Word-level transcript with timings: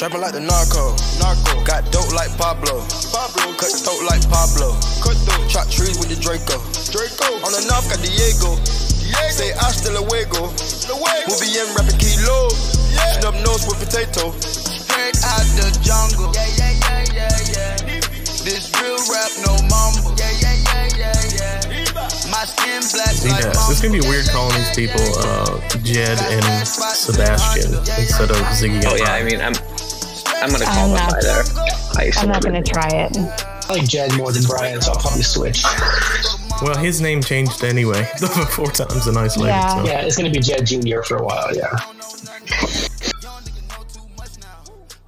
Trapping 0.00 0.24
like 0.24 0.32
the 0.32 0.40
narco. 0.40 0.96
Narco. 1.20 1.60
Got 1.68 1.84
dope 1.92 2.08
like 2.16 2.32
Pablo. 2.40 2.80
Pablo. 3.12 3.52
Cut 3.60 3.68
throat 3.68 4.00
like 4.08 4.24
Pablo. 4.32 4.72
Cut 5.04 5.12
throat. 5.28 5.44
Chop 5.44 5.68
trees 5.68 6.00
with 6.00 6.08
the 6.08 6.16
Draco. 6.16 6.56
Draco. 6.88 7.36
On 7.44 7.52
the 7.52 7.60
knob 7.68 7.84
got 7.84 8.00
Diego. 8.00 8.56
Diego. 8.56 9.28
Say 9.28 9.52
hasta 9.60 9.92
luego. 9.92 10.48
Luego. 10.88 11.28
We'll 11.28 11.36
be 11.44 11.52
in 11.52 11.68
rapping 11.76 12.00
kilo. 12.00 12.48
Yeah. 12.96 13.20
Snub 13.20 13.36
nose 13.44 13.68
with 13.68 13.76
potato. 13.76 14.32
Straight 14.40 15.20
out 15.20 15.44
the 15.60 15.68
jungle. 15.84 16.32
Yeah, 16.32 16.48
yeah, 16.56 16.80
yeah, 16.80 17.36
yeah, 17.52 17.52
yeah. 17.52 18.00
This 18.40 18.72
real 18.80 18.96
rap, 19.12 19.28
no 19.44 19.52
mumble. 19.68 20.16
Yeah, 20.16 20.32
yeah, 20.40 20.56
yeah, 20.64 20.96
yeah, 20.96 21.60
yeah. 21.68 22.08
My 22.32 22.48
skin 22.48 22.80
black 22.88 23.12
like 23.20 23.52
Yeah, 23.52 23.68
it's 23.68 23.84
gonna 23.84 24.00
be 24.00 24.08
weird 24.08 24.24
calling 24.32 24.56
these 24.64 24.72
people 24.72 25.04
uh, 25.28 25.60
Jed 25.84 26.16
and 26.32 26.64
Sebastian 26.64 27.76
instead 28.00 28.32
of 28.32 28.40
Ziggy. 28.56 28.80
Oh 28.88 28.96
and 28.96 29.04
yeah, 29.04 29.12
I 29.12 29.28
mean, 29.28 29.44
I'm 29.44 29.52
I'm 30.42 30.50
gonna 30.50 30.64
call 30.64 30.74
I'm 30.74 30.88
them 30.90 30.96
not- 30.96 31.10
by 31.10 31.20
their 31.20 31.42
ice. 32.08 32.18
I'm 32.18 32.28
not 32.28 32.42
gonna 32.42 32.62
try 32.62 32.88
it. 32.88 33.16
I 33.18 33.72
like 33.74 33.88
Jed 33.88 34.16
more 34.16 34.32
than 34.32 34.42
Brian, 34.44 34.80
so 34.80 34.92
I'll 34.92 34.98
probably 34.98 35.22
switch. 35.22 35.62
well, 36.62 36.76
his 36.76 37.00
name 37.00 37.22
changed 37.22 37.62
anyway 37.62 38.04
four 38.50 38.66
times 38.70 39.06
in 39.06 39.16
isolated. 39.16 39.50
Yeah. 39.52 39.76
So. 39.76 39.84
Yeah, 39.84 40.00
it's 40.00 40.16
gonna 40.16 40.30
be 40.30 40.40
Jed 40.40 40.66
Jr. 40.66 41.02
for 41.02 41.16
a 41.18 41.24
while. 41.24 41.54
Yeah. 41.54 41.76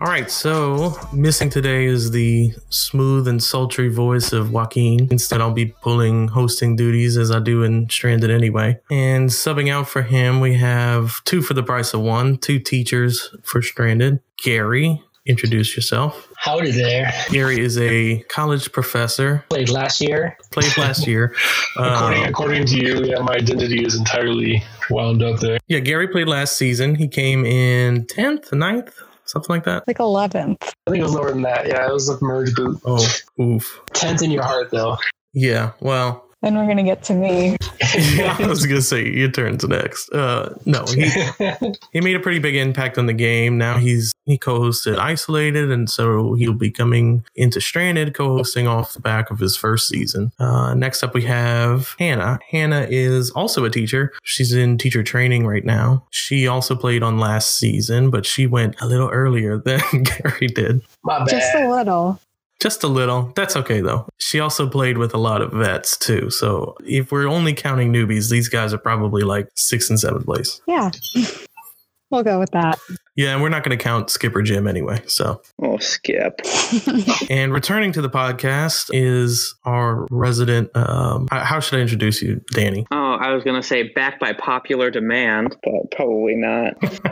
All 0.00 0.09
right, 0.09 0.28
so 0.28 0.96
missing 1.12 1.48
today 1.48 1.84
is 1.84 2.10
the 2.10 2.52
smooth 2.70 3.28
and 3.28 3.40
sultry 3.40 3.88
voice 3.88 4.32
of 4.32 4.51
Joaquin. 4.51 5.06
Instead, 5.12 5.40
I'll 5.40 5.52
be 5.52 5.66
pulling 5.80 6.26
hosting 6.26 6.74
duties 6.74 7.16
as 7.16 7.30
I 7.30 7.38
do 7.38 7.62
in 7.62 7.88
Stranded 7.88 8.28
anyway. 8.28 8.80
And 8.90 9.30
subbing 9.30 9.70
out 9.70 9.88
for 9.88 10.02
him, 10.02 10.40
we 10.40 10.54
have 10.54 11.23
two 11.23 11.40
for 11.40 11.54
the 11.54 11.62
price 11.62 11.95
of 11.95 12.01
one, 12.01 12.37
two 12.38 12.59
teachers 12.59 13.32
for 13.45 13.62
Stranded. 13.62 14.18
Gary, 14.42 15.01
introduce 15.26 15.76
yourself. 15.76 16.28
Howdy 16.37 16.73
there. 16.73 17.12
Gary 17.30 17.60
is 17.60 17.78
a 17.78 18.23
college 18.28 18.73
professor, 18.73 19.45
Played 19.51 19.68
last 19.68 20.01
year. 20.01 20.37
played 20.51 20.76
last 20.76 21.06
year. 21.06 21.34
According, 21.76 22.23
Um, 22.24 22.29
according 22.29 22.66
to 22.66 22.76
you, 22.76 23.04
yeah, 23.04 23.20
my 23.20 23.34
identity 23.34 23.84
is 23.84 23.95
entirely 23.95 24.62
wound 24.90 25.23
up 25.23 25.38
there. 25.40 25.59
yeah, 25.68 25.79
Gary 25.79 26.09
played 26.09 26.29
last 26.29 26.56
season. 26.56 26.95
He 26.96 27.09
came 27.09 27.45
in 27.45 28.04
10th, 28.06 28.51
9th, 28.51 28.92
something 29.24 29.54
like 29.54 29.64
that. 29.64 29.84
Like 29.87 29.98
11th. 29.98 30.56
I 30.87 30.90
think 30.90 31.01
it 31.01 31.04
was 31.04 31.14
lower 31.14 31.30
than 31.30 31.42
that. 31.42 31.66
Yeah, 31.68 31.88
it 31.88 31.92
was 31.92 32.09
a 32.09 32.18
merge 32.23 32.54
boot. 32.54 32.80
Oh, 32.84 33.07
oof. 33.40 33.80
Tenth 33.92 34.23
in 34.23 34.30
your 34.32 34.42
heart, 34.42 34.70
though. 34.73 34.96
Yeah, 35.32 35.73
well, 35.80 36.26
Then 36.43 36.57
we're 36.57 36.66
gonna 36.66 36.82
get 36.82 37.04
to 37.04 37.15
me. 37.15 37.57
I 37.80 38.46
was 38.48 38.66
gonna 38.66 38.82
say 38.82 39.09
your 39.09 39.30
turn's 39.30 39.65
next. 39.65 40.10
Uh, 40.12 40.54
no, 40.66 40.85
he 40.87 41.09
he 41.93 42.01
made 42.01 42.16
a 42.16 42.21
pretty 42.21 42.40
big 42.40 42.57
impact 42.57 42.98
on 42.98 43.07
the 43.07 43.12
game. 43.12 43.59
Now 43.59 43.79
he's 43.79 44.12
he 44.24 44.38
co-hosted 44.38 44.98
Isolated, 44.98 45.70
and 45.70 45.88
so 45.88 46.35
he'll 46.35 46.52
be 46.52 46.70
coming 46.70 47.24
into 47.37 47.60
Stranded, 47.60 48.15
co-hosting 48.15 48.66
off 48.66 48.95
the 48.95 49.01
back 49.01 49.30
of 49.30 49.38
his 49.38 49.57
first 49.57 49.88
season. 49.88 50.32
Uh, 50.38 50.74
next 50.74 51.02
up, 51.02 51.15
we 51.15 51.23
have 51.23 51.95
Hannah. 51.98 52.38
Hannah 52.51 52.87
is 52.88 53.30
also 53.30 53.65
a 53.65 53.70
teacher. 53.70 54.13
She's 54.24 54.52
in 54.52 54.79
teacher 54.79 55.02
training 55.02 55.46
right 55.46 55.65
now. 55.65 56.07
She 56.10 56.46
also 56.46 56.74
played 56.74 57.02
on 57.02 57.18
last 57.18 57.57
season, 57.57 58.10
but 58.10 58.26
she 58.26 58.46
went 58.46 58.80
a 58.80 58.87
little 58.87 59.09
earlier 59.09 59.59
than 59.65 59.80
Gary 60.02 60.48
did. 60.48 60.82
My 61.04 61.20
bad. 61.20 61.29
Just 61.29 61.54
a 61.54 61.70
little. 61.70 62.20
Just 62.63 62.85
a 62.85 62.87
little. 62.87 63.32
That's 63.35 63.57
okay 63.57 63.80
though. 63.80 64.09
She 64.19 64.38
also 64.38 64.69
played 64.69 64.97
with 64.97 65.15
a 65.15 65.19
lot 65.19 65.43
of 65.43 65.50
vets 65.50 65.97
too. 65.97 66.31
So 66.31 66.77
if 66.87 67.10
we're 67.10 67.27
only 67.27 67.54
counting 67.54 67.93
newbies, 67.93 68.31
these 68.31 68.49
guys 68.49 68.72
are 68.72 68.78
probably 68.78 69.22
like 69.22 69.49
sixth 69.56 69.91
and 69.91 69.99
seventh 69.99 70.27
place. 70.27 70.60
Yeah. 70.69 70.93
we'll 72.10 72.22
go 72.22 72.38
with 72.38 72.53
that. 72.53 72.78
Yeah, 73.15 73.34
and 73.34 73.43
we're 73.43 73.50
not 73.50 73.62
going 73.62 73.77
to 73.77 73.82
count 73.82 74.09
Skipper 74.10 74.41
Jim 74.42 74.66
anyway. 74.66 75.03
So, 75.06 75.42
Oh, 75.62 75.76
skip. 75.78 76.41
and 77.31 77.53
returning 77.53 77.92
to 77.92 78.03
the 78.03 78.09
podcast 78.09 78.88
is 78.92 79.54
our 79.64 80.06
resident. 80.10 80.70
Um, 80.75 81.28
how- 81.31 81.41
how 81.44 81.60
should 81.60 81.78
I 81.78 81.82
introduce 81.82 82.22
you, 82.22 82.41
Danni? 82.54 82.86
Oh, 82.91 83.12
I 83.20 83.34
was 83.34 83.44
gonna 83.44 83.62
say 83.62 83.82
back 83.92 84.19
by 84.19 84.32
popular 84.32 84.91
demand, 84.91 85.56
but 85.62 85.91
probably 85.94 86.34
not. 86.34 86.75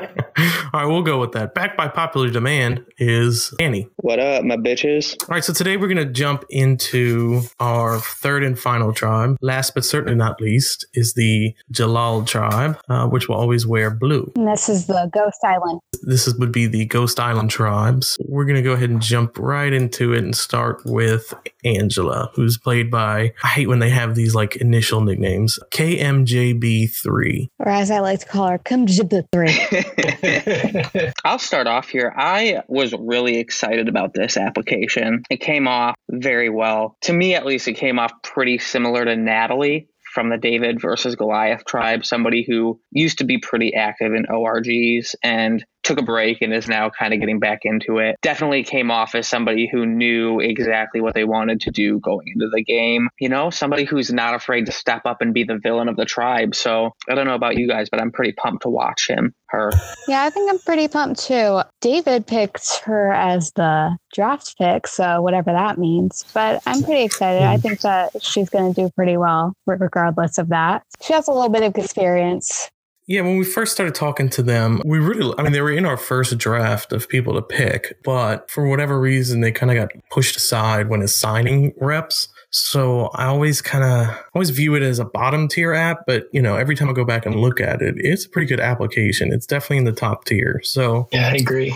All 0.72 0.80
right, 0.80 0.86
we'll 0.86 1.02
go 1.02 1.20
with 1.20 1.32
that. 1.32 1.54
Backed 1.54 1.76
by 1.76 1.88
popular 1.88 2.30
demand 2.30 2.84
is 2.98 3.52
Danni. 3.58 3.88
What 3.96 4.18
up, 4.18 4.42
my 4.44 4.56
bitches? 4.56 5.14
All 5.22 5.34
right, 5.34 5.44
so 5.44 5.52
today 5.52 5.76
we're 5.76 5.88
going 5.88 5.98
to 6.06 6.10
jump 6.12 6.44
into 6.48 7.42
our 7.58 7.98
third 8.00 8.42
and 8.42 8.58
final 8.58 8.92
tribe. 8.92 9.36
Last 9.42 9.74
but 9.74 9.84
certainly 9.84 10.14
not 10.16 10.40
least 10.40 10.86
is 10.94 11.14
the 11.14 11.54
Jellal 11.72 12.26
tribe, 12.26 12.78
uh, 12.88 13.06
which 13.08 13.28
will 13.28 13.36
always 13.36 13.66
wear 13.66 13.90
blue. 13.90 14.32
And 14.36 14.48
this 14.48 14.68
is 14.68 14.86
the 14.86 15.10
Ghost 15.12 15.40
Island. 15.44 15.80
This 16.02 16.26
is, 16.26 16.34
would 16.36 16.52
be 16.52 16.66
the 16.66 16.86
Ghost 16.86 17.20
Island 17.20 17.50
tribes. 17.50 18.16
We're 18.26 18.44
going 18.44 18.56
to 18.56 18.62
go 18.62 18.72
ahead 18.72 18.90
and 18.90 19.02
jump 19.02 19.38
right 19.38 19.72
into 19.72 20.12
it 20.12 20.24
and 20.24 20.36
start 20.36 20.82
with 20.84 21.32
Angela, 21.64 22.30
who's 22.34 22.58
played 22.58 22.90
by, 22.90 23.32
I 23.42 23.48
hate 23.48 23.68
when 23.68 23.80
they 23.80 23.90
have 23.90 24.14
these 24.14 24.34
like 24.34 24.56
initial 24.56 25.02
nicknames, 25.02 25.58
KMJB3. 25.70 27.48
Or 27.58 27.68
as 27.68 27.90
I 27.90 27.98
like 28.00 28.20
to 28.20 28.26
call 28.26 28.48
her, 28.48 28.58
KMJB3. 28.58 31.12
I'll 31.24 31.38
start 31.38 31.66
off 31.66 31.88
here. 31.88 32.12
I 32.16 32.62
was 32.68 32.94
really 32.98 33.38
excited 33.38 33.88
about 33.88 34.12
this 34.14 34.36
application. 34.36 35.22
It 35.28 35.40
came 35.40 35.66
off 35.68 35.96
very 36.10 36.50
well. 36.50 36.96
To 37.02 37.12
me, 37.12 37.34
at 37.34 37.44
least, 37.44 37.68
it 37.68 37.74
came 37.74 37.98
off 37.98 38.12
pretty 38.22 38.56
similar 38.58 39.04
to 39.04 39.16
Natalie 39.16 39.88
from 40.12 40.28
the 40.28 40.38
David 40.38 40.80
versus 40.80 41.14
Goliath 41.14 41.64
tribe, 41.64 42.04
somebody 42.04 42.44
who 42.46 42.80
used 42.90 43.18
to 43.18 43.24
be 43.24 43.38
pretty 43.38 43.74
active 43.74 44.12
in 44.12 44.26
ORGs 44.26 45.14
and 45.22 45.64
took 45.82 45.98
a 45.98 46.02
break 46.02 46.42
and 46.42 46.52
is 46.52 46.68
now 46.68 46.90
kind 46.90 47.14
of 47.14 47.20
getting 47.20 47.38
back 47.38 47.60
into 47.62 47.98
it. 47.98 48.16
Definitely 48.22 48.64
came 48.64 48.90
off 48.90 49.14
as 49.14 49.26
somebody 49.26 49.68
who 49.70 49.86
knew 49.86 50.40
exactly 50.40 51.00
what 51.00 51.14
they 51.14 51.24
wanted 51.24 51.60
to 51.62 51.70
do 51.70 51.98
going 52.00 52.28
into 52.34 52.48
the 52.52 52.62
game. 52.62 53.08
You 53.18 53.28
know, 53.28 53.50
somebody 53.50 53.84
who's 53.84 54.12
not 54.12 54.34
afraid 54.34 54.66
to 54.66 54.72
step 54.72 55.02
up 55.04 55.20
and 55.20 55.34
be 55.34 55.44
the 55.44 55.58
villain 55.62 55.88
of 55.88 55.96
the 55.96 56.04
tribe. 56.04 56.54
So 56.54 56.90
I 57.08 57.14
don't 57.14 57.26
know 57.26 57.34
about 57.34 57.56
you 57.56 57.68
guys, 57.68 57.88
but 57.90 58.00
I'm 58.00 58.12
pretty 58.12 58.32
pumped 58.32 58.62
to 58.62 58.68
watch 58.68 59.08
him, 59.08 59.34
her. 59.48 59.72
Yeah, 60.08 60.22
I 60.22 60.30
think 60.30 60.50
I'm 60.50 60.58
pretty 60.58 60.88
pumped 60.88 61.20
too. 61.20 61.60
David 61.80 62.26
picked 62.26 62.80
her 62.84 63.12
as 63.12 63.52
the 63.52 63.96
draft 64.12 64.56
pick, 64.58 64.86
so 64.86 65.22
whatever 65.22 65.52
that 65.52 65.78
means. 65.78 66.24
But 66.34 66.62
I'm 66.66 66.82
pretty 66.82 67.04
excited. 67.04 67.42
I 67.42 67.56
think 67.56 67.80
that 67.80 68.22
she's 68.22 68.50
going 68.50 68.72
to 68.72 68.82
do 68.82 68.90
pretty 68.90 69.16
well, 69.16 69.54
regardless 69.66 70.38
of 70.38 70.48
that. 70.48 70.82
She 71.00 71.12
has 71.12 71.28
a 71.28 71.32
little 71.32 71.48
bit 71.48 71.62
of 71.62 71.76
experience. 71.76 72.70
Yeah, 73.10 73.22
when 73.22 73.38
we 73.38 73.44
first 73.44 73.72
started 73.72 73.96
talking 73.96 74.30
to 74.30 74.42
them, 74.42 74.80
we 74.84 75.00
really, 75.00 75.34
I 75.36 75.42
mean, 75.42 75.50
they 75.50 75.60
were 75.60 75.72
in 75.72 75.84
our 75.84 75.96
first 75.96 76.38
draft 76.38 76.92
of 76.92 77.08
people 77.08 77.34
to 77.34 77.42
pick, 77.42 78.00
but 78.04 78.48
for 78.48 78.68
whatever 78.68 79.00
reason, 79.00 79.40
they 79.40 79.50
kind 79.50 79.72
of 79.72 79.76
got 79.78 79.90
pushed 80.10 80.36
aside 80.36 80.88
when 80.88 81.02
assigning 81.02 81.72
reps. 81.80 82.28
So 82.50 83.10
I 83.14 83.26
always 83.26 83.62
kind 83.62 83.84
of 83.84 84.16
always 84.34 84.50
view 84.50 84.74
it 84.74 84.82
as 84.82 84.98
a 84.98 85.04
bottom 85.04 85.48
tier 85.48 85.72
app, 85.72 85.98
but 86.06 86.24
you 86.32 86.42
know, 86.42 86.56
every 86.56 86.74
time 86.74 86.88
I 86.88 86.92
go 86.92 87.04
back 87.04 87.24
and 87.26 87.36
look 87.36 87.60
at 87.60 87.80
it, 87.80 87.94
it's 87.98 88.26
a 88.26 88.28
pretty 88.28 88.46
good 88.46 88.60
application. 88.60 89.32
It's 89.32 89.46
definitely 89.46 89.78
in 89.78 89.84
the 89.84 89.92
top 89.92 90.24
tier. 90.24 90.60
So 90.64 91.08
yeah, 91.12 91.28
I 91.28 91.36
agree. 91.36 91.74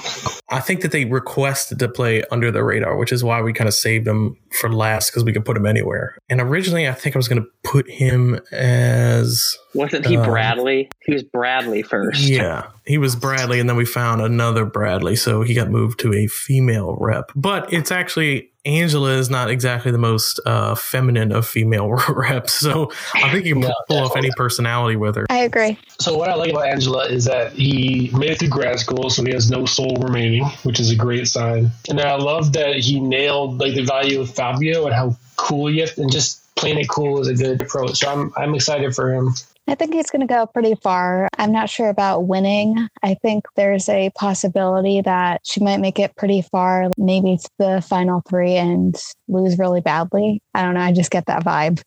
I 0.50 0.60
think 0.60 0.82
that 0.82 0.90
they 0.90 1.04
requested 1.04 1.78
to 1.78 1.88
play 1.88 2.24
under 2.30 2.50
the 2.50 2.64
radar, 2.64 2.96
which 2.96 3.12
is 3.12 3.22
why 3.22 3.40
we 3.40 3.52
kind 3.52 3.68
of 3.68 3.74
saved 3.74 4.06
him 4.06 4.36
for 4.50 4.72
last 4.72 5.10
because 5.10 5.24
we 5.24 5.32
could 5.32 5.44
put 5.44 5.56
him 5.56 5.66
anywhere. 5.66 6.18
And 6.28 6.40
originally, 6.40 6.88
I 6.88 6.92
think 6.92 7.14
I 7.14 7.18
was 7.18 7.28
going 7.28 7.42
to 7.42 7.48
put 7.62 7.88
him 7.88 8.40
as 8.52 9.56
Wasn't 9.74 10.06
he 10.06 10.16
Um, 10.16 10.28
Bradley? 10.28 10.90
He 11.04 11.12
was 11.12 11.22
Bradley 11.22 11.82
first. 11.82 12.20
Yeah, 12.20 12.66
he 12.86 12.98
was 12.98 13.16
Bradley, 13.16 13.60
and 13.60 13.68
then 13.68 13.76
we 13.76 13.84
found 13.84 14.20
another 14.20 14.64
Bradley, 14.64 15.16
so 15.16 15.42
he 15.42 15.54
got 15.54 15.70
moved 15.70 16.00
to 16.00 16.12
a 16.12 16.26
female 16.26 16.96
rep. 17.00 17.30
But 17.34 17.72
it's 17.72 17.90
actually 17.90 18.50
Angela 18.66 19.10
is 19.10 19.28
not 19.28 19.50
exactly 19.50 19.92
the 19.92 19.98
most 19.98 20.40
uh, 20.46 20.74
feminine 20.74 21.32
of 21.32 21.46
female 21.46 21.88
reps, 22.08 22.54
so 22.54 22.90
I 23.14 23.30
think 23.30 23.44
you 23.44 23.54
can 23.54 23.62
No, 23.62 23.74
pull 23.88 23.98
off 23.98 24.16
any 24.16 24.30
personality 24.36 24.96
with 24.96 25.16
her. 25.16 25.26
I 25.28 25.38
agree. 25.38 25.78
So 26.00 26.16
what 26.16 26.28
I 26.30 26.34
like 26.34 26.50
about 26.50 26.68
Angela 26.68 27.06
is 27.06 27.24
that 27.26 27.52
he 27.52 28.10
made 28.14 28.30
it 28.30 28.38
through 28.38 28.48
grad 28.48 28.78
school, 28.78 29.10
so 29.10 29.22
he 29.24 29.32
has 29.32 29.50
no 29.50 29.66
soul 29.66 29.96
remaining, 30.00 30.44
which 30.62 30.80
is 30.80 30.90
a 30.90 30.96
great 30.96 31.28
sign. 31.28 31.70
And 31.88 32.00
I 32.00 32.16
love 32.16 32.52
that 32.54 32.76
he 32.76 33.00
nailed 33.00 33.58
like 33.58 33.74
the 33.74 33.84
value 33.84 34.20
of 34.20 34.34
Fabio 34.34 34.86
and 34.86 34.94
how 34.94 35.16
cool 35.36 35.68
he 35.68 35.80
is, 35.80 35.98
and 35.98 36.10
just 36.10 36.40
playing 36.54 36.78
it 36.78 36.88
cool 36.88 37.20
is 37.20 37.28
a 37.28 37.34
good 37.34 37.60
approach. 37.60 37.98
So 37.98 38.10
I'm 38.10 38.32
I'm 38.36 38.54
excited 38.54 38.94
for 38.94 39.12
him. 39.12 39.34
I 39.66 39.74
think 39.74 39.94
he's 39.94 40.10
going 40.10 40.20
to 40.20 40.32
go 40.32 40.46
pretty 40.46 40.74
far. 40.82 41.28
I'm 41.38 41.50
not 41.50 41.70
sure 41.70 41.88
about 41.88 42.26
winning. 42.26 42.88
I 43.02 43.14
think 43.14 43.44
there's 43.56 43.88
a 43.88 44.10
possibility 44.10 45.00
that 45.00 45.40
she 45.44 45.60
might 45.60 45.80
make 45.80 45.98
it 45.98 46.14
pretty 46.16 46.42
far, 46.42 46.90
maybe 46.98 47.38
to 47.38 47.48
the 47.58 47.80
final 47.80 48.22
three 48.28 48.56
and 48.56 48.94
lose 49.26 49.58
really 49.58 49.80
badly. 49.80 50.42
I 50.54 50.62
don't 50.62 50.74
know. 50.74 50.80
I 50.80 50.92
just 50.92 51.10
get 51.10 51.26
that 51.26 51.44
vibe. 51.44 51.80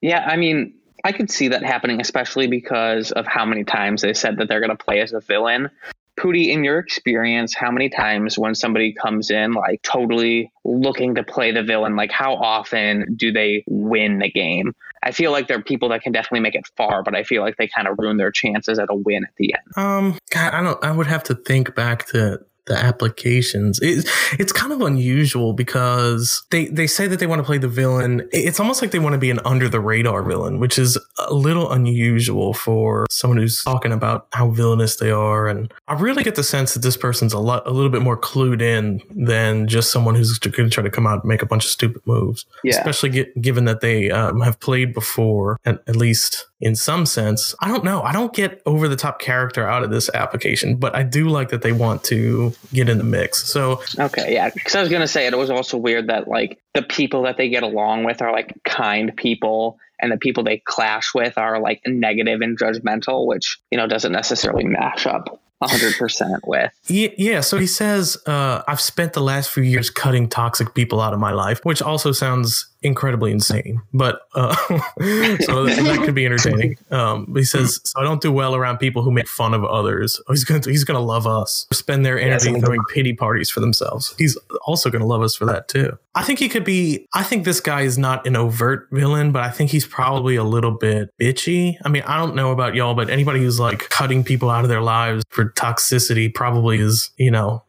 Yeah, 0.00 0.26
I 0.26 0.36
mean, 0.36 0.74
I 1.04 1.12
could 1.12 1.30
see 1.30 1.48
that 1.48 1.62
happening, 1.62 2.00
especially 2.00 2.48
because 2.48 3.12
of 3.12 3.26
how 3.26 3.44
many 3.44 3.62
times 3.62 4.02
they 4.02 4.14
said 4.14 4.38
that 4.38 4.48
they're 4.48 4.60
going 4.60 4.76
to 4.76 4.84
play 4.84 5.00
as 5.00 5.12
a 5.12 5.20
villain. 5.20 5.70
Poody, 6.18 6.48
in 6.50 6.62
your 6.62 6.78
experience, 6.78 7.54
how 7.54 7.70
many 7.70 7.88
times 7.88 8.38
when 8.38 8.54
somebody 8.54 8.92
comes 8.92 9.30
in 9.30 9.52
like 9.52 9.80
totally 9.82 10.52
looking 10.64 11.14
to 11.14 11.22
play 11.22 11.52
the 11.52 11.62
villain, 11.62 11.96
like 11.96 12.10
how 12.10 12.34
often 12.34 13.14
do 13.16 13.32
they 13.32 13.64
win 13.66 14.18
the 14.18 14.30
game? 14.30 14.74
I 15.02 15.10
feel 15.10 15.32
like 15.32 15.48
there 15.48 15.58
are 15.58 15.62
people 15.62 15.88
that 15.88 16.02
can 16.02 16.12
definitely 16.12 16.40
make 16.40 16.54
it 16.54 16.64
far, 16.76 17.02
but 17.02 17.14
I 17.16 17.24
feel 17.24 17.42
like 17.42 17.56
they 17.56 17.66
kind 17.66 17.88
of 17.88 17.96
ruin 17.98 18.18
their 18.18 18.30
chances 18.30 18.78
at 18.78 18.88
a 18.88 18.94
win 18.94 19.24
at 19.24 19.34
the 19.36 19.54
end. 19.54 19.62
Um, 19.76 20.18
God, 20.30 20.54
I 20.54 20.62
don't. 20.62 20.84
I 20.84 20.92
would 20.92 21.08
have 21.08 21.24
to 21.24 21.34
think 21.34 21.74
back 21.74 22.06
to 22.06 22.40
the 22.66 22.74
applications. 22.74 23.80
It, 23.82 24.08
it's 24.38 24.52
kind 24.52 24.72
of 24.72 24.80
unusual 24.80 25.52
because 25.52 26.42
they, 26.50 26.66
they 26.66 26.86
say 26.86 27.06
that 27.06 27.18
they 27.18 27.26
want 27.26 27.40
to 27.40 27.44
play 27.44 27.58
the 27.58 27.68
villain. 27.68 28.28
It's 28.32 28.60
almost 28.60 28.82
like 28.82 28.90
they 28.90 28.98
want 28.98 29.14
to 29.14 29.18
be 29.18 29.30
an 29.30 29.40
under 29.44 29.68
the 29.68 29.80
radar 29.80 30.22
villain, 30.22 30.60
which 30.60 30.78
is 30.78 30.98
a 31.18 31.34
little 31.34 31.70
unusual 31.72 32.54
for 32.54 33.06
someone 33.10 33.38
who's 33.38 33.62
talking 33.62 33.92
about 33.92 34.28
how 34.32 34.50
villainous 34.50 34.96
they 34.96 35.10
are. 35.10 35.48
And 35.48 35.72
I 35.88 35.94
really 35.94 36.22
get 36.22 36.36
the 36.36 36.44
sense 36.44 36.74
that 36.74 36.82
this 36.82 36.96
person's 36.96 37.32
a 37.32 37.38
lot, 37.38 37.66
a 37.66 37.70
little 37.70 37.90
bit 37.90 38.02
more 38.02 38.16
clued 38.16 38.62
in 38.62 39.00
than 39.10 39.66
just 39.66 39.90
someone 39.90 40.14
who's 40.14 40.38
going 40.38 40.68
to 40.68 40.70
try 40.70 40.84
to 40.84 40.90
come 40.90 41.06
out 41.06 41.22
and 41.22 41.28
make 41.28 41.42
a 41.42 41.46
bunch 41.46 41.64
of 41.64 41.70
stupid 41.70 42.02
moves. 42.06 42.46
Yeah. 42.62 42.76
Especially 42.78 43.08
get, 43.08 43.40
given 43.40 43.64
that 43.64 43.80
they 43.80 44.10
um, 44.10 44.40
have 44.40 44.60
played 44.60 44.94
before, 44.94 45.58
at, 45.64 45.82
at 45.86 45.96
least 45.96 46.46
in 46.62 46.76
some 46.76 47.04
sense. 47.04 47.56
I 47.60 47.68
don't 47.68 47.84
know. 47.84 48.02
I 48.02 48.12
don't 48.12 48.32
get 48.32 48.62
over 48.66 48.86
the 48.86 48.94
top 48.94 49.18
character 49.18 49.68
out 49.68 49.82
of 49.82 49.90
this 49.90 50.08
application, 50.14 50.76
but 50.76 50.94
I 50.94 51.02
do 51.02 51.28
like 51.28 51.48
that 51.48 51.62
they 51.62 51.72
want 51.72 52.04
to 52.04 52.54
get 52.72 52.88
in 52.88 52.98
the 52.98 53.04
mix. 53.04 53.44
So 53.44 53.82
Okay, 53.98 54.32
yeah. 54.32 54.48
Because 54.48 54.76
I 54.76 54.80
was 54.80 54.88
gonna 54.88 55.08
say 55.08 55.26
it 55.26 55.36
was 55.36 55.50
also 55.50 55.76
weird 55.76 56.06
that 56.06 56.28
like 56.28 56.60
the 56.72 56.82
people 56.82 57.22
that 57.24 57.36
they 57.36 57.48
get 57.48 57.64
along 57.64 58.04
with 58.04 58.22
are 58.22 58.32
like 58.32 58.54
kind 58.64 59.14
people, 59.16 59.78
and 60.00 60.12
the 60.12 60.16
people 60.16 60.44
they 60.44 60.58
clash 60.58 61.12
with 61.14 61.36
are 61.36 61.60
like 61.60 61.82
negative 61.84 62.40
and 62.40 62.56
judgmental, 62.56 63.26
which 63.26 63.58
you 63.72 63.76
know 63.76 63.88
doesn't 63.88 64.12
necessarily 64.12 64.64
match 64.64 65.04
up 65.06 65.40
hundred 65.60 65.96
percent 65.96 66.46
with. 66.46 66.72
yeah, 66.86 67.08
yeah. 67.18 67.40
So 67.40 67.58
he 67.58 67.66
says, 67.66 68.16
uh, 68.26 68.62
"I've 68.68 68.80
spent 68.80 69.14
the 69.14 69.20
last 69.20 69.50
few 69.50 69.64
years 69.64 69.90
cutting 69.90 70.28
toxic 70.28 70.74
people 70.74 71.00
out 71.00 71.12
of 71.12 71.18
my 71.18 71.32
life," 71.32 71.60
which 71.64 71.82
also 71.82 72.12
sounds 72.12 72.71
incredibly 72.82 73.30
insane. 73.30 73.80
But 73.92 74.22
uh, 74.34 74.54
so 74.66 75.64
that, 75.64 75.80
that 75.84 76.02
could 76.04 76.14
be 76.14 76.26
entertaining. 76.26 76.76
Um, 76.90 77.32
he 77.34 77.44
says, 77.44 77.80
"So 77.84 78.00
I 78.00 78.04
don't 78.04 78.20
do 78.20 78.32
well 78.32 78.54
around 78.54 78.78
people 78.78 79.02
who 79.02 79.10
make 79.10 79.28
fun 79.28 79.54
of 79.54 79.64
others. 79.64 80.20
Oh, 80.28 80.32
he's 80.32 80.44
gonna 80.44 80.62
he's 80.64 80.84
gonna 80.84 81.00
love 81.00 81.26
us. 81.26 81.66
Spend 81.72 82.04
their 82.04 82.18
energy 82.18 82.46
something 82.46 82.62
throwing 82.62 82.84
pity 82.92 83.12
parties 83.12 83.50
for 83.50 83.60
themselves. 83.60 84.14
He's 84.18 84.36
also 84.66 84.90
gonna 84.90 85.06
love 85.06 85.22
us 85.22 85.34
for 85.34 85.44
that 85.46 85.68
too. 85.68 85.98
I 86.14 86.22
think 86.22 86.38
he 86.38 86.48
could 86.48 86.64
be. 86.64 87.06
I 87.14 87.22
think 87.22 87.44
this 87.44 87.60
guy 87.60 87.82
is 87.82 87.96
not 87.98 88.26
an 88.26 88.36
overt 88.36 88.88
villain, 88.90 89.32
but 89.32 89.42
I 89.42 89.50
think 89.50 89.70
he's 89.70 89.86
probably 89.86 90.36
a 90.36 90.44
little 90.44 90.72
bit 90.72 91.10
bitchy. 91.20 91.76
I 91.84 91.88
mean, 91.88 92.02
I 92.06 92.18
don't 92.18 92.34
know 92.34 92.52
about 92.52 92.74
y'all, 92.74 92.94
but 92.94 93.08
anybody 93.08 93.40
who's 93.40 93.58
like 93.58 93.88
cutting 93.88 94.24
people 94.24 94.50
out 94.50 94.64
of 94.64 94.68
their 94.68 94.82
lives 94.82 95.24
for 95.30 95.46
toxicity 95.50 96.32
probably 96.32 96.78
is, 96.78 97.10
you 97.16 97.30
know, 97.30 97.62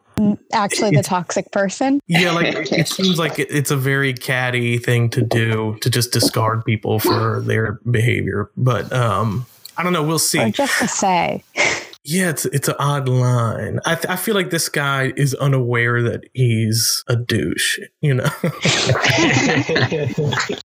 Actually, 0.52 0.96
the 0.96 1.04
toxic 1.04 1.52
person. 1.52 2.00
yeah, 2.08 2.32
like 2.32 2.72
it 2.72 2.88
seems 2.88 3.18
like 3.20 3.40
it's 3.40 3.72
a 3.72 3.78
very 3.78 4.14
catty 4.14 4.78
thing 4.78 5.10
to 5.12 5.22
do 5.22 5.78
to 5.82 5.90
just 5.90 6.12
discard 6.12 6.64
people 6.66 7.00
for 7.00 7.42
their 7.46 7.80
behavior. 7.90 8.50
But 8.58 8.92
um, 8.94 9.46
I 9.78 9.84
don't 9.84 9.94
know. 9.94 10.04
We'll 10.04 10.16
Or 10.16 10.20
see. 10.20 10.52
just 10.52 10.80
to 10.80 10.88
say, 10.88 11.44
Yeah, 12.06 12.32
it's 12.32 12.46
it's 12.48 12.68
an 12.68 12.76
odd 12.80 13.08
line. 13.08 13.80
I 13.86 13.96
th- 13.96 14.08
I 14.10 14.18
feel 14.18 14.36
like 14.36 14.50
this 14.50 14.68
guy 14.68 15.14
is 15.16 15.34
unaware 15.36 16.02
that 16.04 16.26
he's 16.34 17.02
a 17.08 17.16
douche. 17.16 17.80
You 18.02 18.16
know. 18.16 18.30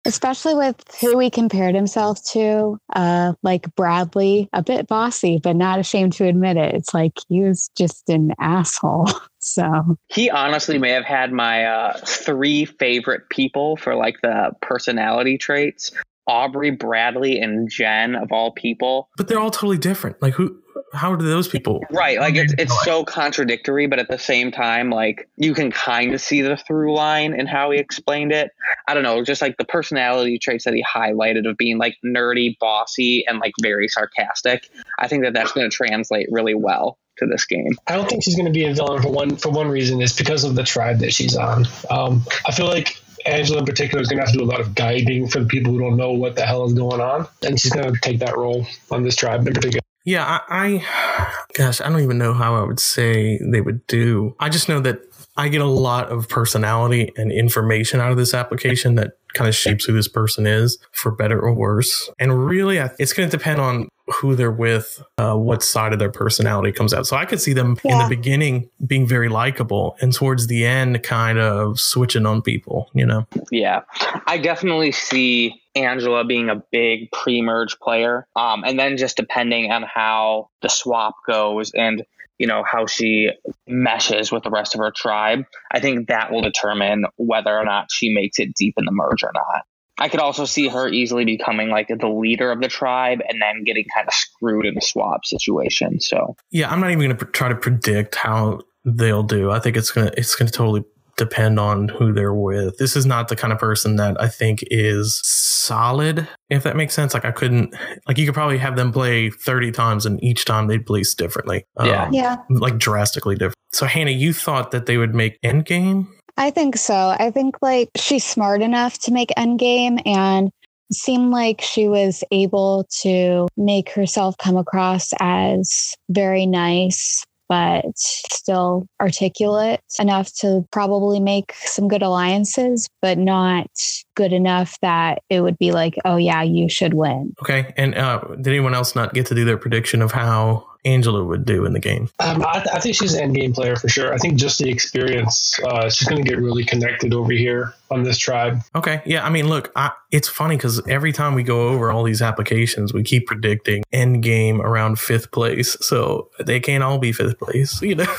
especially 0.06 0.56
with 0.56 0.84
who 1.00 1.20
he 1.20 1.30
compared 1.30 1.76
himself 1.76 2.24
to, 2.32 2.80
uh, 2.96 3.34
like 3.44 3.74
Bradley, 3.76 4.50
a 4.54 4.64
bit 4.64 4.88
bossy, 4.88 5.40
but 5.44 5.56
not 5.56 5.78
ashamed 5.78 6.14
to 6.14 6.26
admit 6.26 6.58
it. 6.58 6.74
It's 6.74 6.96
like 6.96 7.14
he 7.28 7.42
was 7.42 7.70
just 7.78 8.10
an 8.10 8.34
asshole. 8.40 9.08
So 9.40 9.98
He 10.08 10.30
honestly 10.30 10.78
may 10.78 10.92
have 10.92 11.06
had 11.06 11.32
my 11.32 11.66
uh, 11.66 11.98
three 12.06 12.66
favorite 12.66 13.30
people 13.30 13.78
for 13.78 13.96
like 13.96 14.16
the 14.22 14.52
personality 14.62 15.38
traits: 15.38 15.92
Aubrey, 16.28 16.72
Bradley, 16.72 17.40
and 17.40 17.70
Jen 17.70 18.16
of 18.16 18.32
all 18.32 18.52
people. 18.52 19.10
but 19.18 19.28
they're 19.28 19.40
all 19.40 19.52
totally 19.52 19.78
different. 19.78 20.22
Like 20.22 20.34
who? 20.34 20.58
How 20.94 21.16
do 21.16 21.26
those 21.26 21.48
people? 21.48 21.82
Right, 21.92 22.20
like 22.20 22.36
it's 22.36 22.54
it's 22.58 22.84
so 22.84 23.04
contradictory, 23.04 23.86
but 23.88 24.00
at 24.00 24.10
the 24.10 24.18
same 24.18 24.52
time, 24.52 24.90
like 24.90 25.30
you 25.38 25.54
can 25.54 25.72
kind 25.72 26.14
of 26.14 26.22
see 26.22 26.42
the 26.42 26.58
through 26.58 26.96
line 26.96 27.40
in 27.40 27.48
how 27.48 27.72
he 27.72 27.80
explained 27.80 28.32
it. 28.32 28.52
I 28.88 28.94
don't 28.94 29.04
know, 29.04 29.24
just 29.24 29.42
like 29.42 29.58
the 29.58 29.66
personality 29.66 30.40
traits 30.40 30.66
that 30.66 30.74
he 30.74 30.84
highlighted 30.84 31.48
of 31.48 31.58
being 31.58 31.78
like 31.78 31.96
nerdy, 32.04 32.58
bossy, 32.60 33.26
and 33.28 33.40
like 33.40 33.54
very 33.62 33.88
sarcastic. 33.88 34.68
I 34.98 35.08
think 35.08 35.24
that 35.24 35.34
that's 35.34 35.52
going 35.52 35.70
to 35.70 35.76
translate 35.76 36.28
really 36.32 36.56
well 36.56 36.98
to 37.20 37.28
this 37.28 37.46
game. 37.46 37.78
I 37.88 37.96
don't 37.96 38.10
think 38.10 38.24
she's 38.24 38.36
going 38.36 38.48
to 38.48 38.52
be 38.52 38.66
a 38.66 38.74
villain 38.74 39.02
for 39.02 39.12
one 39.12 39.36
for 39.36 39.50
one 39.50 39.68
reason. 39.68 40.02
It's 40.02 40.14
because 40.14 40.44
of 40.44 40.56
the 40.56 40.64
tribe 40.64 41.00
that 41.00 41.14
she's 41.14 41.36
on. 41.36 41.68
Um, 41.90 42.26
I 42.46 42.52
feel 42.52 42.68
like 42.68 43.02
Angela 43.26 43.60
in 43.60 43.66
particular 43.66 44.02
is 44.02 44.08
going 44.08 44.20
to 44.20 44.26
have 44.26 44.34
to 44.34 44.40
do 44.40 44.44
a 44.44 44.50
lot 44.50 44.62
of 44.62 44.76
guiding 44.76 45.28
for 45.28 45.40
the 45.40 45.46
people 45.46 45.74
who 45.74 45.80
don't 45.80 45.98
know 45.98 46.14
what 46.14 46.36
the 46.36 46.46
hell 46.46 46.66
is 46.66 46.74
going 46.74 47.02
on, 47.02 47.28
and 47.44 47.60
she's 47.60 47.72
going 47.72 47.94
to 47.94 48.00
take 48.02 48.20
that 48.20 48.38
role 48.38 48.66
on 48.92 49.04
this 49.04 49.16
tribe 49.16 49.48
in 49.48 49.54
particular. 49.54 49.82
Yeah, 50.06 50.26
I, 50.26 50.42
I, 50.50 51.38
gosh, 51.54 51.82
I 51.82 51.90
don't 51.90 52.02
even 52.02 52.18
know 52.18 52.34
how 52.34 52.56
I 52.56 52.66
would 52.66 52.80
say 52.80 53.38
they 53.44 53.62
would 53.62 53.86
do. 53.88 54.36
I 54.40 54.50
just 54.50 54.70
know 54.70 54.80
that 54.80 55.02
I 55.38 55.50
get 55.50 55.62
a 55.62 55.66
lot 55.66 56.10
of 56.10 56.28
personality 56.28 57.12
and 57.16 57.32
information 57.32 58.00
out 58.00 58.12
of 58.12 58.18
this 58.18 58.34
application 58.34 58.96
that 58.96 59.18
kind 59.34 59.48
of 59.48 59.56
shapes 59.56 59.86
who 59.86 59.94
this 59.94 60.08
person 60.08 60.48
is 60.48 60.80
for 60.92 61.12
better 61.12 61.40
or 61.40 61.54
worse. 61.54 62.10
And 62.18 62.46
really, 62.46 62.82
I, 62.82 62.90
it's 62.98 63.14
going 63.14 63.30
to 63.30 63.38
depend 63.38 63.62
on 63.62 63.88
who 64.12 64.36
they're 64.36 64.52
with, 64.52 65.04
uh, 65.18 65.36
what 65.36 65.64
side 65.64 65.94
of 65.94 66.00
their 66.00 66.12
personality 66.12 66.72
comes 66.72 66.94
out. 66.94 67.08
So 67.08 67.16
I 67.16 67.26
could 67.26 67.42
see 67.42 67.54
them 67.54 67.78
in 67.84 67.98
the 67.98 68.08
beginning 68.10 68.70
being 68.86 69.08
very 69.08 69.30
likable 69.30 69.96
and 70.02 70.14
towards 70.14 70.48
the 70.48 70.66
end 70.66 71.04
kind 71.04 71.40
of 71.40 71.80
switching 71.80 72.26
on 72.26 72.42
people, 72.42 72.90
you 72.94 73.06
know? 73.06 73.28
Yeah, 73.52 73.82
I 74.28 74.38
definitely 74.38 74.92
see 74.92 75.62
Angela 75.76 76.26
being 76.26 76.50
a 76.50 76.64
big 76.72 77.12
pre-merge 77.12 77.80
player, 77.80 78.28
um, 78.36 78.64
and 78.64 78.80
then 78.80 78.98
just 78.98 79.18
depending 79.18 79.72
on 79.72 79.84
how 79.84 80.50
the 80.62 80.70
swap 80.70 81.16
goes 81.28 81.72
and 81.74 82.04
you 82.40 82.48
know 82.48 82.64
how 82.70 82.88
she 82.88 83.30
meshes 83.68 84.32
with 84.32 84.44
the 84.44 84.50
rest 84.50 84.74
of 84.74 84.80
her 84.80 84.92
tribe, 84.96 85.44
I 85.72 85.80
think 85.82 86.08
that 86.08 86.32
will 86.32 86.42
determine 86.42 87.06
whether 87.18 87.56
or 87.56 87.66
not 87.66 87.92
she 87.92 88.14
makes 88.14 88.40
it 88.40 88.56
deep 88.56 88.76
in 88.78 88.86
the 88.86 88.92
merge 88.92 89.24
or 89.24 89.32
not. 89.34 89.66
I 90.00 90.10
could 90.10 90.20
also 90.20 90.46
see 90.46 90.68
her 90.68 90.88
easily 90.88 91.26
becoming 91.26 91.70
like 91.70 91.88
the 91.88 92.08
leader 92.08 92.52
of 92.52 92.62
the 92.62 92.68
tribe 92.68 93.20
and 93.28 93.42
then 93.42 93.64
getting 93.64 93.86
kind 93.94 94.08
of 94.08 94.14
screwed 94.14 94.66
in 94.66 94.78
a 94.78 94.82
swap 94.82 95.26
situation. 95.26 96.00
So 96.00 96.36
Yeah, 96.52 96.72
I'm 96.72 96.80
not 96.80 96.92
even 96.92 97.00
going 97.00 97.18
to 97.18 97.26
pr- 97.26 97.32
try 97.32 97.50
to 97.50 97.56
predict 97.56 98.16
how 98.16 98.62
they'll 98.86 99.24
do. 99.24 99.52
I 99.52 99.60
think 99.60 99.78
it's 99.78 99.92
gonna 99.92 100.12
it's 100.18 100.36
gonna 100.36 100.52
totally 100.52 100.84
depend 101.18 101.60
on 101.60 101.90
who 101.90 102.14
they're 102.14 102.34
with. 102.34 102.78
This 102.78 102.96
is 102.96 103.06
not 103.06 103.28
the 103.28 103.36
kind 103.36 103.52
of 103.52 103.60
person 103.60 103.98
that 103.98 104.20
I 104.22 104.30
think 104.30 104.64
is 104.72 105.20
solid, 105.24 106.28
if 106.50 106.64
that 106.64 106.78
makes 106.78 106.94
sense. 106.94 107.14
Like 107.14 107.26
I 107.26 107.32
couldn't 107.32 107.76
like 108.08 108.18
you 108.18 108.26
could 108.26 108.34
probably 108.34 108.58
have 108.58 108.78
them 108.78 108.92
play 108.92 109.30
30 109.30 109.72
times 109.72 110.06
and 110.06 110.24
each 110.24 110.46
time 110.46 110.68
they'd 110.68 110.86
place 110.86 111.14
differently. 111.14 111.66
Yeah. 111.84 112.06
Um, 112.06 112.14
yeah, 112.14 112.38
like 112.50 112.78
drastically 112.78 113.36
different. 113.36 113.56
So 113.72 113.86
Hannah, 113.86 114.12
you 114.12 114.34
thought 114.34 114.72
that 114.72 114.86
they 114.86 114.98
would 114.98 115.14
make 115.14 115.40
Endgame? 115.42 116.08
I 116.40 116.52
think 116.52 116.78
so. 116.78 117.16
I 117.20 117.32
think 117.32 117.58
like 117.62 117.90
she's 117.98 118.24
smart 118.24 118.62
enough 118.62 118.98
to 119.00 119.12
make 119.12 119.30
Endgame 119.38 120.02
and 120.08 120.50
seemed 120.92 121.32
like 121.32 121.62
she 121.62 121.90
was 121.90 122.24
able 122.32 122.88
to 123.02 123.48
make 123.58 123.92
herself 123.92 124.38
come 124.38 124.56
across 124.56 125.10
as 125.20 125.94
very 126.10 126.46
nice 126.46 127.24
but 127.50 127.84
still 127.98 128.86
articulate 129.02 129.82
enough 130.00 130.32
to 130.36 130.64
probably 130.72 131.20
make 131.20 131.52
some 131.56 131.88
good 131.88 132.04
alliances 132.04 132.88
but 133.02 133.18
not 133.18 133.68
good 134.16 134.32
enough 134.32 134.78
that 134.82 135.22
it 135.30 135.42
would 135.42 135.58
be 135.58 135.72
like 135.72 135.96
oh 136.06 136.16
yeah 136.16 136.44
you 136.44 136.70
should 136.70 136.94
win 136.94 137.34
Okay. 137.42 137.74
And 137.76 137.96
uh, 137.96 138.20
did 138.36 138.48
anyone 138.48 138.76
else 138.76 138.96
not 138.96 139.14
get 139.14 139.26
to 139.28 139.36
do 139.36 139.46
their 139.46 139.58
prediction 139.58 140.02
of 140.02 140.12
how 140.12 140.69
Angela 140.86 141.24
would 141.24 141.46
do 141.46 141.66
in 141.66 141.74
the 141.74 141.80
game? 141.80 142.10
Um, 142.20 142.44
I, 142.48 142.54
th- 142.54 142.68
I 142.74 142.80
think 142.80 142.96
she's 142.96 143.14
an 143.14 143.22
end 143.22 143.36
game 143.36 143.54
player 143.54 143.76
for 143.76 143.90
sure. 143.90 144.14
I 144.14 144.18
think 144.18 144.38
just 144.38 144.60
the 144.60 144.70
experience, 144.70 145.60
uh, 145.66 145.90
she's 145.90 146.08
going 146.08 146.24
to 146.24 146.30
get 146.30 146.40
really 146.40 146.64
connected 146.64 147.14
over 147.14 147.32
here 147.32 147.74
on 147.92 148.04
this 148.04 148.18
tribe. 148.18 148.62
Okay. 148.76 149.02
Yeah. 149.06 149.26
I 149.26 149.30
mean, 149.30 149.48
look, 149.50 149.72
I, 149.76 149.92
it's 150.12 150.28
funny 150.28 150.56
because 150.56 150.86
every 150.88 151.12
time 151.12 151.34
we 151.34 151.44
go 151.44 151.70
over 151.70 151.92
all 151.92 152.04
these 152.04 152.22
applications, 152.22 152.94
we 152.94 153.04
keep 153.04 153.28
predicting 153.28 153.84
end 153.92 154.24
game 154.24 154.62
around 154.62 155.00
fifth 155.00 155.32
place. 155.32 155.76
So 155.82 156.30
they 156.40 156.60
can't 156.60 156.84
all 156.84 156.98
be 156.98 157.12
fifth 157.12 157.40
place. 157.40 157.82
You 157.82 157.96
know, 157.96 158.16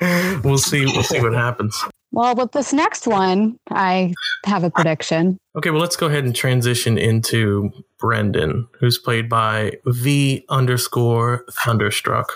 we'll 0.44 0.58
see. 0.58 0.84
We'll 0.84 1.02
see 1.02 1.20
what 1.20 1.32
happens. 1.34 1.82
Well 2.14 2.34
with 2.34 2.52
this 2.52 2.72
next 2.72 3.06
one 3.06 3.58
i 3.70 4.12
have 4.46 4.64
a 4.64 4.70
prediction 4.70 5.38
Okay. 5.56 5.70
Well, 5.70 5.80
let's 5.80 5.96
go 5.96 6.06
ahead 6.06 6.24
and 6.24 6.34
transition 6.34 6.98
into 6.98 7.70
Brendan, 7.98 8.66
who's 8.80 8.98
played 8.98 9.28
by 9.28 9.74
V 9.86 10.44
underscore 10.48 11.44
Thunderstruck. 11.64 12.32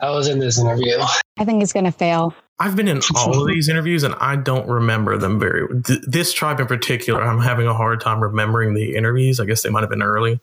I 0.00 0.10
was 0.10 0.28
in 0.28 0.38
this 0.38 0.58
interview. 0.58 0.98
i 1.38 1.44
think 1.44 1.60
he's 1.60 1.72
going 1.72 1.86
to 1.86 1.92
fail 1.92 2.34
I've 2.58 2.76
been 2.76 2.86
in 2.86 3.00
all 3.16 3.40
of 3.40 3.48
these 3.48 3.68
interviews 3.68 4.04
and 4.04 4.14
I 4.20 4.36
don't 4.36 4.68
remember 4.68 5.18
them 5.18 5.40
very. 5.40 5.66
Th- 5.82 5.98
this 6.06 6.32
tribe 6.32 6.60
in 6.60 6.66
particular, 6.66 7.20
I'm 7.20 7.40
having 7.40 7.66
a 7.66 7.74
hard 7.74 8.00
time 8.00 8.22
remembering 8.22 8.74
the 8.74 8.94
interviews. 8.94 9.40
I 9.40 9.46
guess 9.46 9.62
they 9.62 9.70
might 9.70 9.80
have 9.80 9.90
been 9.90 10.02
early. 10.02 10.38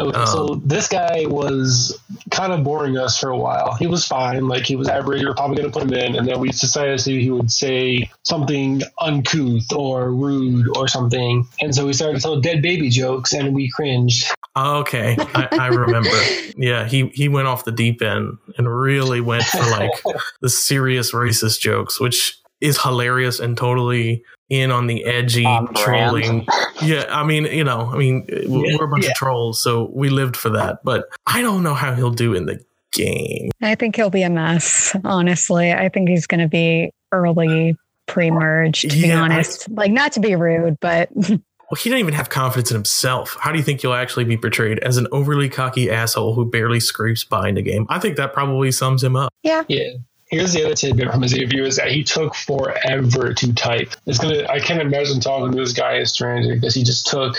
Okay, 0.00 0.24
so 0.26 0.54
Um, 0.54 0.62
this 0.64 0.88
guy 0.88 1.26
was 1.26 1.98
kind 2.30 2.52
of 2.52 2.64
boring 2.64 2.96
us 2.96 3.18
for 3.18 3.28
a 3.30 3.36
while. 3.36 3.74
He 3.74 3.86
was 3.86 4.06
fine, 4.06 4.48
like 4.48 4.64
he 4.64 4.76
was 4.76 4.88
average. 4.88 5.20
We 5.20 5.28
were 5.28 5.34
probably 5.34 5.56
going 5.56 5.70
to 5.70 5.72
put 5.72 5.86
him 5.86 5.92
in, 5.92 6.16
and 6.16 6.26
then 6.26 6.40
we 6.40 6.48
decided 6.48 6.96
to 6.96 6.98
see 6.98 7.20
he 7.20 7.30
would 7.30 7.50
say 7.50 8.10
something 8.24 8.82
uncouth 9.00 9.72
or 9.72 10.10
rude 10.10 10.66
or 10.76 10.88
something, 10.88 11.46
and 11.60 11.74
so 11.74 11.86
we 11.86 11.92
started 11.92 12.16
to 12.16 12.22
tell 12.22 12.40
dead 12.40 12.62
baby 12.62 12.88
jokes, 12.88 13.32
and 13.32 13.54
we 13.54 13.70
cringed. 13.70 14.26
Okay, 14.56 15.16
I, 15.18 15.48
I 15.52 15.66
remember. 15.68 16.10
Yeah, 16.56 16.88
he 16.88 17.08
he 17.14 17.28
went 17.28 17.46
off 17.46 17.64
the 17.64 17.72
deep 17.72 18.02
end 18.02 18.38
and 18.58 18.68
really 18.68 19.20
went 19.20 19.44
for 19.44 19.62
like 19.70 19.92
the 20.40 20.48
serious 20.48 21.12
racist 21.12 21.60
jokes, 21.60 22.00
which 22.00 22.39
is 22.60 22.80
hilarious 22.82 23.40
and 23.40 23.56
totally 23.56 24.22
in 24.48 24.70
on 24.70 24.86
the 24.86 25.04
edgy 25.04 25.44
On 25.46 25.72
trolling. 25.74 26.46
Yeah, 26.82 27.04
I 27.10 27.24
mean, 27.24 27.44
you 27.44 27.62
know, 27.62 27.90
I 27.92 27.98
mean, 27.98 28.26
we're 28.46 28.84
a 28.84 28.88
bunch 28.88 29.04
Yeah. 29.04 29.10
of 29.10 29.16
trolls, 29.16 29.62
so 29.62 29.90
we 29.92 30.08
lived 30.08 30.34
for 30.34 30.48
that. 30.50 30.78
But 30.82 31.04
I 31.26 31.42
don't 31.42 31.62
know 31.62 31.74
how 31.74 31.94
he'll 31.94 32.10
do 32.10 32.32
in 32.34 32.46
the 32.46 32.58
game. 32.92 33.50
I 33.60 33.74
think 33.74 33.96
he'll 33.96 34.08
be 34.08 34.22
a 34.22 34.30
mess, 34.30 34.96
honestly. 35.04 35.72
I 35.72 35.90
think 35.90 36.08
he's 36.08 36.26
going 36.26 36.40
to 36.40 36.48
be 36.48 36.90
early 37.12 37.76
pre 38.08 38.30
merge, 38.30 38.80
to 38.80 38.88
be 38.88 38.96
Yeah, 39.08 39.18
I- 39.20 39.24
honest. 39.24 39.68
like, 39.70 39.90
not 39.92 40.12
to 40.12 40.20
be 40.20 40.34
rude, 40.36 40.78
but 40.80 41.10
Well, 41.70 41.76
he 41.78 41.88
didn't 41.90 42.00
even 42.00 42.14
have 42.14 42.30
confidence 42.30 42.70
in 42.72 42.74
himself. 42.76 43.36
How 43.38 43.52
do 43.52 43.58
you 43.58 43.62
think 43.62 43.84
you'll 43.84 43.94
actually 43.94 44.24
be 44.24 44.36
portrayed 44.36 44.80
as 44.80 44.96
an 44.96 45.06
overly 45.12 45.48
cocky 45.48 45.88
asshole 45.88 46.34
who 46.34 46.44
barely 46.50 46.80
scrapes 46.80 47.22
by 47.22 47.48
in 47.48 47.54
the 47.54 47.62
game? 47.62 47.86
I 47.88 48.00
think 48.00 48.16
that 48.16 48.32
probably 48.32 48.72
sums 48.72 49.04
him 49.04 49.14
up. 49.14 49.32
Yeah. 49.44 49.62
Yeah. 49.68 49.90
Here's 50.30 50.52
the 50.52 50.64
other 50.64 50.74
tidbit 50.74 51.10
from 51.10 51.22
his 51.22 51.34
interview 51.34 51.64
is 51.64 51.76
that 51.76 51.90
he 51.90 52.04
took 52.04 52.34
forever 52.36 53.34
to 53.34 53.52
type. 53.54 53.92
It's 54.06 54.18
gonna. 54.18 54.46
I 54.48 54.60
can't 54.60 54.80
imagine 54.80 55.20
talking 55.20 55.52
to 55.52 55.58
this 55.58 55.72
guy 55.72 55.96
as 55.98 56.10
stranger 56.12 56.54
because 56.54 56.74
he 56.74 56.84
just 56.84 57.06
took 57.08 57.36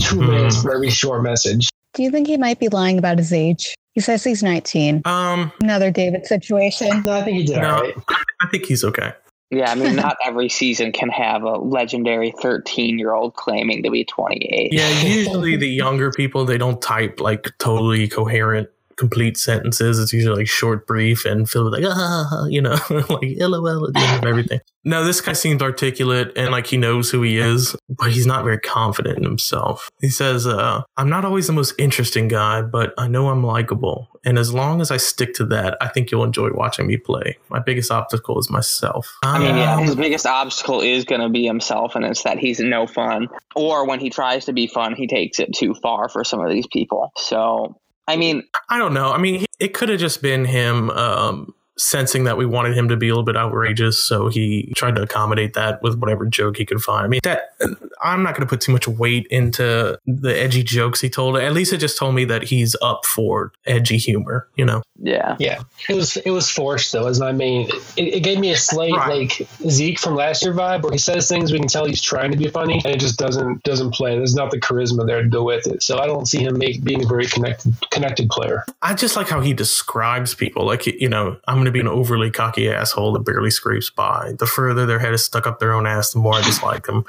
two 0.00 0.20
Hmm. 0.20 0.26
minutes 0.30 0.62
for 0.62 0.74
every 0.74 0.90
short 0.90 1.22
message. 1.22 1.68
do 1.92 2.02
you 2.02 2.10
think 2.10 2.26
he 2.26 2.36
might 2.36 2.58
be 2.58 2.68
lying 2.68 2.98
about 2.98 3.18
his 3.18 3.32
age? 3.32 3.74
He 3.92 4.00
says 4.00 4.24
he's 4.24 4.42
19. 4.42 5.02
Um, 5.04 5.52
Another 5.62 5.92
David 5.92 6.26
situation. 6.26 7.04
No, 7.06 7.12
I 7.12 7.22
think 7.22 7.36
he 7.36 7.44
did 7.44 7.58
No. 7.58 7.74
all 7.76 7.80
right. 7.82 7.94
I 8.42 8.48
think 8.50 8.64
he's 8.66 8.82
okay. 8.82 9.12
Yeah, 9.52 9.70
I 9.70 9.76
mean, 9.76 9.94
not 9.94 10.16
every 10.26 10.48
season 10.48 10.90
can 10.90 11.10
have 11.10 11.44
a 11.44 11.52
legendary 11.58 12.32
13 12.42 12.98
year 12.98 13.12
old 13.12 13.34
claiming 13.36 13.84
to 13.84 13.90
be 13.90 14.04
28. 14.04 14.72
Yeah, 14.72 14.88
usually 15.02 15.54
the 15.56 15.68
younger 15.68 16.10
people 16.10 16.44
they 16.44 16.58
don't 16.58 16.82
type 16.82 17.20
like 17.20 17.52
totally 17.60 18.08
coherent, 18.08 18.68
complete 18.96 19.36
sentences. 19.36 19.98
It's 19.98 20.12
usually 20.12 20.36
like 20.36 20.48
short, 20.48 20.86
brief, 20.86 21.24
and 21.24 21.48
filled 21.48 21.70
with 21.70 21.82
like 21.82 21.92
ah, 21.92 22.46
you 22.46 22.60
know, 22.60 22.76
like 22.90 23.36
lol 23.38 23.86
at 23.86 23.92
the 23.94 24.00
end 24.00 24.24
of 24.24 24.28
everything. 24.28 24.60
No, 24.86 25.02
this 25.02 25.20
guy 25.20 25.32
seems 25.32 25.62
articulate 25.62 26.32
and 26.36 26.50
like 26.50 26.66
he 26.66 26.76
knows 26.76 27.10
who 27.10 27.22
he 27.22 27.38
is, 27.38 27.74
but 27.88 28.12
he's 28.12 28.26
not 28.26 28.44
very 28.44 28.58
confident 28.58 29.16
in 29.16 29.24
himself. 29.24 29.90
He 30.00 30.10
says, 30.10 30.46
uh, 30.46 30.82
"I'm 30.96 31.08
not 31.08 31.24
always 31.24 31.46
the 31.46 31.52
most 31.54 31.74
interesting 31.78 32.28
guy, 32.28 32.60
but 32.62 32.92
I 32.98 33.08
know 33.08 33.28
I'm 33.28 33.44
likable, 33.44 34.08
and 34.24 34.38
as 34.38 34.52
long 34.52 34.80
as 34.80 34.90
I 34.90 34.98
stick 34.98 35.34
to 35.34 35.46
that, 35.46 35.76
I 35.80 35.88
think 35.88 36.10
you'll 36.10 36.24
enjoy 36.24 36.50
watching 36.52 36.86
me 36.86 36.96
play. 36.98 37.38
My 37.48 37.60
biggest 37.60 37.90
obstacle 37.90 38.38
is 38.38 38.50
myself." 38.50 39.16
I 39.22 39.38
mean, 39.38 39.56
yeah, 39.56 39.80
his 39.80 39.96
biggest 39.96 40.26
obstacle 40.26 40.80
is 40.80 41.04
going 41.04 41.22
to 41.22 41.30
be 41.30 41.46
himself, 41.46 41.94
and 41.96 42.04
it's 42.04 42.22
that 42.24 42.38
he's 42.38 42.60
no 42.60 42.86
fun. 42.86 43.28
Or 43.56 43.86
when 43.86 44.00
he 44.00 44.10
tries 44.10 44.44
to 44.46 44.52
be 44.52 44.66
fun, 44.66 44.94
he 44.94 45.06
takes 45.06 45.38
it 45.38 45.52
too 45.54 45.74
far 45.74 46.08
for 46.08 46.24
some 46.24 46.40
of 46.40 46.50
these 46.50 46.66
people. 46.66 47.12
So, 47.16 47.80
I 48.06 48.16
mean, 48.16 48.44
I 48.68 48.78
don't 48.78 48.94
know. 48.94 49.12
I 49.12 49.18
mean, 49.18 49.44
it 49.58 49.74
could 49.74 49.88
have 49.88 49.98
just 49.98 50.20
been 50.20 50.44
him 50.44 50.90
um, 50.90 51.54
sensing 51.78 52.24
that 52.24 52.36
we 52.36 52.46
wanted 52.46 52.76
him 52.76 52.88
to 52.88 52.96
be 52.96 53.08
a 53.08 53.12
little 53.12 53.24
bit 53.24 53.36
outrageous, 53.36 54.02
so 54.02 54.28
he 54.28 54.72
tried 54.76 54.96
to 54.96 55.02
accommodate 55.02 55.54
that 55.54 55.82
with 55.82 55.98
whatever 55.98 56.26
joke 56.26 56.56
he 56.56 56.66
could 56.66 56.80
find. 56.82 57.04
I 57.04 57.08
mean, 57.08 57.20
that 57.24 57.53
I'm 58.02 58.22
not 58.22 58.34
going 58.34 58.46
to 58.46 58.50
put 58.50 58.60
too 58.60 58.72
much 58.72 58.86
weight 58.86 59.26
into 59.30 59.98
the 60.06 60.38
edgy 60.38 60.62
jokes 60.62 61.00
he 61.00 61.08
told. 61.08 61.36
At 61.36 61.52
least 61.52 61.72
it 61.72 61.78
just 61.78 61.98
told 61.98 62.14
me 62.14 62.24
that 62.26 62.44
he's 62.44 62.76
up 62.82 63.06
for 63.06 63.52
edgy 63.66 63.98
humor. 63.98 64.48
You 64.56 64.64
know, 64.64 64.82
yeah. 65.00 65.36
Yeah, 65.38 65.62
it 65.88 65.94
was 65.94 66.16
it 66.16 66.30
was 66.30 66.50
forced 66.50 66.92
though. 66.92 67.06
As 67.06 67.20
I 67.20 67.32
mean, 67.32 67.68
it, 67.96 68.14
it 68.14 68.20
gave 68.20 68.38
me 68.38 68.50
a 68.50 68.56
slight 68.56 68.92
Right. 68.92 69.30
like 69.30 69.48
Zeke 69.68 69.98
from 69.98 70.14
last 70.14 70.44
year 70.44 70.52
vibe, 70.52 70.82
where 70.82 70.92
he 70.92 70.98
says 70.98 71.28
things 71.28 71.52
we 71.52 71.58
can 71.58 71.68
tell 71.68 71.84
he's 71.86 72.02
trying 72.02 72.30
to 72.32 72.36
be 72.36 72.48
funny, 72.48 72.80
and 72.84 72.94
it 72.94 73.00
just 73.00 73.18
doesn't 73.18 73.62
doesn't 73.62 73.92
play. 73.92 74.16
There's 74.16 74.34
not 74.34 74.50
the 74.50 74.60
charisma 74.60 75.06
there 75.06 75.22
to 75.22 75.28
go 75.28 75.42
with 75.42 75.66
it. 75.66 75.82
So 75.82 75.98
I 75.98 76.06
don't 76.06 76.26
see 76.26 76.38
him 76.42 76.58
make, 76.58 76.84
being 76.84 77.02
a 77.02 77.06
very 77.06 77.26
connected 77.26 77.74
connected 77.90 78.28
player. 78.28 78.64
I 78.82 78.94
just 78.94 79.16
like 79.16 79.28
how 79.28 79.40
he 79.40 79.52
describes 79.54 80.34
people. 80.34 80.64
Like, 80.66 80.86
you 80.86 81.08
know, 81.08 81.36
I'm 81.46 81.56
going 81.56 81.64
to 81.66 81.72
be 81.72 81.80
an 81.80 81.88
overly 81.88 82.30
cocky 82.30 82.70
asshole 82.70 83.12
that 83.14 83.20
barely 83.20 83.50
scrapes 83.50 83.90
by. 83.90 84.34
The 84.38 84.46
further 84.46 84.86
their 84.86 84.98
head 84.98 85.14
is 85.14 85.24
stuck 85.24 85.46
up 85.46 85.58
their 85.58 85.72
own 85.72 85.86
ass, 85.86 86.12
the 86.12 86.18
more 86.18 86.34
I 86.34 86.42
dislike 86.42 86.86
them. 86.86 87.04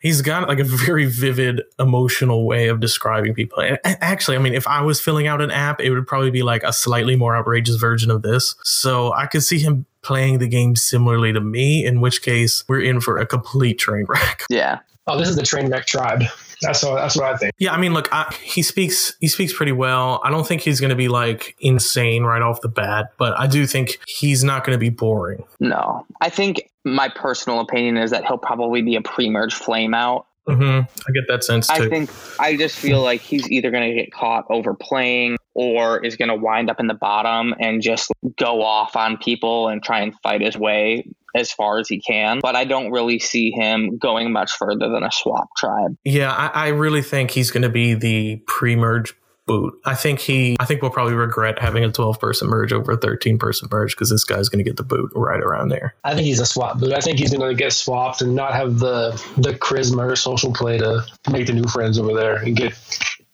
He's 0.00 0.22
got 0.22 0.48
like 0.48 0.58
a 0.58 0.64
very 0.64 1.04
vivid, 1.04 1.62
emotional 1.78 2.46
way 2.46 2.68
of 2.68 2.80
describing 2.80 3.34
people. 3.34 3.60
And 3.60 3.78
and 3.84 3.98
actually, 4.00 4.36
I 4.36 4.40
mean, 4.40 4.54
if 4.54 4.66
I 4.66 4.80
was 4.82 5.00
filling 5.00 5.26
out 5.26 5.40
an 5.40 5.50
app, 5.50 5.80
it 5.80 5.90
would 5.90 6.06
probably 6.06 6.30
be 6.30 6.42
like 6.42 6.62
a 6.62 6.72
slightly 6.72 7.16
more 7.16 7.36
outrageous 7.36 7.76
version 7.76 8.10
of 8.10 8.22
this. 8.22 8.54
So 8.64 9.12
I 9.12 9.26
could 9.26 9.42
see 9.42 9.58
him 9.58 9.86
playing 10.02 10.38
the 10.38 10.48
game 10.48 10.74
similarly 10.74 11.32
to 11.32 11.40
me, 11.40 11.84
in 11.84 12.00
which 12.00 12.22
case 12.22 12.64
we're 12.66 12.80
in 12.80 13.00
for 13.00 13.18
a 13.18 13.26
complete 13.26 13.78
train 13.78 14.06
wreck. 14.08 14.44
Yeah. 14.48 14.80
Oh, 15.06 15.18
this 15.18 15.28
is 15.28 15.36
the 15.36 15.42
train 15.42 15.70
wreck 15.70 15.86
tribe. 15.86 16.22
That's 16.62 16.82
what 16.82 16.96
that's 16.96 17.16
what 17.16 17.24
I 17.26 17.36
think. 17.36 17.54
Yeah, 17.58 17.72
I 17.72 17.78
mean, 17.78 17.94
look, 17.94 18.08
I, 18.12 18.34
he 18.42 18.62
speaks 18.62 19.14
he 19.20 19.28
speaks 19.28 19.52
pretty 19.52 19.72
well. 19.72 20.20
I 20.24 20.30
don't 20.30 20.46
think 20.46 20.62
he's 20.62 20.80
going 20.80 20.90
to 20.90 20.96
be 20.96 21.08
like 21.08 21.56
insane 21.60 22.24
right 22.24 22.42
off 22.42 22.60
the 22.60 22.68
bat, 22.68 23.12
but 23.16 23.38
I 23.38 23.46
do 23.46 23.66
think 23.66 23.98
he's 24.06 24.44
not 24.44 24.64
going 24.64 24.74
to 24.74 24.80
be 24.80 24.90
boring. 24.90 25.44
No. 25.58 26.06
I 26.20 26.28
think 26.30 26.70
my 26.84 27.08
personal 27.08 27.60
opinion 27.60 27.96
is 27.96 28.10
that 28.10 28.26
he'll 28.26 28.38
probably 28.38 28.82
be 28.82 28.96
a 28.96 29.02
pre 29.02 29.30
merge 29.30 29.54
flame 29.54 29.94
out. 29.94 30.26
hmm 30.46 30.80
I 30.80 31.12
get 31.12 31.24
that 31.28 31.44
sense 31.44 31.68
too. 31.68 31.84
I 31.84 31.88
think 31.88 32.10
I 32.38 32.56
just 32.56 32.76
feel 32.76 33.02
like 33.02 33.20
he's 33.20 33.48
either 33.50 33.70
going 33.70 33.88
to 33.88 33.94
get 33.94 34.12
caught 34.12 34.46
overplaying 34.50 35.36
or 35.54 36.04
is 36.04 36.16
going 36.16 36.28
to 36.28 36.36
wind 36.36 36.70
up 36.70 36.78
in 36.78 36.86
the 36.86 36.94
bottom 36.94 37.54
and 37.58 37.82
just 37.82 38.10
go 38.36 38.62
off 38.62 38.96
on 38.96 39.16
people 39.16 39.68
and 39.68 39.82
try 39.82 40.00
and 40.00 40.14
fight 40.22 40.40
his 40.40 40.56
way 40.56 41.06
as 41.34 41.52
far 41.52 41.78
as 41.78 41.88
he 41.88 42.00
can. 42.00 42.40
But 42.40 42.56
I 42.56 42.64
don't 42.64 42.90
really 42.90 43.18
see 43.18 43.50
him 43.50 43.98
going 43.98 44.32
much 44.32 44.52
further 44.52 44.88
than 44.88 45.02
a 45.02 45.10
swap 45.12 45.48
tribe. 45.56 45.96
yeah, 46.04 46.32
I, 46.32 46.66
I 46.66 46.68
really 46.68 47.02
think 47.02 47.30
he's 47.30 47.50
going 47.50 47.62
to 47.62 47.68
be 47.68 47.94
the 47.94 48.42
pre-merge 48.46 49.14
boot. 49.50 49.74
I 49.84 49.96
think 49.96 50.20
he. 50.20 50.56
I 50.60 50.64
think 50.64 50.80
we'll 50.80 50.92
probably 50.92 51.14
regret 51.14 51.58
having 51.58 51.82
a 51.82 51.90
12 51.90 52.20
person 52.20 52.48
merge 52.48 52.72
over 52.72 52.92
a 52.92 52.96
13 52.96 53.38
person 53.38 53.68
merge 53.70 53.96
because 53.96 54.10
this 54.10 54.22
guy's 54.22 54.48
going 54.48 54.64
to 54.64 54.68
get 54.68 54.76
the 54.76 54.84
boot 54.84 55.10
right 55.14 55.40
around 55.40 55.70
there. 55.70 55.94
I 56.04 56.14
think 56.14 56.26
he's 56.26 56.38
a 56.38 56.46
swap, 56.46 56.78
boot. 56.78 56.92
I 56.92 57.00
think 57.00 57.18
he's 57.18 57.34
going 57.34 57.48
to 57.48 57.54
get 57.54 57.72
swapped 57.72 58.22
and 58.22 58.36
not 58.36 58.54
have 58.54 58.78
the 58.78 59.10
the 59.36 59.54
charisma 59.54 60.04
or 60.10 60.14
social 60.14 60.52
play 60.52 60.78
to 60.78 61.04
make 61.32 61.48
the 61.48 61.52
new 61.52 61.64
friends 61.64 61.98
over 61.98 62.14
there 62.14 62.36
and 62.36 62.54
get 62.54 62.74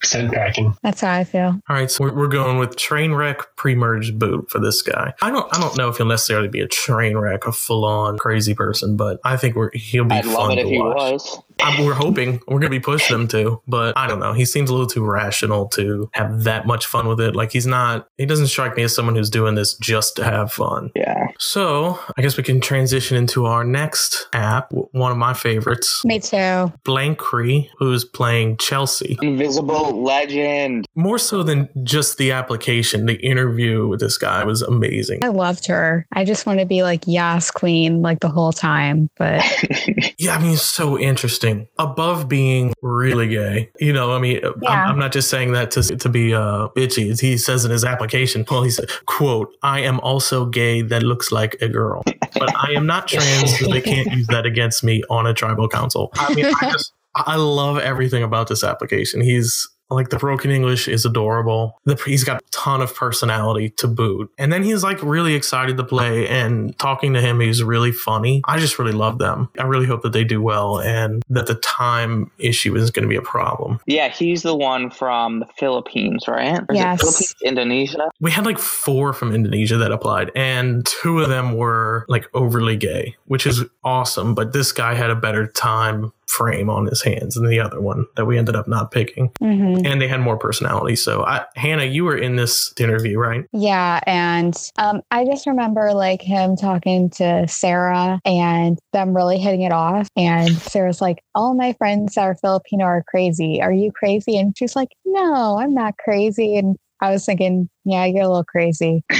sent 0.06 0.32
packing. 0.32 0.76
That's 0.82 1.00
how 1.00 1.12
I 1.12 1.24
feel. 1.24 1.60
All 1.68 1.76
right, 1.76 1.90
so 1.90 2.04
we're, 2.04 2.14
we're 2.14 2.28
going 2.28 2.58
with 2.58 2.76
train 2.76 3.12
wreck 3.12 3.54
pre-merge 3.56 4.18
boot 4.18 4.50
for 4.50 4.58
this 4.58 4.82
guy. 4.82 5.14
I 5.22 5.30
don't. 5.30 5.52
I 5.54 5.60
don't 5.60 5.76
know 5.76 5.88
if 5.88 5.96
he'll 5.98 6.06
necessarily 6.06 6.48
be 6.48 6.60
a 6.60 6.68
train 6.68 7.16
wreck, 7.16 7.46
a 7.46 7.52
full-on 7.52 8.18
crazy 8.18 8.54
person, 8.54 8.96
but 8.96 9.20
I 9.24 9.36
think 9.36 9.56
we're 9.56 9.70
he'll 9.72 10.04
be 10.04 10.16
I'd 10.16 10.24
fun 10.24 10.34
love 10.34 10.50
it 10.52 10.54
to 10.56 10.60
if 10.62 10.68
he 10.68 10.78
watch. 10.78 11.12
was. 11.12 11.42
I, 11.62 11.82
we're 11.82 11.94
hoping 11.94 12.40
we're 12.46 12.60
going 12.60 12.70
to 12.72 12.78
be 12.78 12.80
pushing 12.80 13.14
him 13.14 13.28
to, 13.28 13.62
but 13.66 13.96
I 13.96 14.06
don't 14.06 14.20
know. 14.20 14.32
He 14.32 14.44
seems 14.44 14.70
a 14.70 14.72
little 14.72 14.86
too 14.86 15.04
rational 15.04 15.68
to 15.68 16.10
have 16.12 16.44
that 16.44 16.66
much 16.66 16.86
fun 16.86 17.08
with 17.08 17.20
it. 17.20 17.34
Like 17.34 17.52
he's 17.52 17.66
not. 17.66 18.08
He 18.18 18.26
doesn't 18.26 18.48
strike 18.48 18.76
me 18.76 18.82
as 18.82 18.94
someone 18.94 19.14
who's 19.14 19.30
doing 19.30 19.54
this 19.54 19.74
just 19.74 20.16
to 20.16 20.24
have 20.24 20.52
fun. 20.52 20.90
Yeah. 20.94 21.28
So 21.38 21.98
I 22.16 22.22
guess 22.22 22.36
we 22.36 22.42
can 22.42 22.60
transition 22.60 23.16
into 23.16 23.46
our 23.46 23.64
next 23.64 24.28
app, 24.32 24.70
one 24.70 25.12
of 25.12 25.18
my 25.18 25.34
favorites, 25.34 26.04
Me 26.04 26.18
too. 26.18 26.72
Blankry, 26.84 27.70
who's 27.78 28.04
playing 28.04 28.56
Chelsea. 28.58 29.18
Invisible 29.22 30.02
legend. 30.02 30.86
More 30.94 31.18
so 31.18 31.42
than 31.42 31.68
just 31.84 32.18
the 32.18 32.32
application, 32.32 33.06
the 33.06 33.16
interview 33.16 33.86
with 33.86 34.00
this 34.00 34.18
guy 34.18 34.44
was 34.44 34.62
amazing. 34.62 35.22
I 35.24 35.28
loved 35.28 35.66
her. 35.66 36.06
I 36.12 36.24
just 36.24 36.46
want 36.46 36.60
to 36.60 36.66
be 36.66 36.82
like, 36.82 37.04
yes, 37.06 37.50
queen, 37.50 38.02
like 38.02 38.20
the 38.20 38.28
whole 38.28 38.52
time. 38.52 39.08
But 39.16 39.44
Yeah, 40.18 40.34
I 40.34 40.38
mean, 40.40 40.52
it's 40.52 40.62
so 40.62 40.98
interesting. 40.98 41.45
Above 41.78 42.28
being 42.28 42.72
really 42.82 43.28
gay, 43.28 43.70
you 43.78 43.92
know, 43.92 44.14
I 44.14 44.18
mean, 44.18 44.40
Yeah. 44.42 44.70
I'm, 44.70 44.90
I'm 44.92 44.98
not 44.98 45.12
just 45.12 45.28
saying 45.30 45.52
that 45.52 45.70
to, 45.72 45.82
to 45.82 46.08
be 46.08 46.34
uh, 46.34 46.68
bitchy. 46.76 47.18
He 47.20 47.36
says 47.38 47.64
in 47.64 47.70
his 47.70 47.84
application, 47.84 48.44
well, 48.50 48.62
he 48.62 48.70
said, 48.70 48.88
quote, 49.06 49.52
I 49.62 49.80
am 49.80 50.00
also 50.00 50.46
gay 50.46 50.82
that 50.82 51.02
looks 51.02 51.30
like 51.32 51.56
a 51.60 51.68
girl, 51.68 52.02
but 52.34 52.54
I 52.56 52.72
am 52.76 52.86
not 52.86 53.08
trans, 53.08 53.58
so 53.58 53.68
they 53.68 53.80
can't 53.80 54.10
use 54.12 54.26
that 54.28 54.46
against 54.46 54.82
me 54.84 55.02
on 55.10 55.26
a 55.26 55.34
tribal 55.34 55.68
council. 55.68 56.10
I 56.14 56.34
mean, 56.34 56.46
I 56.46 56.70
just, 56.72 56.92
I 57.14 57.36
love 57.36 57.78
everything 57.78 58.22
about 58.22 58.48
this 58.48 58.62
application. 58.62 59.20
He's 59.20 59.68
like 59.90 60.08
the 60.08 60.18
broken 60.18 60.50
English 60.50 60.88
is 60.88 61.04
adorable. 61.04 61.80
The, 61.84 61.96
he's 62.06 62.24
got 62.24 62.42
a 62.42 62.44
ton 62.50 62.80
of 62.80 62.94
personality 62.94 63.70
to 63.78 63.86
boot. 63.86 64.30
And 64.38 64.52
then 64.52 64.62
he's 64.62 64.82
like 64.82 65.02
really 65.02 65.34
excited 65.34 65.76
to 65.76 65.84
play 65.84 66.28
and 66.28 66.76
talking 66.78 67.12
to 67.14 67.20
him, 67.20 67.40
he's 67.40 67.62
really 67.62 67.92
funny. 67.92 68.42
I 68.44 68.58
just 68.58 68.78
really 68.78 68.92
love 68.92 69.18
them. 69.18 69.48
I 69.58 69.64
really 69.64 69.86
hope 69.86 70.02
that 70.02 70.12
they 70.12 70.24
do 70.24 70.42
well 70.42 70.80
and 70.80 71.22
that 71.30 71.46
the 71.46 71.54
time 71.56 72.30
issue 72.38 72.74
is 72.76 72.90
going 72.90 73.04
to 73.04 73.08
be 73.08 73.16
a 73.16 73.22
problem. 73.22 73.78
Yeah, 73.86 74.08
he's 74.08 74.42
the 74.42 74.56
one 74.56 74.90
from 74.90 75.40
the 75.40 75.46
Philippines, 75.58 76.26
right? 76.26 76.58
Or 76.68 76.74
Yes. 76.74 77.00
Philippines, 77.00 77.34
Indonesia. 77.44 78.10
We 78.20 78.30
had 78.30 78.44
like 78.44 78.58
four 78.58 79.12
from 79.12 79.32
Indonesia 79.32 79.76
that 79.76 79.92
applied, 79.92 80.30
and 80.34 80.84
two 80.86 81.20
of 81.20 81.28
them 81.28 81.56
were 81.56 82.04
like 82.08 82.28
overly 82.34 82.76
gay, 82.76 83.14
which 83.26 83.46
is 83.46 83.64
awesome. 83.84 84.34
But 84.34 84.52
this 84.52 84.72
guy 84.72 84.94
had 84.94 85.10
a 85.10 85.14
better 85.14 85.46
time 85.46 86.12
frame 86.26 86.68
on 86.68 86.86
his 86.86 87.02
hands 87.02 87.34
than 87.34 87.48
the 87.48 87.60
other 87.60 87.80
one 87.80 88.06
that 88.16 88.26
we 88.26 88.38
ended 88.38 88.56
up 88.56 88.68
not 88.68 88.90
picking. 88.90 89.30
hmm 89.38 89.76
And 89.84 90.00
they 90.00 90.08
had 90.08 90.20
more 90.20 90.36
personality. 90.36 90.96
So, 90.96 91.24
I, 91.24 91.44
Hannah, 91.54 91.84
you 91.84 92.04
were 92.04 92.16
in 92.16 92.36
this 92.36 92.72
interview, 92.78 93.18
right? 93.18 93.44
Yeah, 93.52 94.00
and 94.06 94.54
um, 94.78 95.02
I 95.10 95.24
just 95.24 95.46
remember 95.46 95.92
like 95.94 96.20
him 96.20 96.56
talking 96.56 97.10
to 97.10 97.46
Sarah 97.48 98.20
and 98.24 98.78
them 98.92 99.14
really 99.14 99.38
hitting 99.38 99.62
it 99.62 99.72
off. 99.72 100.08
And 100.16 100.50
Sarah's 100.58 101.00
like, 101.00 101.22
"All 101.34 101.54
my 101.54 101.72
friends 101.74 102.14
that 102.14 102.22
are 102.22 102.34
Filipino 102.34 102.84
are 102.84 103.04
crazy. 103.06 103.62
Are 103.62 103.72
you 103.72 103.92
crazy?" 103.92 104.36
And 104.36 104.56
she's 104.56 104.76
like, 104.76 104.88
"No, 105.04 105.58
I'm 105.58 105.74
not 105.74 105.96
crazy." 105.98 106.56
And 106.56 106.76
I 107.00 107.10
was 107.10 107.24
thinking, 107.24 107.68
"Yeah, 107.84 108.04
you're 108.04 108.24
a 108.24 108.28
little 108.28 108.44
crazy." 108.44 109.04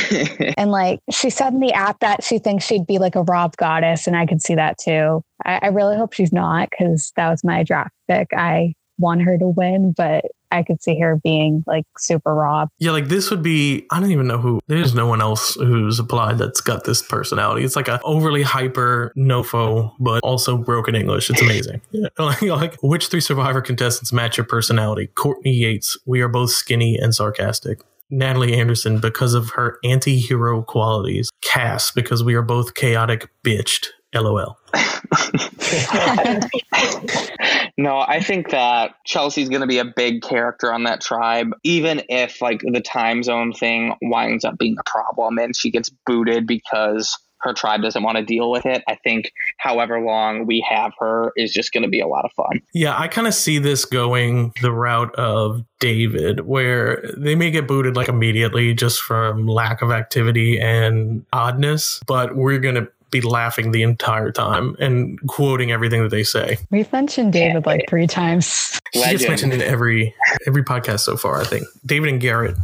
And 0.58 0.70
like 0.70 1.00
she 1.10 1.28
said 1.28 1.52
in 1.52 1.60
the 1.60 1.72
app 1.72 2.00
that 2.00 2.24
she 2.24 2.38
thinks 2.38 2.64
she'd 2.64 2.86
be 2.86 2.98
like 2.98 3.14
a 3.14 3.22
Rob 3.22 3.56
goddess, 3.56 4.06
and 4.06 4.16
I 4.16 4.26
could 4.26 4.40
see 4.40 4.54
that 4.54 4.78
too. 4.78 5.22
I, 5.44 5.60
I 5.62 5.66
really 5.68 5.96
hope 5.96 6.12
she's 6.12 6.32
not 6.32 6.70
because 6.70 7.12
that 7.16 7.28
was 7.28 7.44
my 7.44 7.62
draft 7.62 7.90
pick. 8.08 8.28
I 8.32 8.74
want 8.98 9.22
her 9.22 9.36
to 9.38 9.48
win, 9.48 9.92
but 9.96 10.24
I 10.50 10.62
could 10.62 10.82
see 10.82 10.98
her 11.00 11.16
being 11.16 11.64
like 11.66 11.84
super 11.98 12.34
raw. 12.34 12.66
Yeah, 12.78 12.92
like 12.92 13.08
this 13.08 13.30
would 13.30 13.42
be. 13.42 13.86
I 13.90 14.00
don't 14.00 14.10
even 14.10 14.26
know 14.26 14.38
who. 14.38 14.60
There's 14.66 14.94
no 14.94 15.06
one 15.06 15.20
else 15.20 15.54
who's 15.54 15.98
applied 15.98 16.38
that's 16.38 16.60
got 16.60 16.84
this 16.84 17.02
personality. 17.02 17.64
It's 17.64 17.76
like 17.76 17.88
a 17.88 18.00
overly 18.02 18.42
hyper 18.42 19.12
nofo, 19.16 19.92
but 19.98 20.20
also 20.22 20.56
broken 20.56 20.94
English. 20.94 21.30
It's 21.30 21.42
amazing. 21.42 21.80
Yeah. 21.90 22.08
Like, 22.26 22.42
like 22.42 22.76
which 22.82 23.06
three 23.06 23.20
Survivor 23.20 23.60
contestants 23.60 24.12
match 24.12 24.36
your 24.36 24.46
personality? 24.46 25.08
Courtney 25.14 25.52
Yates. 25.52 25.96
We 26.06 26.22
are 26.22 26.28
both 26.28 26.50
skinny 26.50 26.96
and 26.96 27.14
sarcastic. 27.14 27.82
Natalie 28.10 28.54
Anderson 28.54 28.98
because 28.98 29.34
of 29.34 29.50
her 29.50 29.78
anti-hero 29.84 30.62
qualities. 30.62 31.30
Cass 31.42 31.90
because 31.90 32.24
we 32.24 32.34
are 32.34 32.42
both 32.42 32.74
chaotic 32.74 33.28
bitched. 33.44 33.88
LOL. 34.14 34.58
no, 37.78 37.98
I 37.98 38.20
think 38.20 38.50
that 38.50 38.94
Chelsea's 39.04 39.48
going 39.48 39.60
to 39.60 39.66
be 39.66 39.78
a 39.78 39.84
big 39.84 40.22
character 40.22 40.72
on 40.72 40.84
that 40.84 41.00
tribe, 41.00 41.52
even 41.62 42.02
if 42.08 42.40
like 42.40 42.60
the 42.60 42.80
time 42.80 43.22
zone 43.22 43.52
thing 43.52 43.94
winds 44.02 44.44
up 44.44 44.58
being 44.58 44.76
a 44.78 44.88
problem 44.88 45.38
and 45.38 45.54
she 45.54 45.70
gets 45.70 45.90
booted 46.06 46.46
because 46.46 47.18
her 47.40 47.52
tribe 47.52 47.82
doesn't 47.82 48.02
want 48.02 48.16
to 48.16 48.24
deal 48.24 48.50
with 48.50 48.64
it. 48.64 48.82
I 48.88 48.96
think 48.96 49.30
however 49.58 50.00
long 50.00 50.46
we 50.46 50.66
have 50.68 50.92
her 50.98 51.32
is 51.36 51.52
just 51.52 51.72
going 51.72 51.82
to 51.82 51.88
be 51.88 52.00
a 52.00 52.06
lot 52.06 52.24
of 52.24 52.32
fun. 52.32 52.62
Yeah, 52.72 52.98
I 52.98 53.08
kind 53.08 53.26
of 53.26 53.34
see 53.34 53.58
this 53.58 53.84
going 53.84 54.52
the 54.62 54.72
route 54.72 55.14
of 55.16 55.64
David, 55.78 56.40
where 56.40 57.04
they 57.16 57.34
may 57.34 57.50
get 57.50 57.68
booted 57.68 57.94
like 57.94 58.08
immediately 58.08 58.72
just 58.74 59.00
from 59.00 59.46
lack 59.46 59.82
of 59.82 59.90
activity 59.90 60.58
and 60.58 61.26
oddness, 61.32 62.00
but 62.06 62.36
we're 62.36 62.58
going 62.58 62.76
to 62.76 62.88
be 63.20 63.26
laughing 63.26 63.72
the 63.72 63.82
entire 63.82 64.30
time 64.30 64.76
and 64.78 65.18
quoting 65.28 65.70
everything 65.72 66.02
that 66.02 66.10
they 66.10 66.22
say. 66.24 66.58
We've 66.70 66.90
mentioned 66.92 67.32
David 67.32 67.66
like 67.66 67.84
three 67.88 68.06
times. 68.06 68.80
He 68.92 69.00
gets 69.00 69.28
mentioned 69.28 69.52
in 69.52 69.62
every 69.62 70.14
every 70.46 70.62
podcast 70.62 71.00
so 71.00 71.16
far, 71.16 71.40
I 71.40 71.44
think. 71.44 71.66
David 71.84 72.08
and 72.10 72.20
Garrett. 72.20 72.56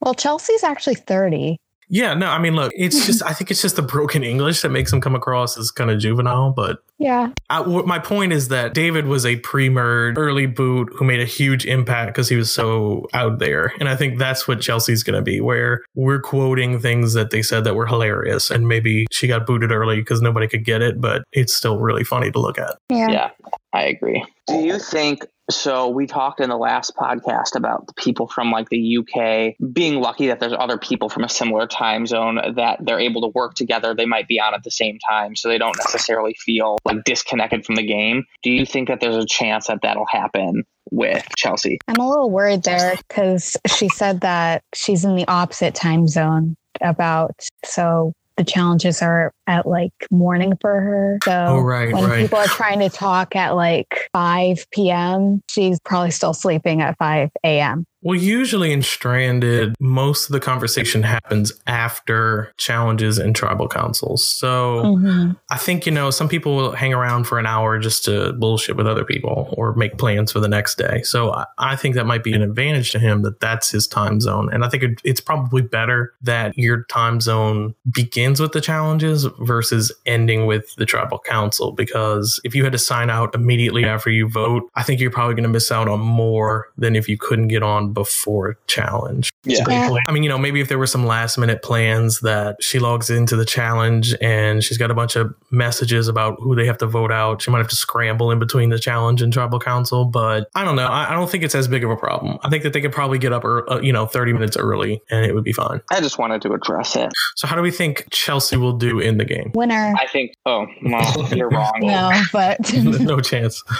Well, 0.00 0.14
Chelsea's 0.14 0.62
actually 0.62 0.96
30. 0.96 1.56
Yeah, 1.94 2.12
no, 2.12 2.26
I 2.26 2.40
mean, 2.40 2.56
look, 2.56 2.72
it's 2.74 3.06
just 3.06 3.22
I 3.22 3.32
think 3.32 3.52
it's 3.52 3.62
just 3.62 3.76
the 3.76 3.82
broken 3.82 4.24
English 4.24 4.62
that 4.62 4.70
makes 4.70 4.92
him 4.92 5.00
come 5.00 5.14
across 5.14 5.56
as 5.56 5.70
kind 5.70 5.92
of 5.92 6.00
juvenile, 6.00 6.50
but 6.50 6.78
Yeah. 6.98 7.28
I, 7.48 7.60
what 7.60 7.86
my 7.86 8.00
point 8.00 8.32
is 8.32 8.48
that 8.48 8.74
David 8.74 9.06
was 9.06 9.24
a 9.24 9.36
pre-merge 9.36 10.18
early 10.18 10.46
boot 10.46 10.92
who 10.96 11.04
made 11.04 11.20
a 11.20 11.24
huge 11.24 11.64
impact 11.66 12.08
because 12.08 12.28
he 12.28 12.34
was 12.34 12.50
so 12.52 13.06
out 13.14 13.38
there, 13.38 13.72
and 13.78 13.88
I 13.88 13.94
think 13.94 14.18
that's 14.18 14.48
what 14.48 14.60
Chelsea's 14.60 15.04
going 15.04 15.14
to 15.16 15.22
be, 15.22 15.40
where 15.40 15.84
we're 15.94 16.20
quoting 16.20 16.80
things 16.80 17.12
that 17.12 17.30
they 17.30 17.42
said 17.42 17.62
that 17.62 17.76
were 17.76 17.86
hilarious, 17.86 18.50
and 18.50 18.66
maybe 18.66 19.06
she 19.12 19.28
got 19.28 19.46
booted 19.46 19.70
early 19.70 19.96
because 19.96 20.20
nobody 20.20 20.48
could 20.48 20.64
get 20.64 20.82
it, 20.82 21.00
but 21.00 21.22
it's 21.32 21.54
still 21.54 21.78
really 21.78 22.02
funny 22.02 22.32
to 22.32 22.40
look 22.40 22.58
at. 22.58 22.76
Yeah. 22.90 23.10
Yeah, 23.10 23.30
I 23.72 23.84
agree. 23.84 24.24
Do 24.48 24.56
you 24.56 24.80
think 24.80 25.24
so? 25.50 25.88
We 25.88 26.06
talked 26.06 26.40
in 26.40 26.48
the 26.48 26.56
last 26.56 26.94
podcast 26.96 27.56
about 27.56 27.86
the 27.86 27.94
people 27.94 28.26
from 28.28 28.50
like 28.50 28.68
the 28.68 28.98
UK 28.98 29.54
being 29.72 30.00
lucky 30.00 30.28
that 30.28 30.40
there's 30.40 30.54
other 30.58 30.78
people 30.78 31.08
from 31.08 31.24
a 31.24 31.28
similar 31.28 31.66
time 31.66 32.06
zone 32.06 32.40
that 32.56 32.78
they're 32.84 33.00
able 33.00 33.22
to 33.22 33.28
work 33.28 33.54
together. 33.54 33.94
They 33.94 34.06
might 34.06 34.28
be 34.28 34.40
on 34.40 34.54
at 34.54 34.64
the 34.64 34.70
same 34.70 34.98
time, 35.08 35.36
so 35.36 35.48
they 35.48 35.58
don't 35.58 35.76
necessarily 35.78 36.34
feel 36.34 36.78
like 36.84 37.04
disconnected 37.04 37.64
from 37.64 37.76
the 37.76 37.86
game. 37.86 38.24
Do 38.42 38.50
you 38.50 38.66
think 38.66 38.88
that 38.88 39.00
there's 39.00 39.16
a 39.16 39.26
chance 39.26 39.66
that 39.66 39.80
that'll 39.82 40.06
happen 40.10 40.64
with 40.90 41.26
Chelsea? 41.36 41.78
I'm 41.88 41.96
a 41.96 42.08
little 42.08 42.30
worried 42.30 42.62
there 42.62 42.96
because 43.08 43.56
she 43.66 43.88
said 43.88 44.20
that 44.22 44.62
she's 44.74 45.04
in 45.04 45.16
the 45.16 45.26
opposite 45.28 45.74
time 45.74 46.06
zone 46.08 46.56
about 46.80 47.34
so 47.64 48.12
the 48.36 48.44
challenges 48.44 49.00
are 49.02 49.32
at 49.46 49.66
like 49.66 49.92
morning 50.10 50.54
for 50.60 50.80
her. 50.80 51.18
So 51.24 51.46
Oh, 51.48 51.60
right, 51.60 51.92
when 51.94 52.04
right. 52.04 52.20
people 52.20 52.38
are 52.38 52.46
trying 52.48 52.80
to 52.80 52.88
talk 52.88 53.36
at 53.36 53.54
like 53.54 54.08
5 54.12 54.66
p.m., 54.72 55.42
she's 55.48 55.78
probably 55.80 56.10
still 56.10 56.34
sleeping 56.34 56.82
at 56.82 56.98
5 56.98 57.30
a.m. 57.44 57.86
Well, 58.04 58.18
usually 58.18 58.70
in 58.70 58.82
Stranded, 58.82 59.74
most 59.80 60.28
of 60.28 60.34
the 60.34 60.40
conversation 60.40 61.02
happens 61.02 61.54
after 61.66 62.52
challenges 62.58 63.18
and 63.18 63.34
tribal 63.34 63.66
councils. 63.66 64.26
So 64.26 64.82
Mhm. 64.84 65.36
I 65.50 65.56
think, 65.56 65.86
you 65.86 65.92
know, 65.92 66.10
some 66.10 66.28
people 66.28 66.54
will 66.54 66.72
hang 66.72 66.92
around 66.92 67.24
for 67.24 67.38
an 67.38 67.46
hour 67.46 67.78
just 67.78 68.04
to 68.04 68.34
bullshit 68.34 68.76
with 68.76 68.86
other 68.86 69.04
people 69.04 69.54
or 69.56 69.74
make 69.74 69.96
plans 69.96 70.30
for 70.30 70.38
the 70.40 70.48
next 70.48 70.76
day. 70.76 71.00
So 71.02 71.32
I, 71.32 71.46
I 71.58 71.76
think 71.76 71.94
that 71.94 72.04
might 72.04 72.22
be 72.22 72.34
an 72.34 72.42
advantage 72.42 72.92
to 72.92 72.98
him 72.98 73.22
that 73.22 73.40
that's 73.40 73.70
his 73.70 73.86
time 73.86 74.20
zone. 74.20 74.50
And 74.52 74.66
I 74.66 74.68
think 74.68 74.82
it, 74.82 75.00
it's 75.02 75.20
probably 75.22 75.62
better 75.62 76.12
that 76.20 76.52
your 76.58 76.84
time 76.90 77.22
zone 77.22 77.74
begins 77.90 78.38
with 78.38 78.52
the 78.52 78.60
challenges 78.60 79.26
versus 79.40 79.90
ending 80.04 80.44
with 80.44 80.74
the 80.76 80.84
tribal 80.84 81.20
council. 81.20 81.72
Because 81.72 82.38
if 82.44 82.54
you 82.54 82.64
had 82.64 82.72
to 82.72 82.78
sign 82.78 83.08
out 83.08 83.34
immediately 83.34 83.86
after 83.86 84.10
you 84.10 84.28
vote, 84.28 84.68
I 84.74 84.82
think 84.82 85.00
you're 85.00 85.10
probably 85.10 85.36
going 85.36 85.44
to 85.44 85.48
miss 85.48 85.72
out 85.72 85.88
on 85.88 86.00
more 86.00 86.68
than 86.76 86.96
if 86.96 87.08
you 87.08 87.16
couldn't 87.16 87.48
get 87.48 87.62
on 87.62 87.93
before 87.94 88.58
challenge. 88.66 89.32
That's 89.44 89.60
a 89.60 89.64
great 89.64 89.74
Yeah. 89.76 89.96
I 90.08 90.12
mean, 90.12 90.22
you 90.22 90.28
know, 90.28 90.38
maybe 90.38 90.60
if 90.60 90.68
there 90.68 90.78
were 90.78 90.86
some 90.86 91.06
last 91.06 91.38
minute 91.38 91.62
plans 91.62 92.20
that 92.20 92.62
she 92.62 92.78
logs 92.78 93.10
into 93.10 93.36
the 93.36 93.44
challenge 93.44 94.14
and 94.20 94.62
she's 94.62 94.78
got 94.78 94.90
a 94.90 94.94
bunch 94.94 95.16
of 95.16 95.34
messages 95.50 96.08
about 96.08 96.36
who 96.40 96.54
they 96.54 96.66
have 96.66 96.78
to 96.78 96.86
vote 96.86 97.12
out, 97.12 97.42
she 97.42 97.50
might 97.50 97.58
have 97.58 97.68
to 97.68 97.76
scramble 97.76 98.30
in 98.30 98.38
between 98.38 98.70
the 98.70 98.78
challenge 98.78 99.22
and 99.22 99.32
tribal 99.32 99.58
council. 99.58 100.04
But 100.04 100.48
I 100.54 100.64
don't 100.64 100.76
know. 100.76 100.86
I, 100.86 101.10
I 101.10 101.14
don't 101.14 101.30
think 101.30 101.44
it's 101.44 101.54
as 101.54 101.68
big 101.68 101.84
of 101.84 101.90
a 101.90 101.96
problem. 101.96 102.38
I 102.42 102.50
think 102.50 102.62
that 102.64 102.72
they 102.72 102.80
could 102.80 102.92
probably 102.92 103.18
get 103.18 103.32
up, 103.32 103.44
or, 103.44 103.70
uh, 103.72 103.80
you 103.80 103.92
know, 103.92 104.06
30 104.06 104.32
minutes 104.32 104.56
early 104.56 105.00
and 105.10 105.24
it 105.24 105.34
would 105.34 105.44
be 105.44 105.52
fine. 105.52 105.80
I 105.90 106.00
just 106.00 106.18
wanted 106.18 106.42
to 106.42 106.52
address 106.52 106.96
it. 106.96 107.10
So, 107.36 107.46
how 107.46 107.56
do 107.56 107.62
we 107.62 107.70
think 107.70 108.06
Chelsea 108.10 108.56
will 108.56 108.76
do 108.76 108.98
in 108.98 109.18
the 109.18 109.24
game? 109.24 109.52
Winner. 109.54 109.94
I 109.98 110.06
think. 110.06 110.34
Oh, 110.46 110.66
well, 110.84 111.28
you're 111.34 111.48
wrong. 111.48 111.72
No, 111.80 112.10
but 112.32 112.72
no 112.74 113.20
chance. 113.20 113.62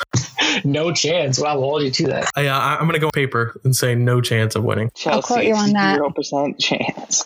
No 0.64 0.92
chance. 0.92 1.40
Well, 1.40 1.50
I'll 1.50 1.61
hold 1.61 1.83
you 1.83 1.90
to 1.90 2.07
that. 2.09 2.31
I, 2.37 2.46
uh, 2.46 2.59
I'm 2.59 2.83
going 2.83 2.92
to 2.92 2.98
go 3.00 3.11
paper 3.11 3.59
and 3.64 3.74
say 3.74 3.94
no 4.04 4.20
chance 4.20 4.54
of 4.54 4.64
winning. 4.64 4.90
I'll 5.06 5.22
quote 5.22 5.42
Chelsea, 5.42 5.48
you 5.48 5.54
on 5.54 5.72
that. 5.72 5.96
zero 5.96 6.10
percent 6.10 6.58
chance. 6.60 7.24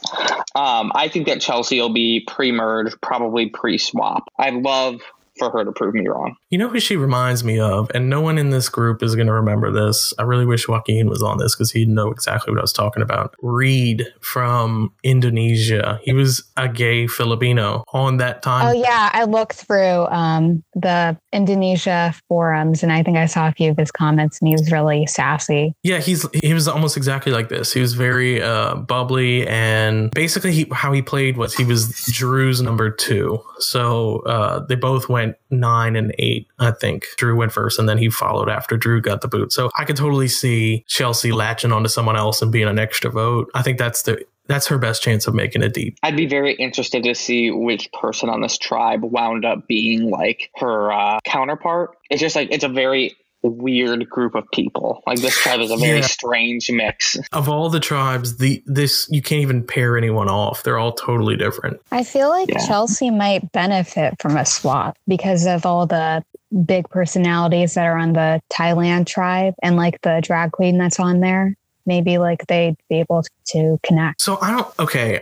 Um, 0.55 0.93
I 0.95 1.09
think 1.09 1.27
that 1.27 1.41
Chelsea 1.41 1.81
will 1.81 1.93
be 1.93 2.25
pre-merge, 2.27 2.95
probably 3.01 3.49
pre-swap. 3.49 4.29
I'd 4.39 4.55
love 4.55 5.01
for 5.39 5.51
her 5.51 5.65
to 5.65 5.73
prove 5.73 5.95
me 5.95 6.07
wrong. 6.09 6.37
You 6.51 6.59
know 6.59 6.69
who 6.69 6.81
she 6.81 6.97
reminds 6.97 7.45
me 7.45 7.59
of, 7.59 7.91
and 7.95 8.09
no 8.09 8.21
one 8.21 8.39
in 8.39 8.51
this 8.51 8.69
group 8.69 9.03
is 9.03 9.15
going 9.15 9.27
to 9.27 9.33
remember 9.33 9.71
this. 9.71 10.13
I 10.19 10.23
really 10.23 10.47
wish 10.47 10.69
Joaquin 10.69 11.09
was 11.09 11.23
on 11.23 11.39
this 11.39 11.55
because 11.55 11.71
he'd 11.71 11.89
know 11.89 12.11
exactly 12.11 12.53
what 12.53 12.59
I 12.59 12.63
was 12.63 12.73
talking 12.73 13.03
about. 13.03 13.35
Reed 13.43 14.07
from 14.21 14.93
Indonesia. 15.03 16.01
He 16.03 16.13
was 16.13 16.45
a 16.57 16.69
gay 16.69 17.07
Filipino 17.07 17.85
on 17.93 18.19
that 18.19 18.43
time. 18.43 18.69
oh 18.69 18.73
yeah, 18.73 19.11
I 19.13 19.25
looked 19.25 19.55
through 19.55 20.07
um, 20.07 20.63
the 20.75 21.17
Indonesia 21.33 22.15
forums 22.29 22.83
and 22.83 22.93
I 22.93 23.03
think 23.03 23.17
I 23.17 23.27
saw 23.27 23.49
a 23.49 23.53
few 23.53 23.71
of 23.71 23.77
his 23.77 23.91
comments 23.91 24.39
and 24.41 24.49
he 24.49 24.55
was 24.55 24.71
really 24.73 25.07
sassy. 25.07 25.75
Yeah, 25.83 25.99
he's 25.99 26.27
he 26.43 26.55
was 26.55 26.69
almost 26.69 26.97
exactly 26.97 27.33
like 27.33 27.49
this. 27.49 27.73
He 27.73 27.81
was 27.81 27.95
very 27.95 28.43
uh, 28.43 28.77
bubbly, 28.77 29.47
and 29.47 30.11
basically, 30.13 30.53
he, 30.53 30.67
how 30.73 30.93
he 30.93 31.03
played 31.03 31.37
was 31.37 31.55
he 31.55 31.65
was 31.65 31.91
Drew's 32.07 32.61
number 32.63 32.91
two. 32.91 33.43
So 33.59 34.21
uh, 34.21 34.61
they 34.61 34.75
both 34.75 35.09
went 35.09 35.28
nine 35.51 35.97
and 35.97 36.15
eight, 36.19 36.47
I 36.59 36.71
think. 36.71 37.07
Drew 37.17 37.37
went 37.37 37.53
first, 37.53 37.79
and 37.79 37.89
then 37.89 37.99
he 37.99 38.11
followed 38.11 38.49
after 38.49 38.77
Drew 38.77 39.01
got 39.01 39.21
the 39.21 39.29
boot. 39.29 39.53
So 39.53 39.71
I 39.79 39.85
could 39.85 39.97
totally 39.97 40.29
see 40.29 40.85
Chelsea 40.89 41.33
latching 41.33 41.73
onto 41.73 41.89
someone 41.89 42.17
else 42.17 42.43
and 42.43 42.53
being 42.53 42.69
an 42.69 42.79
extra 42.79 43.11
vote. 43.11 43.51
I 43.55 43.63
think 43.63 43.79
that's 43.79 44.03
the 44.03 44.25
that's 44.49 44.67
her 44.67 44.79
best 44.79 45.03
chance 45.03 45.27
of 45.27 45.35
making 45.35 45.63
it 45.63 45.75
deep. 45.75 45.99
I'd 46.03 46.17
be 46.17 46.27
very 46.27 46.55
interested 46.55 47.05
to 47.05 47.15
see 47.15 47.51
which 47.51 47.93
person 47.93 48.31
on 48.31 48.41
this 48.41 48.57
tribe 48.57 49.03
wound 49.05 49.45
up 49.45 49.69
being 49.69 50.11
like 50.11 50.51
her 50.57 50.91
uh, 50.91 51.21
counterpart. 51.25 51.97
It's 52.11 52.21
just 52.21 52.35
like 52.35 52.49
it's 52.51 52.65
a 52.65 52.69
very 52.69 53.15
weird 53.43 54.09
group 54.11 54.35
of 54.35 54.45
people. 54.53 55.03
Like 55.07 55.21
this 55.21 55.37
tribe 55.39 55.61
is 55.61 55.71
a 55.71 55.77
very 55.77 55.99
Yeah. 56.01 56.07
strange 56.07 56.71
mix. 56.71 57.17
Of 57.33 57.49
all 57.49 57.69
the 57.71 57.81
tribes, 57.81 58.39
the 58.39 58.63
this 58.67 59.07
you 59.11 59.23
can't 59.23 59.43
even 59.43 59.63
pair 59.65 59.97
anyone 59.97 60.29
off. 60.29 60.63
They're 60.65 60.79
all 60.79 60.93
totally 60.93 61.37
different. 61.37 61.81
I 61.93 62.03
feel 62.05 62.29
like 62.31 62.49
Yeah. 62.51 62.67
Chelsea 62.67 63.11
might 63.11 63.53
benefit 63.53 64.15
from 64.21 64.37
a 64.37 64.45
swap 64.45 64.97
because 65.07 65.47
of 65.47 65.65
all 65.65 65.87
the 65.87 66.25
big 66.65 66.89
personalities 66.89 67.75
that 67.75 67.85
are 67.87 67.97
on 67.99 68.15
the 68.15 68.41
Thailand 68.51 69.07
tribe 69.07 69.55
and 69.63 69.77
like 69.77 70.01
the 70.03 70.21
drag 70.23 70.53
queen 70.53 70.79
that's 70.79 70.99
on 70.99 71.21
there. 71.21 71.55
Maybe 71.87 72.19
like 72.19 72.47
they'd 72.49 72.77
be 72.91 72.97
able 73.01 73.23
to 73.49 73.79
connect. 73.83 74.21
So 74.21 74.39
I 74.43 74.51
don't. 74.51 74.67
Okay, 74.79 75.21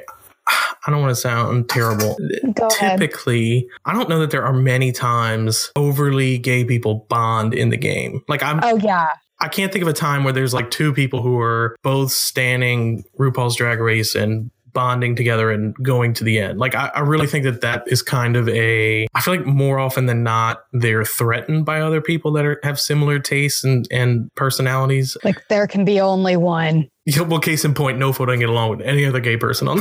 I 0.87 0.91
don't 0.91 1.01
want 1.01 1.11
to 1.11 1.21
sound 1.21 1.69
terrible. 1.69 2.17
Go 2.55 2.69
ahead. 2.69 2.99
Typically, 2.99 3.69
I 3.85 3.93
don't 3.93 4.09
know 4.09 4.21
that 4.21 4.31
there 4.31 4.45
are 4.45 4.53
many 4.53 4.93
times 4.93 5.73
overly 5.77 6.39
gay 6.39 6.65
people 6.65 7.07
bond 7.09 7.55
in 7.55 7.71
the 7.71 7.77
game. 7.77 8.23
Like 8.29 8.43
I'm 8.43 8.61
Oh 8.63 8.77
yeah. 8.77 9.11
I 9.39 9.49
can't 9.49 9.71
think 9.71 9.83
of 9.83 9.89
a 9.89 9.93
time 9.93 10.25
where 10.25 10.33
there's 10.33 10.55
like 10.55 10.71
two 10.71 10.95
people 10.95 11.23
who 11.23 11.39
are 11.39 11.77
both 11.83 12.11
standing 12.11 13.05
RuPaul's 13.19 13.57
Drag 13.57 13.81
Race 13.81 14.15
and 14.15 14.51
bonding 14.77 15.17
together 15.17 15.51
and 15.51 15.75
going 15.77 16.13
to 16.13 16.23
the 16.23 16.39
end. 16.39 16.59
Like, 16.59 16.75
I, 16.75 16.91
I, 16.95 17.01
really 17.01 17.27
think 17.27 17.45
that 17.45 17.63
that 17.63 17.85
is 17.87 18.03
kind 18.03 18.37
of 18.37 18.47
a. 18.51 19.07
I 19.15 19.21
feel 19.23 19.35
like 19.35 19.47
more 19.47 19.79
often 19.79 20.05
than 20.05 20.23
not, 20.23 20.65
they're 20.75 21.03
threatened 21.03 21.65
by 21.65 21.81
other 21.81 22.03
people 22.03 22.31
that 22.33 22.45
are, 22.45 22.61
have 22.63 22.79
similar 22.79 23.19
tastes 23.19 23.65
and, 23.65 23.89
and 23.91 24.31
personalities. 24.35 25.17
Like, 25.25 25.49
there 25.49 25.67
can 25.67 25.87
be 25.87 25.99
only 25.99 26.37
one. 26.37 26.91
Yeah, 27.07 27.23
well, 27.23 27.39
case 27.39 27.65
in 27.65 27.73
point, 27.73 27.99
no 27.99 28.13
don't 28.13 28.39
get 28.41 28.49
along 28.49 28.71
with 28.71 28.81
any 28.81 29.05
other 29.05 29.21
gay 29.21 29.37
person 29.37 29.69
on 29.69 29.77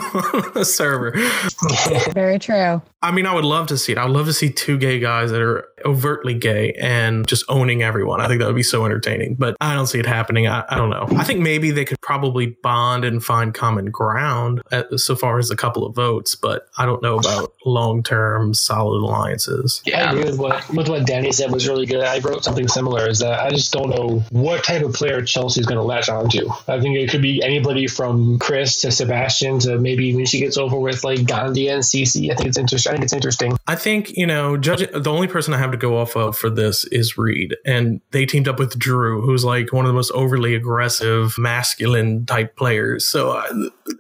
the 0.54 0.64
server. 0.66 1.12
Very 2.14 2.38
true. 2.38 2.84
I 3.02 3.12
mean, 3.12 3.26
I 3.26 3.34
would 3.34 3.46
love 3.46 3.68
to 3.68 3.78
see 3.78 3.94
it. 3.94 3.98
I 3.98 4.06
would 4.06 4.14
love 4.14 4.28
to 4.28 4.34
see 4.34 4.52
two 4.52 4.78
gay 4.78 5.00
guys 5.00 5.32
that 5.32 5.42
are 5.42 5.68
overtly 5.86 6.34
gay 6.34 6.74
and 6.74 7.28
just 7.28 7.46
owning 7.48 7.84
everyone. 7.84 8.22
I 8.22 8.28
think 8.28 8.40
that 8.40 8.48
would 8.48 8.56
be 8.56 8.64
so 8.64 8.86
entertaining, 8.86 9.36
but 9.36 9.56
I 9.62 9.74
don't 9.74 9.88
see 9.88 10.00
it 10.00 10.06
happening. 10.06 10.48
I, 10.48 10.66
I 10.70 10.76
don't 10.76 10.90
know. 10.90 11.08
I 11.18 11.24
think 11.24 11.40
maybe 11.40 11.72
they 11.72 11.86
could 11.86 12.00
probably 12.02 12.58
bond 12.64 13.06
and 13.06 13.24
find 13.24 13.54
common 13.54 13.92
ground 13.92 14.62
at, 14.72 15.00
so 15.00 15.16
far 15.16 15.38
as 15.40 15.52
a 15.52 15.56
couple 15.56 15.86
of 15.86 15.96
votes, 15.96 16.36
but 16.36 16.68
I 16.78 16.86
don't 16.86 17.02
know 17.02 17.18
about 17.18 17.54
long 17.66 18.04
term 18.04 18.54
solid 18.54 19.02
alliances. 19.02 19.82
Yeah, 19.86 20.10
I 20.10 20.12
agree 20.12 20.26
with 20.26 20.40
what, 20.40 20.70
with 20.70 20.90
what 20.90 21.06
Danni 21.06 21.34
said 21.34 21.52
was 21.52 21.68
really 21.68 21.86
good. 21.86 22.04
I 22.04 22.20
wrote 22.20 22.44
something 22.44 22.68
similar 22.68 23.08
is 23.08 23.20
that 23.20 23.40
I 23.40 23.50
just 23.50 23.72
don't 23.72 23.90
know 23.90 24.24
what 24.32 24.64
type 24.64 24.84
of 24.84 24.94
player 24.94 25.24
Chelsea's 25.24 25.66
going 25.66 25.78
to 25.78 25.84
latch 25.84 26.10
onto. 26.10 26.50
I 26.68 26.80
think 26.80 26.98
it 26.98 27.12
could 27.16 27.22
be 27.22 27.42
anybody 27.42 27.88
from 27.88 28.40
Chris 28.40 28.82
to 28.82 28.92
Sebastian 28.92 29.60
to 29.60 29.80
maybe 29.80 30.14
when 30.14 30.26
she 30.26 30.40
gets 30.40 30.58
over 30.58 30.78
with 30.78 31.04
like 31.06 31.26
Gandhi 31.26 31.70
and 31.70 31.82
Cece. 31.82 32.30
I 32.30 32.36
think 32.36 32.50
it's 32.50 32.58
interesting. 32.58 32.92
I 32.92 32.96
think 32.96 33.04
it's 33.06 33.14
interesting. 33.14 33.58
I 33.68 33.76
think 33.76 34.18
you 34.18 34.28
know, 34.28 34.58
judging 34.58 34.90
the 34.92 35.10
only 35.10 35.28
person 35.28 35.54
I 35.54 35.58
have 35.58 35.72
to 35.72 35.78
go 35.78 35.98
off 35.98 36.18
of 36.18 36.38
for 36.38 36.50
this 36.50 36.84
is 36.86 37.18
Reed, 37.18 37.56
and 37.66 38.02
they 38.12 38.26
teamed 38.26 38.50
up 38.50 38.60
with 38.60 38.78
Drew, 38.78 39.22
who's 39.22 39.46
like 39.46 39.72
one 39.72 39.86
of 39.86 39.90
the 39.90 39.94
most 39.94 40.12
overly 40.12 40.56
aggressive, 40.56 41.38
masculine 41.38 42.26
type 42.26 42.58
players. 42.58 43.08
So 43.08 43.32
uh, 43.32 43.48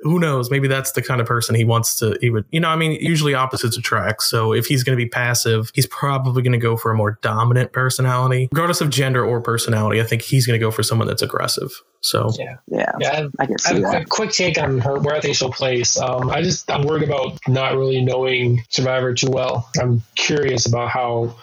who 0.02 0.20
knows? 0.20 0.52
Maybe 0.52 0.68
that's 0.68 0.92
the 0.92 1.02
kind 1.02 1.22
of 1.22 1.28
person 1.28 1.56
he 1.56 1.64
wants 1.64 1.98
to. 2.00 2.18
He 2.20 2.30
would, 2.30 2.44
you 2.52 2.60
know, 2.60 2.70
I 2.70 2.76
mean, 2.76 2.92
usually 3.00 3.34
opposites 3.34 3.78
attract. 3.78 4.24
So 4.24 4.54
if 4.54 4.66
he's 4.66 4.84
going 4.84 4.98
to 4.98 5.04
be 5.04 5.10
passive, 5.10 5.72
he's 5.74 5.88
probably 5.88 6.42
going 6.42 6.52
to 6.52 6.58
go 6.58 6.76
for 6.76 6.92
a 6.92 6.96
more 6.96 7.18
dominant 7.22 7.72
personality, 7.72 8.50
regardless 8.52 8.82
of 8.82 8.90
gender 8.90 9.24
or 9.24 9.40
personality. 9.40 10.02
I 10.02 10.04
think 10.04 10.22
he's 10.22 10.46
going 10.46 10.60
to 10.60 10.64
go 10.64 10.70
for 10.70 10.84
someone 10.84 11.08
that's 11.08 11.22
aggressive. 11.22 11.72
So 12.06 12.30
yeah, 12.38 12.58
yeah, 12.68 12.92
yeah. 13.00 13.28
I, 13.40 13.48
can 13.48 13.58
see 13.58 13.78
I, 13.78 13.80
that. 13.80 14.02
A 14.04 14.06
quick 14.06 14.30
take 14.30 14.60
on 14.60 14.78
her 14.78 15.00
where 15.00 15.16
I 15.16 15.22
think 15.22 15.36
she'll 15.36 15.52
place. 15.52 16.00
Um, 16.00 16.30
I 16.30 16.44
just 16.44 16.70
I'm 16.70 16.84
worried 16.84 17.02
about 17.02 17.40
not 17.48 17.74
really 17.74 18.00
knowing 18.06 18.64
Survivor 18.70 19.16
too 19.16 19.32
well. 19.32 19.68
I'm 19.82 20.04
curious 20.14 20.68
about 20.68 20.90
how 20.90 21.36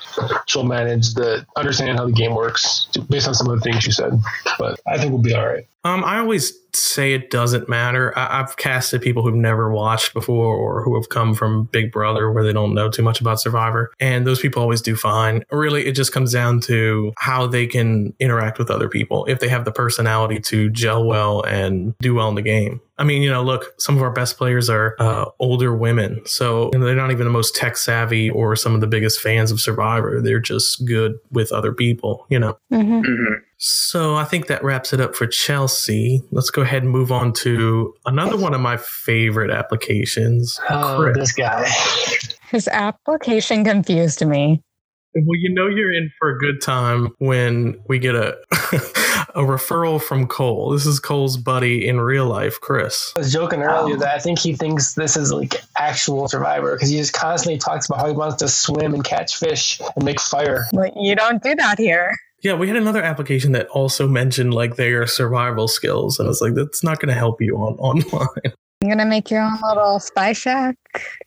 she'll 0.46 0.62
manage 0.62 1.14
the 1.14 1.44
understanding 1.56 1.96
how 1.96 2.06
the 2.06 2.12
game 2.12 2.36
works 2.36 2.86
based 3.10 3.26
on 3.26 3.34
some 3.34 3.50
of 3.50 3.60
the 3.60 3.62
things 3.62 3.84
you 3.84 3.90
said. 3.90 4.12
But 4.56 4.78
I 4.86 4.98
think 4.98 5.10
we'll 5.12 5.20
be 5.20 5.34
all 5.34 5.48
right. 5.48 5.66
Um, 5.84 6.04
I 6.04 6.18
always 6.18 6.52
say 6.74 7.12
it 7.12 7.30
doesn't 7.30 7.68
matter. 7.68 8.16
I, 8.16 8.38
have 8.38 8.56
casted 8.56 9.02
people 9.02 9.22
who've 9.22 9.34
never 9.34 9.72
watched 9.72 10.14
before 10.14 10.54
or 10.54 10.82
who 10.82 10.94
have 10.94 11.08
come 11.08 11.34
from 11.34 11.64
Big 11.72 11.90
Brother 11.90 12.30
where 12.30 12.44
they 12.44 12.52
don't 12.52 12.74
know 12.74 12.88
too 12.88 13.02
much 13.02 13.20
about 13.20 13.40
Survivor, 13.40 13.92
and 13.98 14.26
those 14.26 14.40
people 14.40 14.62
always 14.62 14.80
do 14.80 14.94
fine. 14.94 15.44
Really, 15.50 15.86
it 15.86 15.92
just 15.92 16.12
comes 16.12 16.32
down 16.32 16.60
to 16.62 17.12
how 17.18 17.46
they 17.46 17.66
can 17.66 18.14
interact 18.20 18.58
with 18.58 18.70
other 18.70 18.88
people. 18.88 19.24
If 19.26 19.40
they 19.40 19.48
have 19.48 19.64
the 19.64 19.72
personality 19.72 20.38
to 20.40 20.70
gel 20.70 21.04
well 21.04 21.42
and 21.42 21.94
do 21.98 22.14
well 22.14 22.28
in 22.28 22.36
the 22.36 22.42
game. 22.42 22.80
I 23.02 23.04
mean, 23.04 23.20
you 23.20 23.30
know, 23.30 23.42
look, 23.42 23.74
some 23.80 23.96
of 23.96 24.02
our 24.02 24.12
best 24.12 24.38
players 24.38 24.70
are 24.70 24.94
uh, 25.00 25.24
older 25.40 25.74
women, 25.74 26.22
so 26.24 26.70
they're 26.70 26.94
not 26.94 27.10
even 27.10 27.24
the 27.24 27.32
most 27.32 27.56
tech 27.56 27.76
savvy 27.76 28.30
or 28.30 28.54
some 28.54 28.76
of 28.76 28.80
the 28.80 28.86
biggest 28.86 29.20
fans 29.20 29.50
of 29.50 29.60
Survivor. 29.60 30.20
They're 30.22 30.38
just 30.38 30.86
good 30.86 31.18
with 31.32 31.50
other 31.50 31.72
people, 31.72 32.24
you 32.30 32.38
know. 32.38 32.56
Mm-hmm. 32.72 33.00
Mm-hmm. 33.00 33.34
So 33.56 34.14
I 34.14 34.22
think 34.22 34.46
that 34.46 34.62
wraps 34.62 34.92
it 34.92 35.00
up 35.00 35.16
for 35.16 35.26
Chelsea. 35.26 36.22
Let's 36.30 36.50
go 36.50 36.62
ahead 36.62 36.84
and 36.84 36.92
move 36.92 37.10
on 37.10 37.32
to 37.34 37.92
another 38.06 38.36
one 38.36 38.54
of 38.54 38.60
my 38.60 38.76
favorite 38.76 39.50
applications. 39.50 40.60
Oh, 40.70 40.98
Chris. 41.00 41.16
this 41.16 41.32
guy. 41.32 41.68
His 42.50 42.68
application 42.68 43.64
confused 43.64 44.24
me. 44.24 44.62
Well, 45.14 45.38
you 45.38 45.52
know 45.52 45.66
you're 45.66 45.92
in 45.92 46.10
for 46.18 46.30
a 46.30 46.38
good 46.38 46.62
time 46.62 47.08
when 47.18 47.78
we 47.86 47.98
get 47.98 48.14
a 48.14 48.38
a 49.34 49.42
referral 49.42 50.00
from 50.00 50.26
Cole. 50.26 50.70
This 50.70 50.86
is 50.86 51.00
Cole's 51.00 51.36
buddy 51.36 51.86
in 51.86 52.00
real 52.00 52.26
life, 52.26 52.60
Chris. 52.60 53.12
I 53.16 53.20
was 53.20 53.32
joking 53.32 53.62
earlier 53.62 53.96
that 53.96 54.14
I 54.14 54.18
think 54.18 54.38
he 54.38 54.54
thinks 54.54 54.94
this 54.94 55.16
is 55.16 55.32
like 55.32 55.62
actual 55.76 56.28
Survivor 56.28 56.74
because 56.74 56.88
he 56.88 56.96
just 56.96 57.12
constantly 57.12 57.58
talks 57.58 57.86
about 57.86 58.00
how 58.00 58.08
he 58.08 58.14
wants 58.14 58.36
to 58.36 58.48
swim 58.48 58.94
and 58.94 59.04
catch 59.04 59.36
fish 59.36 59.80
and 59.96 60.04
make 60.04 60.20
fire. 60.20 60.66
But 60.72 60.96
you 60.96 61.14
don't 61.14 61.42
do 61.42 61.54
that 61.56 61.78
here. 61.78 62.14
Yeah, 62.42 62.54
we 62.54 62.66
had 62.66 62.76
another 62.76 63.02
application 63.02 63.52
that 63.52 63.68
also 63.68 64.08
mentioned 64.08 64.52
like 64.52 64.76
their 64.76 65.06
survival 65.06 65.68
skills, 65.68 66.18
and 66.18 66.26
I 66.26 66.30
was 66.30 66.40
like, 66.40 66.54
that's 66.54 66.82
not 66.82 66.98
going 66.98 67.08
to 67.08 67.14
help 67.14 67.40
you 67.40 67.56
on 67.56 67.74
online. 67.74 68.52
I'm 68.82 68.88
gonna 68.88 69.06
make 69.06 69.30
your 69.30 69.42
own 69.42 69.58
little 69.62 70.00
spy 70.00 70.32
shack. 70.32 70.76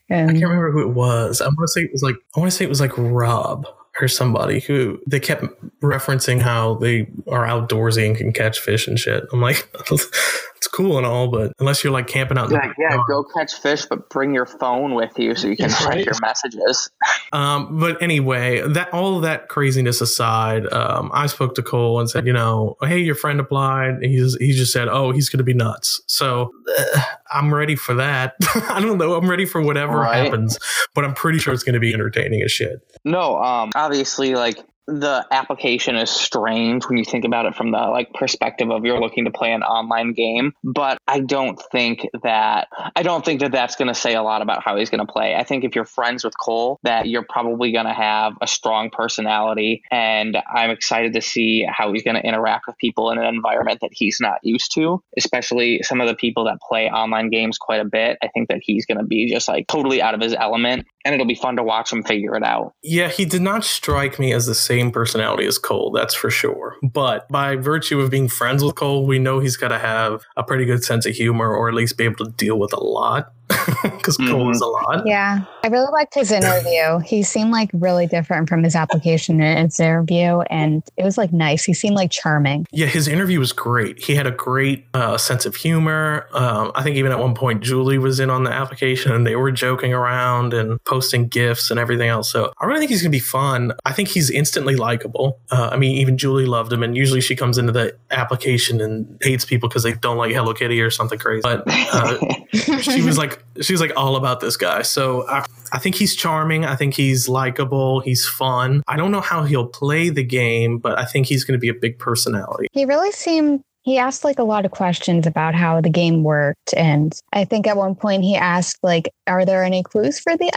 And 0.09 0.29
I 0.29 0.33
can't 0.33 0.43
remember 0.43 0.71
who 0.71 0.81
it 0.81 0.93
was. 0.93 1.39
I 1.39 1.45
want 1.45 1.59
to 1.61 1.67
say 1.69 1.81
it 1.81 1.91
was 1.93 2.03
like 2.03 2.15
I 2.35 2.39
want 2.41 2.51
to 2.51 2.57
say 2.57 2.65
it 2.65 2.69
was 2.69 2.81
like 2.81 2.91
Rob 2.97 3.65
or 4.01 4.09
somebody 4.09 4.59
who 4.59 4.99
they 5.07 5.21
kept 5.21 5.45
referencing 5.81 6.41
how 6.41 6.75
they 6.75 7.07
are 7.29 7.45
outdoorsy 7.45 8.05
and 8.05 8.17
can 8.17 8.33
catch 8.33 8.59
fish 8.59 8.89
and 8.89 8.99
shit. 8.99 9.23
I'm 9.31 9.39
like, 9.39 9.69
it's 10.65 10.73
cool 10.73 10.97
and 10.97 11.06
all, 11.06 11.28
but 11.28 11.54
unless 11.60 11.84
you're 11.84 11.93
like 11.93 12.08
camping 12.08 12.38
out, 12.38 12.49
yeah, 12.49 12.73
yeah, 12.78 12.97
go 13.08 13.23
catch 13.23 13.54
fish, 13.54 13.86
but 13.86 14.10
bring 14.10 14.34
your 14.34 14.47
phone 14.47 14.95
with 14.95 15.17
you 15.19 15.36
so 15.36 15.47
you 15.47 15.56
can 15.56 15.69
check 15.69 16.04
your 16.06 16.15
messages. 16.21 16.89
Um, 17.34 17.80
but 17.80 18.01
anyway, 18.01 18.62
that 18.62 18.93
all 18.93 19.17
of 19.17 19.23
that 19.23 19.49
craziness 19.49 19.99
aside, 19.99 20.71
um, 20.71 21.12
I 21.13 21.28
spoke 21.28 21.56
to 21.56 21.63
Cole 21.63 21.99
and 21.99 22.10
said, 22.10 22.25
you 22.25 22.32
know, 22.32 22.78
hey, 22.82 22.99
your 22.99 23.15
friend 23.15 23.39
applied. 23.39 23.97
He's 24.01 24.38
he 24.38 24.54
just 24.54 24.71
said, 24.71 24.88
oh, 24.88 25.12
he's 25.12 25.28
going 25.28 25.39
to 25.39 25.43
be 25.43 25.54
nuts. 25.54 26.01
So 26.08 26.51
uh, 26.78 27.01
I'm 27.32 27.54
ready 27.54 27.75
for 27.75 27.95
that. 27.95 28.36
I 28.69 28.80
don't 28.80 28.97
know. 28.97 29.15
I'm 29.15 29.30
ready 29.30 29.45
for 29.45 29.60
whatever 29.60 29.97
right. 29.97 30.23
happens, 30.23 30.58
but 30.93 31.04
I'm 31.04 31.13
pretty 31.13 31.39
sure 31.39 31.54
it's 31.54 31.63
going 31.63 31.73
to 31.73 31.80
be 31.80 31.93
entertaining 31.93 32.41
as 32.41 32.51
shit. 32.51 32.80
No, 33.04 33.41
um, 33.43 33.71
obviously, 33.75 34.36
like 34.36 34.60
the 34.87 35.25
application 35.31 35.95
is 35.95 36.09
strange 36.09 36.87
when 36.87 36.97
you 36.97 37.05
think 37.05 37.25
about 37.25 37.45
it 37.45 37.55
from 37.55 37.71
the 37.71 37.77
like 37.77 38.13
perspective 38.13 38.69
of 38.69 38.85
you're 38.85 38.99
looking 38.99 39.25
to 39.25 39.31
play 39.31 39.51
an 39.51 39.63
online 39.63 40.13
game 40.13 40.53
but 40.63 40.97
i 41.07 41.19
don't 41.19 41.61
think 41.71 42.07
that 42.23 42.67
i 42.95 43.01
don't 43.01 43.25
think 43.25 43.39
that 43.39 43.51
that's 43.51 43.75
going 43.75 43.87
to 43.87 43.95
say 43.95 44.13
a 44.13 44.21
lot 44.21 44.41
about 44.41 44.63
how 44.63 44.75
he's 44.77 44.89
going 44.89 45.05
to 45.05 45.11
play. 45.11 45.35
I 45.35 45.43
think 45.43 45.63
if 45.63 45.75
you're 45.75 45.85
friends 45.85 46.23
with 46.23 46.33
cole 46.37 46.79
that 46.83 47.07
you're 47.07 47.25
probably 47.27 47.71
going 47.71 47.85
to 47.85 47.93
have 47.93 48.33
a 48.41 48.47
strong 48.47 48.89
personality 48.89 49.81
and 49.91 50.37
i'm 50.53 50.69
excited 50.69 51.13
to 51.13 51.21
see 51.21 51.65
how 51.67 51.91
he's 51.91 52.03
going 52.03 52.15
to 52.15 52.25
interact 52.25 52.67
with 52.67 52.77
people 52.77 53.11
in 53.11 53.17
an 53.17 53.25
environment 53.25 53.79
that 53.81 53.91
he's 53.93 54.19
not 54.19 54.39
used 54.43 54.73
to 54.75 55.01
especially 55.17 55.81
some 55.83 56.01
of 56.01 56.07
the 56.07 56.15
people 56.15 56.45
that 56.45 56.59
play 56.67 56.89
online 56.89 57.29
games 57.29 57.57
quite 57.57 57.81
a 57.81 57.85
bit. 57.85 58.17
I 58.21 58.27
think 58.27 58.49
that 58.49 58.59
he's 58.61 58.85
going 58.85 58.97
to 58.97 59.05
be 59.05 59.29
just 59.29 59.47
like 59.47 59.67
totally 59.67 60.01
out 60.01 60.13
of 60.13 60.21
his 60.21 60.33
element 60.33 60.85
and 61.05 61.13
it'll 61.13 61.25
be 61.25 61.35
fun 61.35 61.55
to 61.55 61.63
watch 61.63 61.91
him 61.91 62.03
figure 62.03 62.35
it 62.35 62.43
out 62.43 62.73
yeah 62.83 63.07
he 63.07 63.25
did 63.25 63.41
not 63.41 63.63
strike 63.63 64.19
me 64.19 64.33
as 64.33 64.45
the 64.45 64.55
same 64.55 64.75
same 64.75 64.91
personality 64.91 65.45
as 65.45 65.57
Cole, 65.57 65.91
that's 65.91 66.13
for 66.13 66.29
sure. 66.29 66.75
But 66.83 67.27
by 67.29 67.55
virtue 67.55 67.99
of 67.99 68.09
being 68.09 68.27
friends 68.27 68.63
with 68.63 68.75
Cole, 68.75 69.05
we 69.05 69.19
know 69.19 69.39
he's 69.39 69.57
got 69.57 69.69
to 69.69 69.79
have 69.79 70.23
a 70.37 70.43
pretty 70.43 70.65
good 70.65 70.83
sense 70.83 71.05
of 71.05 71.15
humor 71.15 71.53
or 71.53 71.69
at 71.69 71.75
least 71.75 71.97
be 71.97 72.03
able 72.03 72.25
to 72.25 72.31
deal 72.31 72.59
with 72.59 72.73
a 72.73 72.83
lot 72.83 73.31
because 73.83 74.17
mm-hmm. 74.17 74.31
Cole 74.31 74.51
is 74.51 74.61
a 74.61 74.65
lot. 74.65 75.05
Yeah. 75.05 75.43
I 75.63 75.67
really 75.67 75.91
liked 75.91 76.13
his 76.15 76.31
interview. 76.31 76.99
he 76.99 77.23
seemed 77.23 77.51
like 77.51 77.69
really 77.73 78.07
different 78.07 78.49
from 78.49 78.63
his 78.63 78.75
application 78.75 79.41
in 79.41 79.65
his 79.65 79.79
interview, 79.79 80.41
and 80.49 80.83
it 80.97 81.03
was 81.03 81.17
like 81.17 81.31
nice. 81.31 81.63
He 81.63 81.73
seemed 81.73 81.95
like 81.95 82.11
charming. 82.11 82.65
Yeah, 82.71 82.87
his 82.87 83.07
interview 83.07 83.39
was 83.39 83.51
great. 83.51 84.03
He 84.03 84.15
had 84.15 84.27
a 84.27 84.31
great 84.31 84.85
uh, 84.93 85.17
sense 85.17 85.45
of 85.45 85.55
humor. 85.55 86.27
Um, 86.33 86.71
I 86.75 86.83
think 86.83 86.95
even 86.97 87.11
at 87.11 87.19
one 87.19 87.35
point, 87.35 87.61
Julie 87.61 87.97
was 87.97 88.19
in 88.19 88.29
on 88.29 88.43
the 88.43 88.51
application 88.51 89.11
and 89.11 89.25
they 89.25 89.35
were 89.35 89.51
joking 89.51 89.93
around 89.93 90.53
and 90.53 90.83
posting 90.95 91.27
gifts 91.27 91.69
and 91.69 91.77
everything 91.77 92.08
else. 92.08 92.31
So 92.31 92.53
I 92.58 92.65
really 92.65 92.79
think 92.79 92.89
he's 92.89 93.01
going 93.01 93.12
to 93.12 93.15
be 93.17 93.19
fun. 93.19 93.73
I 93.84 93.91
think 93.91 94.08
he's 94.08 94.29
instantly 94.29 94.77
likable. 94.77 95.41
Uh, 95.51 95.67
I 95.73 95.75
mean, 95.75 95.97
even 95.97 96.17
Julie 96.17 96.45
loved 96.45 96.71
him, 96.71 96.84
and 96.84 96.95
usually 96.95 97.19
she 97.19 97.36
comes 97.36 97.58
into 97.58 97.73
the 97.73 97.97
application 98.12 98.79
and 98.79 99.17
hates 99.21 99.43
people 99.43 99.67
because 99.67 99.84
they 99.84 99.91
don't 99.91 100.15
like 100.15 100.31
Hello 100.31 100.53
Kitty 100.53 100.79
or 100.79 100.89
something 100.89 101.19
crazy. 101.19 101.41
But 101.43 101.63
uh, 101.67 102.17
she 102.79 103.01
was 103.01 103.17
like, 103.17 103.43
she 103.60 103.73
was 103.73 103.81
like 103.81 103.91
all 103.97 104.15
about 104.15 104.39
this 104.39 104.55
guy. 104.55 104.84
So 104.84 105.27
I, 105.27 105.45
I 105.73 105.79
think 105.79 105.95
he's 105.95 106.15
charming. 106.15 106.63
I 106.63 106.77
think 106.77 106.93
he's 106.93 107.27
likable. 107.27 107.99
He's 107.99 108.25
fun. 108.25 108.81
I 108.88 108.95
don't 108.95 109.12
know 109.12 109.19
how 109.19 109.43
he'll 109.43 109.67
play 109.67 110.08
the 110.10 110.23
game, 110.23 110.77
but 110.77 110.97
I 110.97 111.03
think 111.03 111.27
he's 111.27 111.43
going 111.43 111.60
to 111.60 111.62
be 111.62 111.69
a 111.69 111.73
big 111.73 111.99
personality. 111.99 112.69
He 112.71 112.86
really 112.86 113.12
seemed 113.12 113.63
he 113.86 113.99
asked 113.99 114.23
like 114.23 114.39
a 114.39 114.43
lot 114.43 114.65
of 114.65 114.71
questions 114.71 115.27
about 115.27 115.53
how 115.53 115.79
the 115.79 115.91
game 115.91 116.23
worked 116.23 116.73
and 116.75 117.19
i 117.34 117.45
think 117.45 117.67
at 117.67 117.77
one 117.77 117.93
point 117.93 118.23
he 118.23 118.36
asked 118.36 118.79
like 118.81 119.08
are 119.27 119.45
there 119.45 119.63
any 119.63 119.84
clues 119.84 120.19
for 120.19 120.36
the 120.36 120.51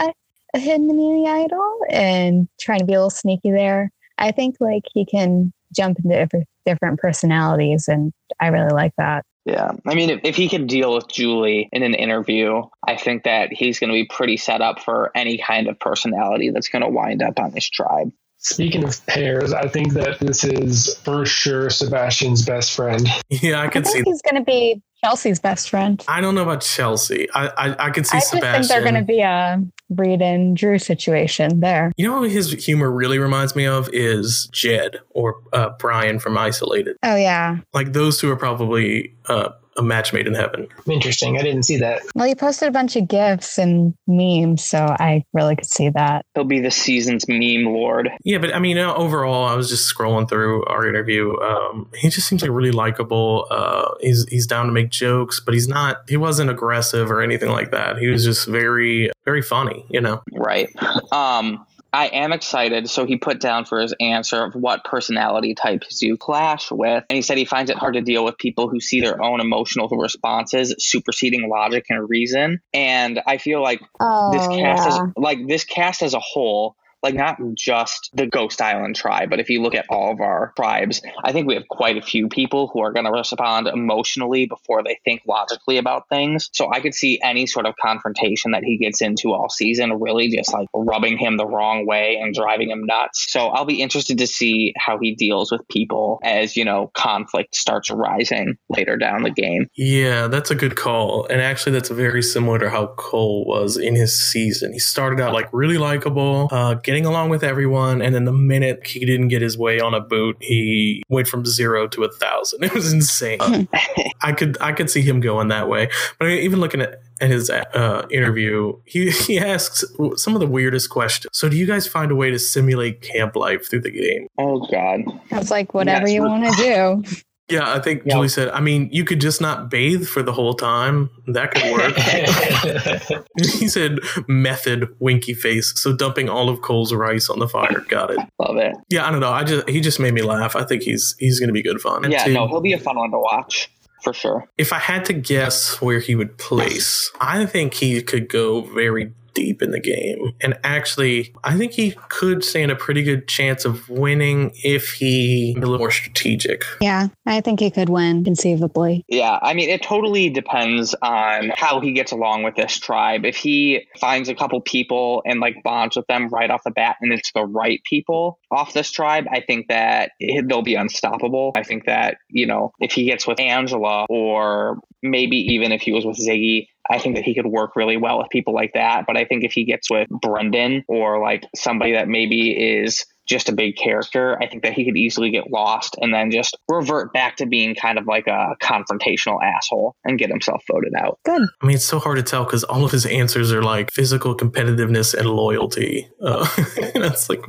uh, 0.53 0.59
hidden 0.59 0.89
immunity 0.89 1.27
idol 1.27 1.79
and 1.89 2.47
trying 2.59 2.79
to 2.79 2.85
be 2.85 2.93
a 2.93 2.97
little 2.97 3.09
sneaky 3.09 3.51
there 3.51 3.91
i 4.17 4.31
think 4.31 4.55
like 4.59 4.83
he 4.93 5.05
can 5.05 5.51
jump 5.75 5.97
into 6.03 6.45
different 6.65 6.99
personalities 6.99 7.87
and 7.87 8.11
i 8.39 8.47
really 8.47 8.73
like 8.73 8.93
that 8.97 9.23
Yeah. 9.45 9.71
I 9.87 9.95
mean, 9.95 10.09
if, 10.11 10.19
if 10.23 10.35
he 10.35 10.47
can 10.49 10.67
deal 10.67 10.93
with 10.93 11.07
Julie 11.07 11.69
in 11.71 11.81
an 11.81 11.95
interview, 11.95 12.61
I 12.85 12.95
think 12.97 13.23
that 13.23 13.51
he's 13.51 13.79
going 13.79 13.89
to 13.89 13.93
be 13.93 14.05
pretty 14.05 14.37
set 14.37 14.61
up 14.61 14.79
for 14.79 15.11
any 15.15 15.37
kind 15.39 15.67
of 15.67 15.79
personality 15.79 16.51
that's 16.51 16.67
going 16.67 16.83
to 16.83 16.89
wind 16.89 17.23
up 17.23 17.39
on 17.39 17.51
this 17.51 17.67
tribe. 17.67 18.11
Speaking 18.37 18.83
of 18.83 19.03
pairs, 19.07 19.51
I 19.51 19.67
think 19.67 19.93
that 19.93 20.19
this 20.19 20.43
is 20.43 20.95
for 21.03 21.25
sure 21.25 21.69
Sebastian's 21.69 22.45
best 22.45 22.73
friend. 22.75 23.07
Yeah, 23.29 23.61
I 23.61 23.65
I 23.65 23.67
could 23.69 23.85
think 23.85 24.05
see. 24.05 24.11
he's 24.11 24.21
going 24.21 24.35
to 24.43 24.45
be 24.45 24.81
Chelsea's 25.03 25.39
best 25.39 25.69
friend. 25.69 26.03
I 26.07 26.21
don't 26.21 26.35
know 26.35 26.43
about 26.43 26.61
Chelsea. 26.61 27.27
I 27.33 27.47
I, 27.57 27.85
I 27.87 27.89
could 27.91 28.05
see 28.05 28.17
I 28.17 28.19
Sebastian. 28.19 28.53
think 28.63 28.67
they're 28.67 28.81
going 28.81 28.95
to 28.95 29.01
be 29.07 29.21
a 29.21 29.61
Reed 29.89 30.21
and 30.21 30.55
Drew 30.55 30.77
situation 30.77 31.61
there. 31.61 31.91
you 31.97 32.07
know 32.07 32.21
what 32.21 32.29
his 32.31 32.51
humor 32.65 32.91
really 32.91 33.17
reminds 33.17 33.55
me 33.55 33.65
of 33.65 33.89
is 33.93 34.47
Jed 34.51 34.99
or 35.11 35.37
uh, 35.53 35.69
Brian 35.79 36.19
from 36.19 36.37
Isolated. 36.37 36.95
Oh 37.03 37.15
yeah. 37.15 37.57
Like 37.73 37.93
those 37.93 38.19
two 38.19 38.29
are 38.31 38.35
probably 38.35 39.15
uh, 39.27 39.49
a 39.79 39.81
match 39.81 40.13
made 40.13 40.27
in 40.27 40.35
heaven. 40.35 40.67
Interesting. 40.89 41.37
I 41.37 41.41
didn't 41.41 41.63
see 41.63 41.77
that. 41.77 42.01
Well, 42.13 42.27
he 42.27 42.35
posted 42.35 42.67
a 42.67 42.71
bunch 42.71 42.95
of 42.95 43.07
gifs 43.07 43.57
and 43.57 43.95
memes, 44.07 44.63
so 44.63 44.77
I 44.77 45.23
really 45.33 45.55
could 45.55 45.65
see 45.65 45.89
that. 45.89 46.25
He'll 46.35 46.43
be 46.43 46.59
the 46.59 46.69
season's 46.69 47.27
meme 47.27 47.65
lord. 47.65 48.09
Yeah, 48.23 48.37
but 48.39 48.53
I 48.53 48.59
mean, 48.59 48.77
uh, 48.77 48.93
overall, 48.93 49.45
I 49.45 49.55
was 49.55 49.69
just 49.69 49.93
scrolling 49.93 50.29
through 50.29 50.65
our 50.65 50.87
interview. 50.87 51.39
Um, 51.39 51.89
he 51.95 52.09
just 52.09 52.27
seems 52.27 52.41
like 52.41 52.51
really 52.51 52.71
likable. 52.71 53.47
Uh, 53.49 53.91
he's 54.01 54.27
he's 54.27 54.45
down 54.45 54.65
to 54.65 54.71
make 54.71 54.89
jokes, 54.89 55.39
but 55.39 55.53
he's 55.53 55.67
not. 55.67 56.01
He 56.09 56.17
wasn't 56.17 56.49
aggressive 56.49 57.09
or 57.09 57.21
anything 57.21 57.49
like 57.49 57.71
that. 57.71 57.97
He 57.97 58.07
was 58.07 58.23
just 58.23 58.47
very 58.47 59.11
very 59.25 59.41
funny. 59.41 59.85
You 59.89 60.01
know. 60.01 60.21
Right. 60.33 60.69
Um, 61.11 61.65
I 61.91 62.07
am 62.07 62.31
excited. 62.31 62.89
So 62.89 63.05
he 63.05 63.17
put 63.17 63.39
down 63.39 63.65
for 63.65 63.79
his 63.79 63.93
answer 63.99 64.43
of 64.43 64.55
what 64.55 64.83
personality 64.83 65.55
types 65.55 66.01
you 66.01 66.17
clash 66.17 66.71
with. 66.71 67.03
And 67.09 67.15
he 67.15 67.21
said 67.21 67.37
he 67.37 67.45
finds 67.45 67.71
it 67.71 67.77
hard 67.77 67.95
to 67.95 68.01
deal 68.01 68.23
with 68.23 68.37
people 68.37 68.69
who 68.69 68.79
see 68.79 69.01
their 69.01 69.21
own 69.21 69.41
emotional 69.41 69.87
responses 69.89 70.75
superseding 70.77 71.49
logic 71.49 71.85
and 71.89 72.09
reason. 72.09 72.61
And 72.73 73.21
I 73.25 73.37
feel 73.37 73.61
like 73.61 73.81
Oh 73.99 74.31
this 74.31 74.47
cast 74.47 74.89
yeah. 74.89 75.03
as 75.05 75.13
like 75.17 75.47
this 75.47 75.63
cast 75.63 76.01
as 76.03 76.13
a 76.13 76.19
whole 76.19 76.75
like 77.03 77.15
not 77.15 77.37
just 77.53 78.09
the 78.13 78.27
ghost 78.27 78.61
island 78.61 78.95
tribe 78.95 79.29
but 79.29 79.39
if 79.39 79.49
you 79.49 79.61
look 79.61 79.75
at 79.75 79.85
all 79.89 80.11
of 80.11 80.19
our 80.19 80.53
tribes 80.55 81.01
i 81.23 81.31
think 81.31 81.47
we 81.47 81.53
have 81.55 81.67
quite 81.69 81.97
a 81.97 82.01
few 82.01 82.27
people 82.27 82.69
who 82.71 82.79
are 82.79 82.91
going 82.91 83.05
to 83.05 83.11
respond 83.11 83.67
emotionally 83.67 84.45
before 84.45 84.83
they 84.83 84.99
think 85.05 85.21
logically 85.27 85.77
about 85.77 86.07
things 86.09 86.49
so 86.53 86.71
i 86.71 86.79
could 86.79 86.93
see 86.93 87.19
any 87.23 87.45
sort 87.47 87.65
of 87.65 87.75
confrontation 87.81 88.51
that 88.51 88.63
he 88.63 88.77
gets 88.77 89.01
into 89.01 89.33
all 89.33 89.49
season 89.49 89.99
really 89.99 90.29
just 90.29 90.53
like 90.53 90.67
rubbing 90.73 91.17
him 91.17 91.37
the 91.37 91.47
wrong 91.47 91.85
way 91.85 92.17
and 92.21 92.33
driving 92.33 92.69
him 92.69 92.85
nuts 92.85 93.31
so 93.31 93.47
i'll 93.47 93.65
be 93.65 93.81
interested 93.81 94.17
to 94.17 94.27
see 94.27 94.73
how 94.77 94.97
he 94.99 95.15
deals 95.15 95.51
with 95.51 95.67
people 95.67 96.19
as 96.23 96.55
you 96.55 96.65
know 96.65 96.91
conflict 96.93 97.55
starts 97.55 97.89
rising 97.89 98.57
later 98.69 98.97
down 98.97 99.23
the 99.23 99.31
game 99.31 99.67
Yeah, 99.75 100.27
that's 100.27 100.51
a 100.51 100.55
good 100.55 100.75
call. 100.75 101.25
And 101.27 101.41
actually, 101.41 101.73
that's 101.73 101.89
very 101.89 102.21
similar 102.21 102.59
to 102.59 102.69
how 102.69 102.87
Cole 102.97 103.45
was 103.45 103.77
in 103.77 103.95
his 103.95 104.19
season. 104.19 104.73
He 104.73 104.79
started 104.79 105.19
out 105.19 105.33
like 105.33 105.49
really 105.53 105.77
likable, 105.77 106.49
uh, 106.51 106.75
getting 106.89 107.05
along 107.05 107.29
with 107.29 107.43
everyone, 107.43 108.01
and 108.01 108.15
then 108.15 108.25
the 108.25 108.33
minute 108.33 108.87
he 108.87 109.05
didn't 109.05 109.27
get 109.27 109.43
his 109.43 109.59
way 109.59 109.79
on 109.79 109.93
a 109.93 109.99
boot, 109.99 110.35
he 110.41 111.03
went 111.07 111.27
from 111.27 111.45
zero 111.45 111.87
to 111.87 112.03
a 112.03 112.11
thousand. 112.11 112.63
It 112.69 112.73
was 112.73 112.91
insane. 112.91 113.39
I 114.21 114.31
could 114.31 114.57
I 114.59 114.71
could 114.71 114.89
see 114.89 115.01
him 115.01 115.19
going 115.19 115.49
that 115.49 115.69
way. 115.69 115.87
But 116.17 116.25
I 116.25 116.29
mean, 116.31 116.39
even 116.39 116.59
looking 116.59 116.81
at 116.81 117.03
at 117.21 117.29
his 117.29 117.51
uh, 117.51 118.07
interview, 118.09 118.79
he 118.85 119.11
he 119.11 119.37
asks 119.37 119.85
some 120.15 120.33
of 120.33 120.39
the 120.39 120.47
weirdest 120.47 120.89
questions. 120.89 121.29
So, 121.31 121.47
do 121.47 121.55
you 121.55 121.67
guys 121.67 121.85
find 121.85 122.09
a 122.11 122.15
way 122.15 122.31
to 122.31 122.39
simulate 122.39 123.01
camp 123.01 123.35
life 123.35 123.69
through 123.69 123.81
the 123.81 123.91
game? 123.91 124.27
oh 124.39 124.67
god 124.71 125.01
I 125.31 125.37
was 125.37 125.51
like, 125.51 125.75
whatever 125.75 126.07
Yes, 126.07 126.13
you 126.15 126.23
want 126.23 126.43
to 126.55 127.03
do. 127.05 127.17
Yeah, 127.49 127.73
I 127.73 127.79
think 127.79 128.03
Yeah. 128.05 128.13
Julie 128.15 128.27
said. 128.29 128.49
I 128.49 128.59
mean, 128.61 128.89
you 128.91 129.03
could 129.03 129.19
just 129.21 129.41
not 129.41 129.69
bathe 129.69 130.05
for 130.07 130.21
the 130.23 130.33
whole 130.33 130.53
time. 130.53 131.09
That 131.27 131.51
could 131.51 131.71
work. 131.71 133.25
he 133.59 133.67
said 133.67 133.99
method 134.27 134.87
winky 134.99 135.33
face 135.33 135.73
so 135.75 135.95
dumping 135.95 136.29
all 136.29 136.49
of 136.49 136.61
cole's 136.61 136.93
rice 136.93 137.29
on 137.29 137.39
the 137.39 137.47
fire 137.47 137.83
got 137.87 138.09
it 138.11 138.19
love 138.39 138.57
it 138.57 138.75
yeah 138.89 139.07
i 139.07 139.11
don't 139.11 139.19
know 139.19 139.29
i 139.31 139.43
just 139.43 139.67
he 139.69 139.79
just 139.81 139.99
made 139.99 140.13
me 140.13 140.21
laugh 140.21 140.55
i 140.55 140.63
think 140.63 140.83
he's 140.83 141.15
he's 141.19 141.39
gonna 141.39 141.51
be 141.53 141.61
good 141.61 141.79
fun 141.79 142.03
And 142.03 142.13
yeah 142.13 142.23
to- 142.25 142.33
no 142.33 142.47
he'll 142.47 142.61
be 142.61 142.73
a 142.73 142.79
fun 142.79 142.97
one 142.97 143.11
to 143.11 143.17
watch 143.19 143.69
for 144.03 144.13
sure 144.13 144.45
if 144.57 144.73
i 144.73 144.77
had 144.79 145.05
to 145.05 145.13
guess 145.13 145.81
where 145.81 145.99
he 145.99 146.15
would 146.15 146.37
place 146.37 147.11
i 147.21 147.45
think 147.45 147.75
he 147.75 148.01
could 148.01 148.27
go 148.29 148.61
very 148.61 149.13
deep 149.33 149.61
in 149.61 149.71
the 149.71 149.79
game 149.79 150.33
and 150.41 150.57
actually 150.63 151.33
i 151.43 151.55
think 151.57 151.71
he 151.73 151.91
could 152.09 152.43
stand 152.43 152.71
a 152.71 152.75
pretty 152.75 153.03
good 153.03 153.27
chance 153.27 153.65
of 153.65 153.87
winning 153.89 154.51
if 154.63 154.91
he 154.93 155.53
a 155.57 155.59
little 155.59 155.77
more 155.77 155.91
strategic 155.91 156.63
Yeah, 156.81 157.07
I 157.25 157.41
think 157.41 157.59
he 157.59 157.69
could 157.71 157.89
win 157.89 158.23
conceivably. 158.23 159.03
Yeah, 159.07 159.37
I 159.41 159.53
mean, 159.53 159.69
it 159.69 159.81
totally 159.83 160.29
depends 160.29 160.95
on 161.01 161.51
how 161.55 161.79
he 161.79 161.91
gets 161.93 162.11
along 162.11 162.43
with 162.43 162.55
this 162.55 162.79
tribe. 162.79 163.25
If 163.25 163.35
he 163.35 163.85
finds 163.99 164.29
a 164.29 164.35
couple 164.35 164.59
people 164.61 165.21
and 165.25 165.39
like 165.39 165.55
bonds 165.63 165.95
with 165.95 166.07
them 166.07 166.29
right 166.29 166.49
off 166.49 166.63
the 166.63 166.71
bat, 166.71 166.95
and 167.01 167.11
it's 167.13 167.31
the 167.33 167.45
right 167.45 167.81
people 167.83 168.39
off 168.51 168.73
this 168.73 168.89
tribe, 168.91 169.25
I 169.31 169.41
think 169.41 169.67
that 169.69 170.11
it- 170.19 170.47
they'll 170.47 170.61
be 170.63 170.75
unstoppable. 170.75 171.51
I 171.55 171.63
think 171.63 171.85
that, 171.85 172.17
you 172.29 172.45
know, 172.47 172.71
if 172.79 172.91
he 172.93 173.05
gets 173.05 173.27
with 173.27 173.39
Angela 173.39 174.05
or 174.09 174.79
maybe 175.03 175.37
even 175.53 175.71
if 175.71 175.81
he 175.81 175.91
was 175.91 176.05
with 176.05 176.17
Ziggy, 176.17 176.67
I 176.89 176.99
think 176.99 177.15
that 177.15 177.23
he 177.23 177.35
could 177.35 177.45
work 177.45 177.75
really 177.75 177.97
well 177.97 178.17
with 178.17 178.29
people 178.29 178.53
like 178.53 178.71
that. 178.73 179.05
But 179.05 179.17
I 179.17 179.25
think 179.25 179.43
if 179.43 179.53
he 179.53 179.65
gets 179.65 179.89
with 179.89 180.07
Brendan 180.09 180.83
or 180.87 181.21
like 181.21 181.45
somebody 181.55 181.93
that 181.93 182.07
maybe 182.07 182.51
is 182.51 183.05
just 183.27 183.47
a 183.47 183.53
big 183.53 183.77
character, 183.77 184.37
I 184.41 184.47
think 184.47 184.63
that 184.63 184.73
he 184.73 184.83
could 184.83 184.97
easily 184.97 185.29
get 185.29 185.51
lost 185.51 185.95
and 186.01 186.11
then 186.11 186.31
just 186.31 186.57
revert 186.67 187.13
back 187.13 187.37
to 187.37 187.45
being 187.45 187.75
kind 187.75 187.99
of 187.99 188.07
like 188.07 188.25
a 188.25 188.55
confrontational 188.61 189.37
asshole 189.43 189.95
and 190.03 190.17
get 190.17 190.29
himself 190.31 190.63
voted 190.69 190.93
out. 190.97 191.19
Good. 191.23 191.43
I 191.61 191.65
mean, 191.65 191.75
it's 191.75 191.85
so 191.85 191.99
hard 191.99 192.17
to 192.17 192.23
tell 192.23 192.43
because 192.43 192.63
all 192.63 192.83
of 192.83 192.91
his 192.91 193.05
answers 193.05 193.53
are 193.53 193.61
like 193.61 193.91
physical 193.91 194.35
competitiveness 194.35 195.13
and 195.13 195.29
loyalty. 195.29 196.09
Uh, 196.19 196.47
that's 196.95 197.29
like, 197.29 197.45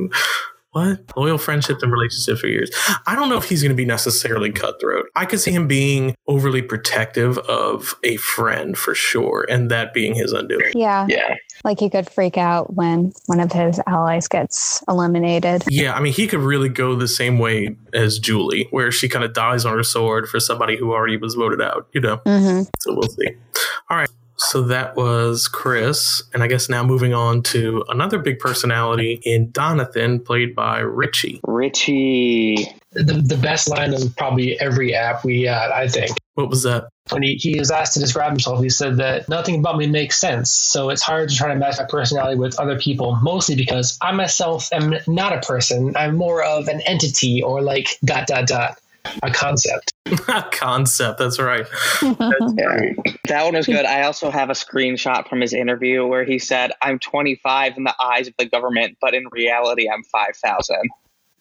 what? 0.72 1.00
Loyal 1.16 1.38
friendship 1.38 1.82
and 1.82 1.90
relationship 1.92 2.38
for 2.38 2.46
years. 2.46 2.70
I 3.06 3.16
don't 3.16 3.28
know 3.28 3.36
if 3.36 3.48
he's 3.48 3.62
going 3.62 3.70
to 3.70 3.76
be 3.76 3.84
necessarily 3.84 4.52
cutthroat. 4.52 5.06
I 5.16 5.24
could 5.26 5.40
see 5.40 5.50
him 5.50 5.66
being 5.66 6.14
overly 6.28 6.62
protective 6.62 7.38
of 7.38 7.94
a 8.04 8.16
friend 8.16 8.78
for 8.78 8.94
sure, 8.94 9.46
and 9.48 9.70
that 9.70 9.92
being 9.92 10.14
his 10.14 10.32
undoing. 10.32 10.72
Yeah, 10.74 11.06
Yeah. 11.08 11.34
like 11.64 11.80
he 11.80 11.90
could 11.90 12.08
freak 12.08 12.38
out 12.38 12.74
when 12.74 13.12
one 13.26 13.40
of 13.40 13.50
his 13.52 13.80
allies 13.86 14.28
gets 14.28 14.82
eliminated. 14.88 15.64
Yeah, 15.68 15.94
I 15.94 16.00
mean, 16.00 16.12
he 16.12 16.26
could 16.28 16.40
really 16.40 16.68
go 16.68 16.94
the 16.94 17.08
same 17.08 17.38
way 17.38 17.76
as 17.92 18.18
Julie, 18.18 18.68
where 18.70 18.92
she 18.92 19.08
kind 19.08 19.24
of 19.24 19.32
dies 19.32 19.64
on 19.64 19.76
her 19.76 19.82
sword 19.82 20.28
for 20.28 20.38
somebody 20.38 20.76
who 20.76 20.92
already 20.92 21.16
was 21.16 21.34
voted 21.34 21.60
out, 21.60 21.88
you 21.92 22.00
know? 22.00 22.16
hmm 22.24 22.62
So 22.78 22.94
we'll 22.94 23.08
see. 23.08 23.28
All 23.90 23.96
right. 23.96 24.08
So 24.40 24.62
that 24.62 24.96
was 24.96 25.48
Chris. 25.48 26.22
And 26.32 26.42
I 26.42 26.46
guess 26.46 26.68
now 26.68 26.82
moving 26.82 27.12
on 27.12 27.42
to 27.44 27.84
another 27.88 28.18
big 28.18 28.38
personality 28.38 29.20
in 29.22 29.52
Donathan, 29.52 30.24
played 30.24 30.54
by 30.56 30.78
Richie. 30.80 31.40
Richie. 31.44 32.66
the, 32.92 33.22
the 33.24 33.36
best 33.36 33.68
line 33.68 33.92
of 33.92 34.16
probably 34.16 34.58
every 34.58 34.94
app 34.94 35.24
we 35.24 35.42
had, 35.42 35.70
I 35.70 35.88
think. 35.88 36.16
What 36.34 36.48
was 36.48 36.62
that? 36.62 36.88
When 37.10 37.22
he, 37.22 37.34
he 37.34 37.58
was 37.58 37.70
asked 37.70 37.94
to 37.94 38.00
describe 38.00 38.30
himself, 38.30 38.62
he 38.62 38.70
said 38.70 38.96
that 38.96 39.28
nothing 39.28 39.58
about 39.58 39.76
me 39.76 39.86
makes 39.86 40.18
sense. 40.18 40.50
So 40.50 40.88
it's 40.90 41.02
hard 41.02 41.28
to 41.28 41.36
try 41.36 41.48
to 41.48 41.56
match 41.56 41.76
my 41.78 41.84
personality 41.84 42.38
with 42.38 42.58
other 42.58 42.78
people, 42.78 43.16
mostly 43.22 43.56
because 43.56 43.98
I 44.00 44.12
myself 44.12 44.72
am 44.72 44.94
not 45.06 45.32
a 45.32 45.40
person. 45.40 45.96
I'm 45.96 46.16
more 46.16 46.42
of 46.42 46.68
an 46.68 46.80
entity 46.80 47.42
or 47.42 47.60
like 47.62 47.88
dot, 48.04 48.26
dot, 48.26 48.46
dot, 48.46 48.78
a 49.22 49.30
concept. 49.30 49.92
A 50.28 50.42
concept. 50.50 51.18
That's 51.18 51.38
right. 51.38 51.66
Yeah. 52.02 52.92
That 53.28 53.44
one 53.44 53.54
was 53.54 53.66
good. 53.66 53.84
I 53.84 54.02
also 54.02 54.28
have 54.28 54.50
a 54.50 54.54
screenshot 54.54 55.28
from 55.28 55.40
his 55.40 55.52
interview 55.52 56.04
where 56.04 56.24
he 56.24 56.40
said, 56.40 56.72
I'm 56.82 56.98
25 56.98 57.76
in 57.76 57.84
the 57.84 57.94
eyes 58.02 58.26
of 58.26 58.34
the 58.38 58.46
government, 58.46 58.98
but 59.00 59.14
in 59.14 59.26
reality, 59.30 59.88
I'm 59.88 60.02
5,000. 60.02 60.76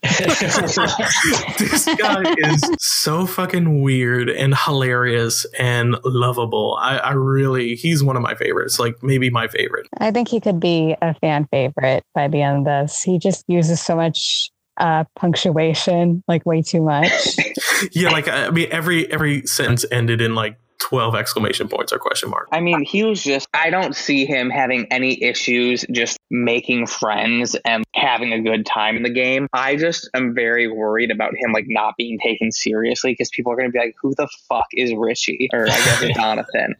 this 0.03 1.85
guy 1.97 2.23
is 2.37 2.61
so 2.79 3.25
fucking 3.25 3.81
weird 3.81 4.29
and 4.29 4.55
hilarious 4.55 5.45
and 5.57 5.95
lovable. 6.05 6.77
I, 6.79 6.97
I 6.97 7.11
really, 7.13 7.75
he's 7.75 8.03
one 8.03 8.15
of 8.15 8.21
my 8.21 8.35
favorites. 8.35 8.79
Like 8.79 9.01
maybe 9.01 9.31
my 9.31 9.47
favorite. 9.47 9.87
I 9.97 10.11
think 10.11 10.27
he 10.27 10.39
could 10.39 10.59
be 10.59 10.95
a 11.01 11.15
fan 11.15 11.47
favorite 11.51 12.03
by 12.13 12.27
the 12.27 12.41
end 12.41 12.59
of 12.59 12.65
this. 12.65 13.01
He 13.01 13.17
just 13.17 13.43
uses 13.47 13.81
so 13.81 13.95
much 13.95 14.51
uh, 14.79 15.03
punctuation, 15.15 16.23
like 16.27 16.45
way 16.45 16.61
too 16.61 16.81
much. 16.81 17.11
Yeah, 17.93 18.09
like 18.09 18.27
I 18.27 18.49
mean, 18.49 18.67
every 18.71 19.09
every 19.09 19.47
sentence 19.47 19.85
ended 19.89 20.19
in 20.19 20.35
like 20.35 20.57
twelve 20.79 21.15
exclamation 21.15 21.67
points 21.67 21.93
or 21.93 21.99
question 21.99 22.29
mark. 22.29 22.47
I 22.51 22.59
mean, 22.59 22.83
he 22.83 23.03
was 23.03 23.21
just, 23.21 23.47
I 23.53 23.69
don't 23.69 23.95
see 23.95 24.25
him 24.25 24.49
having 24.49 24.87
any 24.91 25.21
issues 25.21 25.85
just 25.91 26.17
making 26.31 26.87
friends 26.87 27.55
and 27.65 27.83
having 27.93 28.33
a 28.33 28.41
good 28.41 28.65
time 28.65 28.97
in 28.97 29.03
the 29.03 29.09
game. 29.09 29.47
I 29.53 29.75
just 29.75 30.09
am 30.13 30.33
very 30.33 30.67
worried 30.67 31.11
about 31.11 31.33
him, 31.35 31.51
like, 31.51 31.65
not 31.67 31.95
being 31.97 32.19
taken 32.19 32.51
seriously 32.51 33.11
because 33.11 33.29
people 33.29 33.51
are 33.51 33.55
going 33.55 33.69
to 33.69 33.71
be 33.71 33.79
like, 33.79 33.95
who 34.01 34.13
the 34.15 34.27
fuck 34.47 34.65
is 34.73 34.93
Richie? 34.93 35.49
Or 35.53 35.63
I 35.63 35.67
guess 35.67 36.03
Jonathan. 36.15 36.75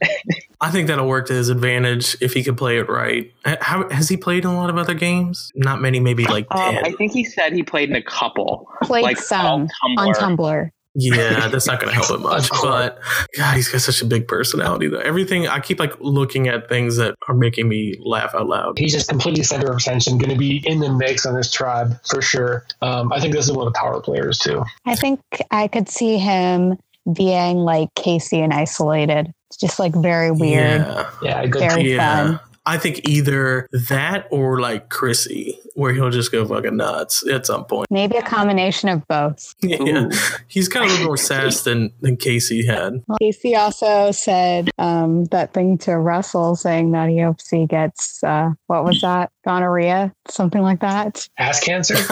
I 0.62 0.72
think 0.72 0.88
that'll 0.88 1.08
work 1.08 1.28
to 1.28 1.34
his 1.34 1.50
advantage 1.50 2.18
if 2.22 2.34
he 2.34 2.44
can 2.44 2.56
play 2.56 2.78
it 2.80 2.90
right. 2.90 3.32
How, 3.46 3.90
has 3.90 4.10
he 4.10 4.18
played 4.18 4.44
in 4.44 4.52
a 4.52 4.56
lot 4.58 4.70
of 4.70 4.78
other 4.78 4.94
games? 4.94 5.52
Not 5.56 5.82
many, 5.82 6.00
maybe 6.00 6.26
like 6.26 6.48
um, 6.52 6.76
ten. 6.76 6.86
I 6.86 6.92
think 6.94 7.12
he 7.12 7.24
said 7.24 7.54
he 7.54 7.64
played 7.64 7.90
in 7.90 7.96
a 7.96 8.04
couple. 8.04 8.68
Played 8.84 9.04
Like, 9.04 9.18
some 9.18 9.68
on 9.84 9.98
on 9.98 10.14
Tumblr. 10.14 10.72
Tumblr. 11.00 11.16
Yeah, 11.16 11.48
that's 11.48 11.68
not 11.68 11.80
going 11.80 11.94
to 11.94 11.96
help 11.96 12.10
him 12.10 12.22
much. 12.22 12.50
but 12.62 13.00
God, 13.38 13.56
he's 13.56 13.70
got 13.70 13.82
such 13.82 14.02
a 14.02 14.06
big 14.06 14.28
personality 14.28 14.88
though. 14.88 15.00
Everything 15.00 15.48
I 15.48 15.60
keep 15.60 15.80
like 15.80 16.00
looking 16.00 16.48
at 16.48 16.70
things 16.70 16.98
that 16.98 17.16
are 17.28 17.36
making 17.36 17.68
me 17.68 17.96
laugh 18.00 18.36
out 18.36 18.48
loud. 18.48 18.78
He's 18.78 18.94
just 18.94 19.10
completely 19.10 19.44
center 19.44 19.72
of 19.72 19.78
attention, 19.78 20.18
going 20.18 20.32
to 20.32 20.38
be 20.38 20.58
in 20.66 20.80
the 20.80 20.92
mix 20.92 21.26
on 21.26 21.36
this 21.36 21.52
tribe 21.52 22.00
for 22.06 22.22
sure. 22.22 22.66
Um, 22.82 23.12
I 23.12 23.20
think 23.20 23.34
this 23.34 23.46
is 23.46 23.52
one 23.52 23.68
of 23.68 23.74
the 23.74 23.80
power 23.80 24.02
players 24.02 24.38
too. 24.38 24.64
I 24.86 24.96
think 24.96 25.22
I 25.52 25.68
could 25.68 25.90
see 25.90 26.18
him 26.18 26.78
being 27.12 27.58
like 27.58 27.90
Casey 27.96 28.40
and 28.42 28.54
isolated. 28.54 29.32
It's 29.50 29.58
just 29.58 29.80
like 29.80 29.96
very 29.96 30.32
weird. 30.32 30.82
Yeah, 30.82 31.10
Yeah, 31.22 31.46
good. 31.48 31.72
Very 31.72 31.94
yeah. 31.94 32.38
fun. 32.38 32.40
I 32.66 32.78
think 32.78 33.08
either 33.08 33.68
that 33.88 34.28
or 34.32 34.60
like 34.60 34.90
Chrissy, 34.90 35.60
where 35.76 35.94
he'll 35.94 36.10
just 36.10 36.32
go 36.32 36.46
fucking 36.46 36.78
nuts 36.78 37.26
at 37.28 37.46
some 37.46 37.66
point. 37.66 37.88
Maybe 37.90 38.18
a 38.18 38.22
combination 38.22 38.90
of 38.90 39.08
both. 39.08 39.56
Yeah, 39.70 40.06
Ooh. 40.06 40.10
he's 40.48 40.68
got 40.68 40.84
a 40.84 40.88
little 40.88 41.06
more 41.06 41.18
sass 41.18 41.62
than 41.62 41.92
than 42.02 42.18
Casey 42.18 42.66
had. 42.66 43.04
Well, 43.08 43.18
Casey 43.20 43.56
also 43.56 44.12
said 44.12 44.72
um, 44.80 45.26
that 45.26 45.54
thing 45.54 45.78
to 45.80 45.98
Russell, 45.98 46.56
saying 46.56 46.92
that 46.92 47.10
he 47.10 47.20
hopes 47.20 47.50
he 47.50 47.68
gets 47.68 48.24
uh, 48.24 48.52
what 48.68 48.84
was 48.84 49.02
that 49.02 49.32
gonorrhea, 49.46 50.14
something 50.28 50.62
like 50.62 50.80
that. 50.80 51.28
Ass 51.38 51.60
cancer. 51.64 51.96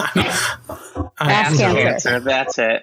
I 1.18 1.32
Ass 1.32 1.58
don't 1.58 1.74
cancer. 1.74 2.20
That's 2.20 2.58
it. 2.58 2.82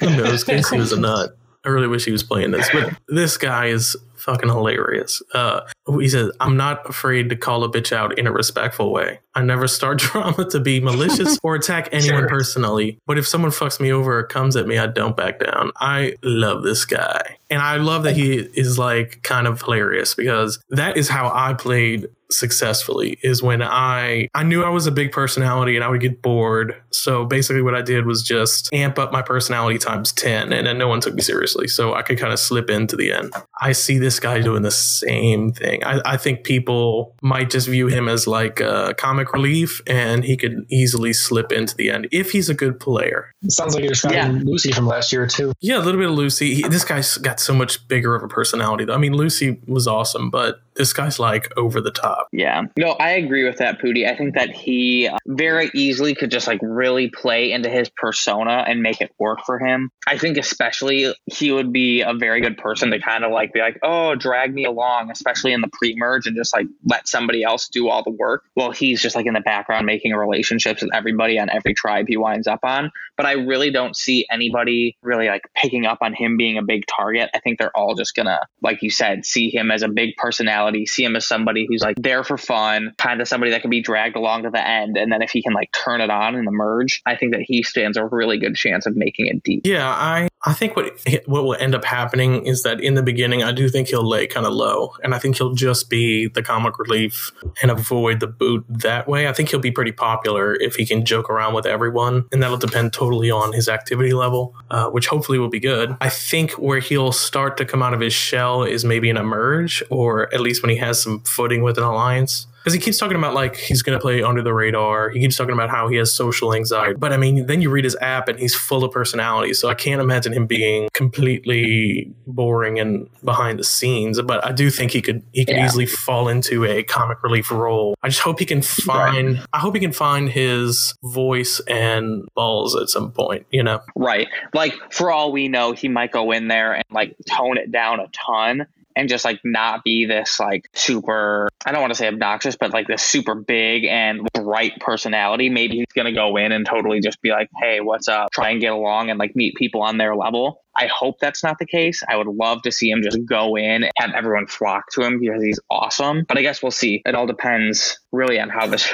Who 0.00 0.16
knows? 0.16 0.44
Casey 0.52 0.78
was 0.78 0.92
a 0.92 1.00
nut. 1.00 1.36
I 1.64 1.68
really 1.68 1.88
wish 1.88 2.04
he 2.04 2.12
was 2.12 2.22
playing 2.22 2.50
this, 2.50 2.68
but 2.72 2.92
this 3.08 3.38
guy 3.38 3.66
is 3.66 3.96
fucking 4.22 4.48
hilarious. 4.48 5.22
Uh, 5.34 5.60
he 5.98 6.08
says, 6.08 6.30
"I'm 6.40 6.56
not 6.56 6.88
afraid 6.88 7.28
to 7.30 7.36
call 7.36 7.64
a 7.64 7.68
bitch 7.70 7.92
out 7.92 8.18
in 8.18 8.26
a 8.26 8.32
respectful 8.32 8.92
way. 8.92 9.18
I 9.34 9.42
never 9.42 9.66
start 9.68 9.98
drama 10.00 10.48
to 10.50 10.60
be 10.60 10.80
malicious 10.80 11.38
or 11.42 11.54
attack 11.54 11.88
anyone 11.92 12.20
Sure. 12.22 12.28
personally. 12.28 12.98
But 13.06 13.18
if 13.18 13.26
someone 13.26 13.50
fucks 13.50 13.80
me 13.80 13.92
over 13.92 14.18
or 14.18 14.22
comes 14.24 14.56
at 14.56 14.66
me, 14.66 14.78
I 14.78 14.86
don't 14.86 15.16
back 15.16 15.40
down. 15.40 15.72
I 15.76 16.14
love 16.22 16.62
this 16.62 16.84
guy, 16.84 17.38
and 17.50 17.60
I 17.60 17.76
love 17.76 18.02
that 18.04 18.16
he 18.16 18.34
is 18.36 18.78
like 18.78 19.22
kind 19.22 19.46
of 19.46 19.60
hilarious 19.62 20.14
because 20.14 20.58
that 20.70 20.96
is 20.96 21.08
how 21.08 21.30
I 21.34 21.54
played." 21.54 22.08
successfully 22.30 23.18
is 23.22 23.42
when 23.42 23.62
I 23.62 24.26
I 24.34 24.42
knew 24.42 24.64
I 24.64 24.70
was 24.70 24.86
a 24.86 24.90
big 24.90 25.12
personality 25.12 25.76
and 25.76 25.84
I 25.84 25.88
would 25.88 26.00
get 26.00 26.22
bored. 26.22 26.74
So 26.90 27.24
basically 27.26 27.60
what 27.62 27.74
I 27.74 27.82
did 27.82 28.06
was 28.06 28.22
just 28.22 28.68
amp 28.72 28.98
up 28.98 29.12
my 29.12 29.20
personality 29.22 29.78
times 29.78 30.12
10 30.12 30.50
and 30.52 30.66
then 30.66 30.78
no 30.78 30.88
one 30.88 31.00
took 31.02 31.14
me 31.14 31.20
seriously. 31.20 31.68
So 31.68 31.92
I 31.94 32.00
could 32.00 32.18
kind 32.18 32.32
of 32.32 32.38
slip 32.38 32.70
into 32.70 32.96
the 32.96 33.12
end. 33.12 33.32
I 33.60 33.72
see 33.72 33.98
this 33.98 34.11
guy 34.20 34.40
doing 34.40 34.62
the 34.62 34.70
same 34.70 35.52
thing. 35.52 35.82
I, 35.84 36.00
I 36.04 36.16
think 36.16 36.44
people 36.44 37.14
might 37.22 37.50
just 37.50 37.68
view 37.68 37.86
him 37.88 38.08
as 38.08 38.26
like 38.26 38.60
a 38.60 38.94
comic 38.98 39.32
relief 39.32 39.80
and 39.86 40.24
he 40.24 40.36
could 40.36 40.66
easily 40.70 41.12
slip 41.12 41.52
into 41.52 41.76
the 41.76 41.90
end 41.90 42.08
if 42.12 42.30
he's 42.32 42.48
a 42.48 42.54
good 42.54 42.78
player. 42.80 43.32
Sounds 43.48 43.74
like 43.74 43.82
you're 43.82 43.90
describing 43.90 44.36
Yeah. 44.36 44.42
Lucy 44.44 44.72
from 44.72 44.86
last 44.86 45.12
year 45.12 45.26
too. 45.26 45.52
Yeah, 45.60 45.78
a 45.78 45.82
little 45.82 46.00
bit 46.00 46.08
of 46.10 46.14
Lucy. 46.16 46.54
He, 46.54 46.62
this 46.68 46.84
guy's 46.84 47.16
got 47.18 47.40
so 47.40 47.54
much 47.54 47.86
bigger 47.88 48.14
of 48.14 48.22
a 48.22 48.28
personality 48.28 48.84
though. 48.84 48.94
I 48.94 48.98
mean 48.98 49.14
Lucy 49.14 49.60
was 49.66 49.86
awesome, 49.86 50.30
but 50.30 50.60
this 50.74 50.92
guy's 50.92 51.18
like 51.18 51.52
over 51.56 51.80
the 51.80 51.90
top. 51.90 52.28
Yeah. 52.32 52.62
No, 52.76 52.90
I 52.92 53.10
agree 53.10 53.44
with 53.44 53.58
that, 53.58 53.80
Poody. 53.80 54.06
I 54.08 54.16
think 54.16 54.34
that 54.34 54.50
he 54.50 55.08
uh, 55.08 55.18
very 55.26 55.70
easily 55.74 56.14
could 56.14 56.30
just 56.30 56.46
like 56.46 56.60
really 56.62 57.10
play 57.10 57.52
into 57.52 57.68
his 57.68 57.90
persona 57.90 58.64
and 58.66 58.82
make 58.82 59.00
it 59.00 59.12
work 59.18 59.40
for 59.44 59.58
him. 59.58 59.90
I 60.06 60.18
think 60.18 60.36
especially 60.38 61.14
he 61.26 61.52
would 61.52 61.72
be 61.72 62.02
a 62.02 62.14
very 62.14 62.40
good 62.40 62.56
person 62.56 62.90
to 62.90 63.00
kind 63.00 63.24
of 63.24 63.32
like 63.32 63.52
be 63.52 63.60
like, 63.60 63.78
oh, 63.82 64.14
drag 64.14 64.52
me 64.52 64.64
along, 64.64 65.10
especially 65.10 65.52
in 65.52 65.60
the 65.60 65.70
pre 65.72 65.94
merge 65.96 66.26
and 66.26 66.36
just 66.36 66.54
like 66.54 66.66
let 66.84 67.08
somebody 67.08 67.42
else 67.42 67.68
do 67.68 67.88
all 67.88 68.02
the 68.02 68.10
work 68.10 68.44
while 68.54 68.70
he's 68.70 69.00
just 69.00 69.14
like 69.14 69.26
in 69.26 69.34
the 69.34 69.40
background 69.40 69.86
making 69.86 70.12
relationships 70.12 70.82
with 70.82 70.94
everybody 70.94 71.38
on 71.38 71.50
every 71.50 71.74
tribe 71.74 72.06
he 72.08 72.16
winds 72.16 72.46
up 72.46 72.60
on. 72.62 72.90
But 73.16 73.26
I 73.26 73.32
really 73.32 73.70
don't 73.70 73.96
see 73.96 74.26
anybody 74.30 74.96
really 75.02 75.28
like 75.28 75.42
picking 75.54 75.86
up 75.86 75.98
on 76.00 76.14
him 76.14 76.36
being 76.36 76.58
a 76.58 76.62
big 76.62 76.84
target. 76.86 77.30
I 77.34 77.40
think 77.40 77.58
they're 77.58 77.76
all 77.76 77.94
just 77.94 78.14
gonna, 78.14 78.40
like 78.62 78.82
you 78.82 78.90
said, 78.90 79.24
see 79.24 79.54
him 79.54 79.70
as 79.70 79.82
a 79.82 79.88
big 79.88 80.16
personality, 80.16 80.61
see 80.86 81.04
him 81.04 81.16
as 81.16 81.26
somebody 81.26 81.66
who's 81.68 81.82
like 81.82 81.96
there 81.98 82.24
for 82.24 82.36
fun, 82.36 82.92
kind 82.98 83.20
of 83.20 83.28
somebody 83.28 83.52
that 83.52 83.62
can 83.62 83.70
be 83.70 83.82
dragged 83.82 84.16
along 84.16 84.44
to 84.44 84.50
the 84.50 84.66
end. 84.66 84.96
And 84.96 85.12
then 85.12 85.22
if 85.22 85.30
he 85.30 85.42
can 85.42 85.52
like 85.52 85.70
turn 85.72 86.00
it 86.00 86.10
on 86.10 86.34
in 86.34 86.44
the 86.44 86.50
merge, 86.50 87.02
I 87.06 87.16
think 87.16 87.32
that 87.32 87.42
he 87.42 87.62
stands 87.62 87.96
a 87.96 88.04
really 88.04 88.38
good 88.38 88.54
chance 88.54 88.86
of 88.86 88.96
making 88.96 89.26
it 89.26 89.42
deep. 89.42 89.62
Yeah, 89.66 89.88
I 89.88 90.28
I 90.44 90.54
think 90.54 90.74
what 90.74 90.98
what 91.26 91.44
will 91.44 91.54
end 91.54 91.74
up 91.74 91.84
happening 91.84 92.46
is 92.46 92.64
that 92.64 92.80
in 92.80 92.94
the 92.94 93.02
beginning, 93.02 93.44
I 93.44 93.52
do 93.52 93.68
think 93.68 93.88
he'll 93.88 94.06
lay 94.06 94.26
kind 94.26 94.44
of 94.44 94.52
low, 94.52 94.94
and 95.04 95.14
I 95.14 95.18
think 95.18 95.38
he'll 95.38 95.54
just 95.54 95.88
be 95.88 96.26
the 96.26 96.42
comic 96.42 96.78
relief 96.80 97.30
and 97.62 97.70
avoid 97.70 98.18
the 98.18 98.26
boot 98.26 98.64
that 98.68 99.06
way. 99.06 99.28
I 99.28 99.32
think 99.32 99.50
he'll 99.50 99.60
be 99.60 99.70
pretty 99.70 99.92
popular 99.92 100.54
if 100.54 100.74
he 100.74 100.84
can 100.84 101.04
joke 101.04 101.30
around 101.30 101.54
with 101.54 101.64
everyone, 101.64 102.24
and 102.32 102.42
that'll 102.42 102.56
depend 102.56 102.92
totally 102.92 103.30
on 103.30 103.52
his 103.52 103.68
activity 103.68 104.14
level, 104.14 104.54
uh, 104.70 104.90
which 104.90 105.06
hopefully 105.06 105.38
will 105.38 105.48
be 105.48 105.60
good. 105.60 105.96
I 106.00 106.08
think 106.08 106.52
where 106.52 106.80
he'll 106.80 107.12
start 107.12 107.56
to 107.58 107.64
come 107.64 107.82
out 107.82 107.94
of 107.94 108.00
his 108.00 108.12
shell 108.12 108.64
is 108.64 108.84
maybe 108.84 109.10
an 109.10 109.16
emerge, 109.16 109.82
or 109.90 110.32
at 110.34 110.40
least 110.40 110.62
when 110.62 110.70
he 110.70 110.76
has 110.76 111.00
some 111.00 111.20
footing 111.20 111.62
with 111.62 111.78
an 111.78 111.84
alliance 111.84 112.48
because 112.62 112.74
he 112.74 112.80
keeps 112.80 112.96
talking 112.98 113.16
about 113.16 113.34
like 113.34 113.56
he's 113.56 113.82
going 113.82 113.98
to 113.98 114.00
play 114.00 114.22
under 114.22 114.40
the 114.42 114.54
radar. 114.54 115.10
He 115.10 115.18
keeps 115.20 115.36
talking 115.36 115.52
about 115.52 115.68
how 115.68 115.88
he 115.88 115.96
has 115.96 116.14
social 116.14 116.54
anxiety. 116.54 116.94
But 116.96 117.12
I 117.12 117.16
mean, 117.16 117.46
then 117.46 117.60
you 117.60 117.70
read 117.70 117.84
his 117.84 117.96
app 118.00 118.28
and 118.28 118.38
he's 118.38 118.54
full 118.54 118.84
of 118.84 118.92
personality. 118.92 119.52
So 119.54 119.68
I 119.68 119.74
can't 119.74 120.00
imagine 120.00 120.32
him 120.32 120.46
being 120.46 120.88
completely 120.92 122.12
boring 122.26 122.78
and 122.78 123.08
behind 123.24 123.58
the 123.58 123.64
scenes. 123.64 124.20
But 124.22 124.44
I 124.44 124.52
do 124.52 124.70
think 124.70 124.92
he 124.92 125.02
could 125.02 125.22
he 125.32 125.44
could 125.44 125.56
Yeah. 125.56 125.64
easily 125.66 125.86
fall 125.86 126.28
into 126.28 126.64
a 126.64 126.82
comic 126.82 127.22
relief 127.22 127.50
role. 127.50 127.96
I 128.02 128.08
just 128.08 128.20
hope 128.20 128.38
he 128.38 128.44
can 128.46 128.62
find. 128.62 129.44
I 129.52 129.58
hope 129.58 129.74
he 129.74 129.80
can 129.80 129.92
find 129.92 130.28
his 130.28 130.94
voice 131.02 131.60
and 131.68 132.24
balls 132.34 132.76
at 132.76 132.88
some 132.88 133.12
point. 133.12 133.46
You 133.50 133.62
know. 133.62 133.80
Right. 133.96 134.28
Like 134.54 134.74
for 134.90 135.10
all 135.10 135.32
we 135.32 135.48
know, 135.48 135.72
he 135.72 135.88
might 135.88 136.12
go 136.12 136.30
in 136.32 136.48
there 136.48 136.74
and 136.74 136.84
like 136.90 137.16
tone 137.28 137.58
it 137.58 137.70
down 137.72 138.00
a 138.00 138.06
ton 138.08 138.66
and 138.96 139.08
just 139.08 139.24
like 139.24 139.40
not 139.44 139.84
be 139.84 140.06
this 140.06 140.38
like 140.40 140.68
super 140.74 141.48
I 141.64 141.72
don't 141.72 141.80
want 141.80 141.92
to 141.92 141.96
say 141.96 142.08
obnoxious, 142.08 142.56
but 142.56 142.72
like 142.72 142.88
this 142.88 143.02
super 143.02 143.34
big 143.34 143.84
and 143.84 144.26
bright 144.34 144.78
personality. 144.80 145.48
Maybe 145.48 145.76
he's 145.76 145.92
gonna 145.94 146.12
go 146.12 146.36
in 146.36 146.52
and 146.52 146.66
totally 146.66 147.00
just 147.00 147.20
be 147.22 147.30
like, 147.30 147.48
Hey, 147.60 147.80
what's 147.80 148.08
up? 148.08 148.30
Try 148.32 148.50
and 148.50 148.60
get 148.60 148.72
along 148.72 149.10
and 149.10 149.18
like 149.18 149.36
meet 149.36 149.54
people 149.54 149.82
on 149.82 149.98
their 149.98 150.16
level. 150.16 150.62
I 150.76 150.86
hope 150.86 151.16
that's 151.20 151.44
not 151.44 151.58
the 151.58 151.66
case. 151.66 152.02
I 152.08 152.16
would 152.16 152.26
love 152.26 152.62
to 152.62 152.72
see 152.72 152.90
him 152.90 153.02
just 153.02 153.18
go 153.26 153.56
in, 153.56 153.84
and 153.84 153.92
have 153.96 154.12
everyone 154.16 154.46
flock 154.46 154.90
to 154.92 155.02
him 155.02 155.20
because 155.20 155.42
he's 155.42 155.60
awesome. 155.70 156.24
But 156.26 156.38
I 156.38 156.42
guess 156.42 156.62
we'll 156.62 156.72
see. 156.72 157.02
It 157.04 157.14
all 157.14 157.26
depends 157.26 157.98
really 158.10 158.40
on 158.40 158.48
how 158.48 158.66
this 158.66 158.92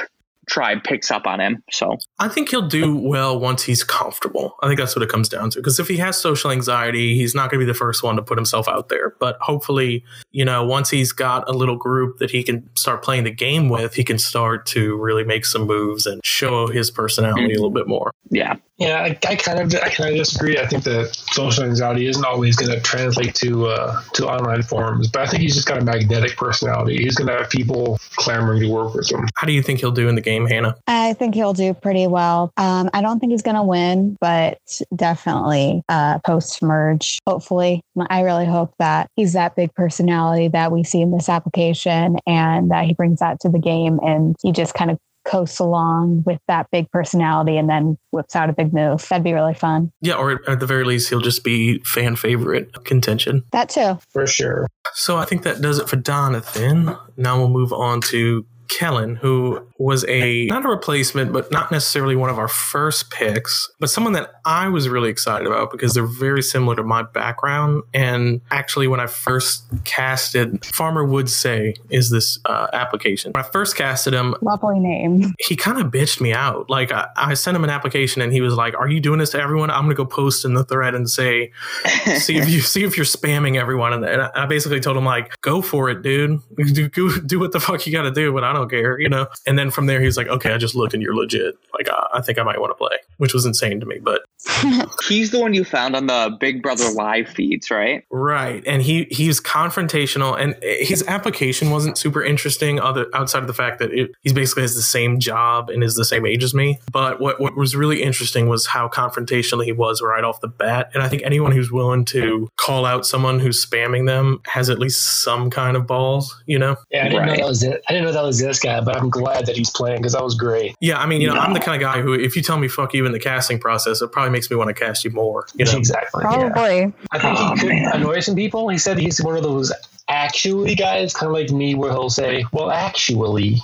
tribe 0.49 0.83
picks 0.83 1.11
up 1.11 1.25
on 1.27 1.39
him. 1.39 1.63
So 1.71 1.97
I 2.19 2.27
think 2.27 2.49
he'll 2.49 2.67
do 2.67 2.95
well 2.95 3.39
once 3.39 3.63
he's 3.63 3.83
comfortable. 3.83 4.55
I 4.61 4.67
think 4.67 4.79
that's 4.79 4.95
what 4.95 5.03
it 5.03 5.09
comes 5.09 5.29
down 5.29 5.51
to. 5.51 5.59
Because 5.59 5.79
if 5.79 5.87
he 5.87 5.97
has 5.97 6.17
social 6.17 6.51
anxiety, 6.51 7.15
he's 7.15 7.35
not 7.35 7.49
going 7.49 7.59
to 7.59 7.65
be 7.65 7.71
the 7.71 7.77
first 7.77 8.03
one 8.03 8.15
to 8.15 8.21
put 8.21 8.37
himself 8.37 8.67
out 8.67 8.89
there. 8.89 9.15
But 9.19 9.37
hopefully, 9.41 10.03
you 10.31 10.43
know, 10.43 10.65
once 10.65 10.89
he's 10.89 11.11
got 11.11 11.47
a 11.49 11.53
little 11.53 11.77
group 11.77 12.17
that 12.17 12.31
he 12.31 12.43
can 12.43 12.69
start 12.75 13.03
playing 13.03 13.23
the 13.23 13.31
game 13.31 13.69
with, 13.69 13.93
he 13.93 14.03
can 14.03 14.17
start 14.17 14.65
to 14.67 14.97
really 14.97 15.23
make 15.23 15.45
some 15.45 15.67
moves 15.67 16.05
and 16.05 16.21
show 16.23 16.67
his 16.67 16.91
personality 16.91 17.53
a 17.53 17.57
little 17.57 17.69
bit 17.69 17.87
more. 17.87 18.11
yeah. 18.29 18.55
Yeah, 18.79 19.01
I, 19.01 19.17
I 19.27 19.35
kind 19.35 19.59
of 19.59 19.73
I 19.81 19.89
kind 19.89 20.09
of 20.09 20.15
disagree. 20.15 20.57
I 20.57 20.65
think 20.65 20.83
that 20.85 21.13
social 21.31 21.65
anxiety 21.65 22.07
isn't 22.07 22.23
always 22.23 22.55
going 22.55 22.71
to 22.71 22.79
translate 22.79 23.35
to 23.35 23.67
uh, 23.67 24.01
to 24.13 24.25
online 24.25 24.63
forums, 24.63 25.09
but 25.09 25.21
I 25.21 25.25
think 25.27 25.41
he's 25.41 25.55
just 25.55 25.67
got 25.67 25.79
a 25.79 25.83
magnetic 25.83 26.37
personality. 26.37 26.97
He's 26.97 27.15
going 27.15 27.27
to 27.27 27.37
have 27.37 27.49
people 27.49 27.97
clamoring 28.15 28.61
to 28.61 28.69
work 28.69 28.93
with 28.93 29.11
him. 29.11 29.27
How 29.35 29.45
do 29.47 29.53
you 29.53 29.61
think 29.61 29.81
he'll 29.81 29.91
do 29.91 30.07
in 30.07 30.15
the 30.15 30.21
game, 30.21 30.47
Hannah? 30.47 30.77
I 30.87 31.13
think 31.13 31.35
he'll 31.35 31.53
do 31.53 31.73
pretty 31.73 32.07
well. 32.07 32.53
Um, 32.55 32.89
I 32.93 33.01
don't 33.01 33.19
think 33.19 33.31
he's 33.33 33.41
going 33.41 33.57
to 33.57 33.63
win, 33.63 34.15
but 34.21 34.59
definitely 34.95 35.81
uh, 35.89 36.19
post 36.19 36.61
merge. 36.61 37.19
Hopefully, 37.27 37.81
I 38.09 38.21
really 38.21 38.45
hope 38.45 38.73
that 38.79 39.09
he's 39.17 39.33
that 39.33 39.57
big 39.57 39.73
personality 39.73 40.47
that 40.47 40.71
we 40.71 40.85
see 40.85 41.01
in 41.01 41.11
this 41.11 41.27
application, 41.27 42.15
and 42.25 42.71
that 42.71 42.85
he 42.85 42.93
brings 42.93 43.19
that 43.19 43.41
to 43.41 43.49
the 43.49 43.59
game, 43.59 43.99
and 44.03 44.37
he 44.41 44.53
just 44.53 44.73
kind 44.73 44.89
of 44.89 44.97
coasts 45.25 45.59
along 45.59 46.23
with 46.25 46.39
that 46.47 46.67
big 46.71 46.89
personality, 46.91 47.57
and 47.57 47.69
then 47.69 47.97
whips 48.11 48.35
out 48.35 48.49
a 48.49 48.53
big 48.53 48.73
move. 48.73 49.07
That'd 49.09 49.23
be 49.23 49.33
really 49.33 49.53
fun. 49.53 49.91
Yeah, 50.01 50.15
or 50.15 50.41
at 50.49 50.59
the 50.59 50.65
very 50.65 50.83
least, 50.83 51.09
he'll 51.09 51.19
just 51.19 51.43
be 51.43 51.79
fan 51.79 52.15
favorite 52.15 52.85
contention. 52.85 53.43
That 53.51 53.69
too. 53.69 53.99
For 54.09 54.25
sure. 54.27 54.67
So 54.93 55.17
I 55.17 55.25
think 55.25 55.43
that 55.43 55.61
does 55.61 55.79
it 55.79 55.87
for 55.87 55.97
Donathan. 55.97 56.99
Now 57.17 57.37
we'll 57.37 57.49
move 57.49 57.71
on 57.73 58.01
to 58.01 58.45
Kellen, 58.69 59.15
who 59.15 59.65
was 59.77 60.05
a 60.07 60.45
not 60.45 60.65
a 60.65 60.69
replacement, 60.69 61.33
but 61.33 61.51
not 61.51 61.71
necessarily 61.71 62.15
one 62.15 62.29
of 62.29 62.37
our 62.39 62.47
first 62.47 63.09
picks, 63.11 63.69
but 63.79 63.89
someone 63.89 64.13
that 64.13 64.31
I 64.45 64.67
was 64.69 64.87
really 64.87 65.09
excited 65.09 65.47
about 65.47 65.71
because 65.71 65.93
they're 65.93 66.05
very 66.05 66.41
similar 66.41 66.75
to 66.75 66.83
my 66.83 67.01
background. 67.03 67.83
And 67.93 68.41
actually, 68.51 68.87
when 68.87 68.99
I 68.99 69.07
first 69.07 69.63
casted, 69.85 70.63
Farmer 70.65 71.03
Would 71.05 71.29
Say 71.29 71.73
is 71.89 72.09
this 72.09 72.39
uh, 72.45 72.67
application. 72.73 73.31
When 73.33 73.43
I 73.43 73.47
first 73.47 73.75
casted 73.75 74.13
him, 74.13 74.35
Lovely 74.41 74.79
name. 74.79 75.33
he 75.39 75.55
kind 75.55 75.79
of 75.79 75.87
bitched 75.91 76.21
me 76.21 76.31
out. 76.33 76.69
Like 76.69 76.91
I, 76.91 77.07
I 77.15 77.33
sent 77.33 77.55
him 77.57 77.63
an 77.63 77.69
application, 77.69 78.21
and 78.21 78.31
he 78.31 78.41
was 78.41 78.53
like, 78.53 78.75
"Are 78.77 78.87
you 78.89 78.99
doing 78.99 79.19
this 79.19 79.31
to 79.31 79.41
everyone? 79.41 79.69
I'm 79.71 79.83
gonna 79.83 79.95
go 79.95 80.05
post 80.05 80.45
in 80.45 80.53
the 80.53 80.63
thread 80.63 80.95
and 80.95 81.09
say, 81.09 81.51
see 82.19 82.37
if 82.37 82.49
you 82.49 82.61
see 82.61 82.83
if 82.83 82.97
you're 82.97 83.05
spamming 83.05 83.55
everyone." 83.55 84.03
And 84.03 84.21
I- 84.21 84.45
basically 84.49 84.79
told 84.79 84.97
him 84.97 85.05
like, 85.05 85.39
"Go 85.41 85.61
for 85.61 85.89
it, 85.89 86.01
dude. 86.01 86.41
Do, 86.79 86.87
do, 86.89 87.21
do 87.21 87.39
what 87.39 87.51
the 87.51 87.59
fuck 87.59 87.85
you 87.87 87.93
got 87.93 88.01
to 88.03 88.11
do, 88.11 88.31
but 88.33 88.43
I 88.43 88.51
don't 88.53 88.58
don't 88.59 88.69
care, 88.69 88.99
you 88.99 89.09
know. 89.09 89.27
And 89.45 89.57
then 89.57 89.71
from 89.71 89.85
there, 89.85 90.01
he's 90.01 90.17
like, 90.17 90.27
okay, 90.27 90.53
I 90.53 90.57
just 90.57 90.75
looked 90.75 90.93
and 90.93 91.01
you're 91.01 91.15
legit. 91.15 91.55
Like, 91.73 91.89
I, 91.89 92.07
I 92.15 92.21
think 92.21 92.39
I 92.39 92.43
might 92.43 92.59
want 92.59 92.71
to 92.71 92.75
play, 92.75 92.97
which 93.17 93.33
was 93.33 93.45
insane 93.45 93.79
to 93.79 93.85
me. 93.85 93.99
But 93.99 94.21
He's 95.07 95.31
the 95.31 95.39
one 95.39 95.53
you 95.53 95.65
found 95.65 95.95
on 95.95 96.07
the 96.07 96.35
Big 96.39 96.61
Brother 96.61 96.89
live 96.91 97.27
feeds, 97.27 97.69
right? 97.69 98.05
right, 98.09 98.63
and 98.65 98.81
he 98.81 99.05
he's 99.11 99.41
confrontational, 99.41 100.39
and 100.39 100.55
eh, 100.61 100.85
his 100.85 101.03
application 101.07 101.71
wasn't 101.71 101.97
super 101.97 102.23
interesting, 102.23 102.79
other 102.79 103.07
outside 103.13 103.39
of 103.39 103.47
the 103.47 103.53
fact 103.53 103.79
that 103.79 103.91
it, 103.91 104.11
he's 104.21 104.33
basically 104.33 104.61
has 104.61 104.75
the 104.75 104.81
same 104.81 105.19
job 105.19 105.69
and 105.69 105.83
is 105.83 105.95
the 105.95 106.05
same 106.05 106.25
age 106.25 106.43
as 106.43 106.53
me. 106.53 106.79
But 106.91 107.19
what 107.19 107.41
what 107.41 107.55
was 107.55 107.75
really 107.75 108.01
interesting 108.01 108.47
was 108.47 108.65
how 108.65 108.87
confrontational 108.87 109.63
he 109.63 109.73
was 109.73 110.01
right 110.01 110.23
off 110.23 110.39
the 110.41 110.47
bat. 110.47 110.89
And 110.93 111.03
I 111.03 111.09
think 111.09 111.23
anyone 111.23 111.51
who's 111.51 111.71
willing 111.71 112.05
to 112.05 112.49
call 112.57 112.85
out 112.85 113.05
someone 113.05 113.39
who's 113.39 113.63
spamming 113.63 114.07
them 114.07 114.41
has 114.45 114.69
at 114.69 114.79
least 114.79 115.23
some 115.23 115.49
kind 115.49 115.75
of 115.75 115.85
balls, 115.85 116.41
you 116.45 116.57
know. 116.57 116.77
Yeah, 116.91 117.05
I 117.05 117.09
didn't 117.09 117.25
know 117.25 117.35
that 117.35 117.45
was 117.45 117.63
it. 117.63 117.83
I 117.89 117.93
didn't 117.93 118.05
know 118.05 118.13
that 118.13 118.23
was 118.23 118.41
this 118.49 118.59
guy, 118.59 118.81
but 118.81 118.97
I'm 118.97 119.09
glad 119.09 119.45
that 119.45 119.55
he's 119.55 119.69
playing 119.69 119.97
because 119.97 120.13
that 120.13 120.23
was 120.23 120.35
great. 120.35 120.75
Yeah, 120.81 120.99
I 120.99 121.05
mean, 121.05 121.21
you 121.21 121.27
know, 121.27 121.35
I'm 121.35 121.53
the 121.53 121.59
kind 121.59 121.81
of 121.81 121.81
guy 121.81 122.01
who, 122.01 122.13
if 122.13 122.35
you 122.35 122.41
tell 122.41 122.57
me 122.57 122.67
"fuck 122.67 122.93
you" 122.93 123.05
in 123.05 123.11
the 123.13 123.19
casting 123.19 123.59
process, 123.59 124.01
it 124.01 124.11
probably 124.11 124.31
makes 124.31 124.49
me 124.49 124.57
want 124.57 124.67
to 124.67 124.73
cast 124.73 125.05
you 125.05 125.11
more. 125.11 125.47
You 125.55 125.65
know, 125.65 125.77
Exactly. 125.77 126.23
yeah. 126.29 126.49
Probably. 126.49 126.93
I 127.11 127.19
think 127.19 127.37
Oh, 127.39 127.53
he 127.53 127.59
could 127.61 127.69
man. 127.69 127.91
annoy 127.93 128.19
some 128.19 128.35
people. 128.35 128.67
He 128.69 128.77
said 128.77 128.97
he's 128.97 129.21
one 129.21 129.37
of 129.37 129.43
those 129.43 129.71
actually 130.09 130.73
guys, 130.75 131.13
kind 131.13 131.27
of 131.27 131.33
like 131.33 131.51
me, 131.51 131.75
where 131.75 131.91
he'll 131.91 132.09
say, 132.09 132.43
"Well, 132.51 132.71
actually," 132.71 133.61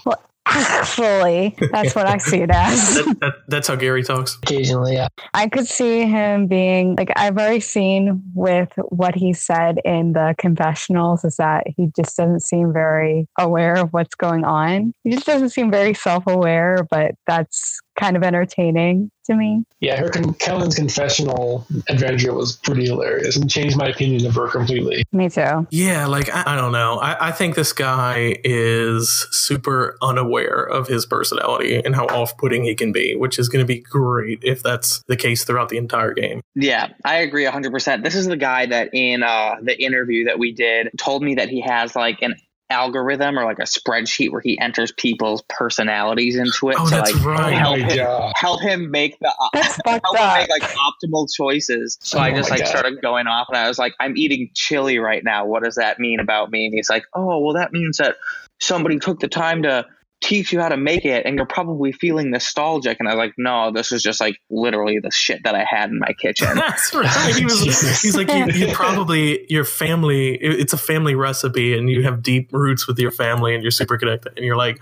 Actually, 0.48 1.56
that's 1.72 1.96
what 1.96 2.08
I 2.08 2.18
see 2.18 2.42
it 2.42 2.52
as. 2.52 2.96
that, 3.06 3.18
that, 3.20 3.34
that's 3.48 3.68
how 3.68 3.76
Gary 3.76 4.04
talks. 4.04 4.38
occasionally. 4.44 4.94
Yeah. 4.94 5.08
I 5.34 5.48
could 5.48 5.68
see 5.68 6.04
him 6.06 6.48
being 6.48 6.96
like 6.96 7.12
I've 7.16 7.38
already 7.38 7.60
seen 7.60 8.22
with 8.34 8.72
what 8.90 9.16
he 9.16 9.34
said 9.34 9.80
in 9.84 10.14
the 10.14 10.36
confessionals 10.38 11.24
is 11.24 11.38
that 11.38 11.66
he 11.76 11.90
just 11.96 12.16
doesn't 12.16 12.42
seem 12.42 12.72
very 12.72 13.28
aware 13.40 13.76
of 13.76 13.92
what's 13.92 14.16
going 14.16 14.44
on. 14.44 14.94
He 15.04 15.12
just 15.12 15.26
doesn't 15.26 15.50
seem 15.50 15.72
very 15.72 15.94
self-aware, 15.94 16.86
but 16.90 17.12
that's 17.28 17.80
kind 17.96 18.16
of 18.16 18.24
entertaining 18.24 19.10
to 19.26 19.36
me. 19.36 19.64
Yeah, 19.80 19.98
her 19.98 20.10
con- 20.10 20.34
Kellen's 20.36 20.76
confessional 20.76 21.66
adventure 21.90 22.34
was 22.34 22.56
pretty 22.56 22.86
hilarious 22.86 23.36
and 23.38 23.50
changed 23.50 23.78
my 23.78 23.88
opinion 23.88 24.26
of 24.26 24.36
her 24.36 24.48
completely. 24.48 25.04
Me 25.12 25.30
too. 25.30 25.68
Yeah, 25.72 26.06
like 26.06 26.30
I, 26.34 26.54
I 26.54 26.56
don't 26.56 26.72
know. 26.72 27.00
I, 27.00 27.30
I 27.30 27.32
think 27.32 27.56
this 27.56 27.74
guy 27.74 28.38
is 28.44 29.28
super 29.32 29.98
unaware 30.02 30.64
of 30.64 30.88
his 30.88 31.06
personality 31.06 31.82
and 31.84 31.96
how 31.96 32.06
off-putting 32.06 32.64
he 32.64 32.76
can 32.76 32.92
be, 32.92 33.16
which 33.16 33.40
is 33.40 33.50
going 33.50 33.64
to 33.64 33.68
be 33.68 33.80
great 33.80 34.40
if 34.44 34.62
that's 34.62 35.04
the 35.08 35.16
case 35.16 35.44
throughout 35.44 35.70
the 35.70 35.78
entire 35.78 36.14
game. 36.14 36.42
Yeah, 36.56 36.90
I 37.04 37.18
agree 37.18 37.46
100%. 37.46 38.04
This 38.04 38.16
is 38.16 38.28
the 38.28 38.38
guy 38.38 38.66
that 38.68 38.90
in 38.94 39.24
uh, 39.24 39.56
the 39.62 39.82
interview 39.82 40.26
that 40.26 40.40
we 40.40 40.52
did 40.52 40.90
told 40.98 41.24
me 41.24 41.36
that 41.36 41.50
he 41.50 41.62
has 41.62 41.96
like 41.96 42.22
an 42.22 42.36
algorithm 42.70 43.38
or 43.38 43.46
like 43.46 43.60
a 43.60 43.64
spreadsheet 43.64 44.32
where 44.32 44.42
he 44.42 44.58
enters 44.60 44.92
people's 44.92 45.44
personalities 45.50 46.36
into 46.36 46.70
it 46.70 46.78
Oh, 46.80 46.90
to 46.90 46.98
like 46.98 47.16
right. 47.24 47.54
help, 47.56 47.78
Oh 47.80 47.84
him, 47.84 47.98
God. 47.98 48.34
help 48.36 48.62
him 48.62 48.92
make 48.92 49.18
the 49.20 49.28
uh, 49.30 49.62
help 50.04 50.18
him 50.18 50.34
make 50.34 50.50
like 50.50 50.64
optimal 50.64 51.28
choices. 51.34 51.98
So 52.02 52.18
Oh 52.18 52.24
I 52.24 52.32
just 52.32 52.50
like 52.50 52.62
God. 52.62 52.70
started 52.70 53.02
going 53.02 53.28
off 53.28 53.48
and 53.50 53.58
I 53.58 53.68
was 53.68 53.78
like, 53.78 53.94
I'm 54.00 54.18
eating 54.18 54.50
chili 54.54 54.98
right 54.98 55.24
now. 55.24 55.46
What 55.46 55.64
does 55.64 55.76
that 55.76 56.00
mean 56.00 56.20
about 56.20 56.52
me? 56.52 56.66
And 56.66 56.74
he's 56.74 56.90
like, 56.90 57.04
Oh, 57.14 57.40
well, 57.40 57.54
that 57.54 57.72
means 57.72 57.98
that 57.98 58.16
somebody 58.60 59.00
took 59.00 59.20
the 59.20 59.28
time 59.28 59.64
to 59.64 59.86
teach 60.26 60.52
you 60.52 60.60
how 60.60 60.70
to 60.70 60.78
make 60.78 61.06
it 61.06 61.26
and 61.26 61.38
you're 61.38 61.46
probably 61.46 61.92
feeling 61.92 62.32
nostalgic. 62.32 62.98
And 63.00 63.08
I 63.08 63.14
was 63.14 63.18
like, 63.20 63.34
No, 63.38 63.72
this 63.72 63.92
is 63.92 64.02
just 64.02 64.20
like 64.20 64.38
literally 64.50 65.00
the 65.00 65.12
shit 65.12 65.44
that 65.44 65.54
I 65.56 65.64
had 65.64 65.90
in 65.92 66.00
my 66.00 66.14
kitchen. 66.20 66.50
That's 66.56 66.94
right. 66.94 67.36
He 67.36 67.44
was, 67.46 67.62
he's 68.02 68.16
like, 68.18 68.30
you, 68.32 68.48
you 68.68 68.68
probably, 68.74 69.46
your 69.52 69.66
family, 69.66 70.36
it- 70.36 70.60
it's 70.60 70.74
a 70.74 70.78
family 70.78 71.16
recipe 71.16 71.78
and 71.78 71.90
you 71.90 72.04
have 72.04 72.24
deep 72.24 72.52
roots 72.52 72.88
with 72.88 72.98
your 73.00 73.12
family 73.12 73.54
and 73.54 73.64
you're 73.64 73.72
super 73.72 73.98
connected. 73.98 74.34
And 74.36 74.46
you're 74.46 74.58
like, 74.58 74.82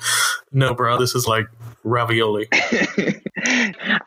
no, 0.52 0.74
bro, 0.74 0.98
this 0.98 1.14
is 1.16 1.28
like 1.28 1.48
ravioli. 1.84 2.48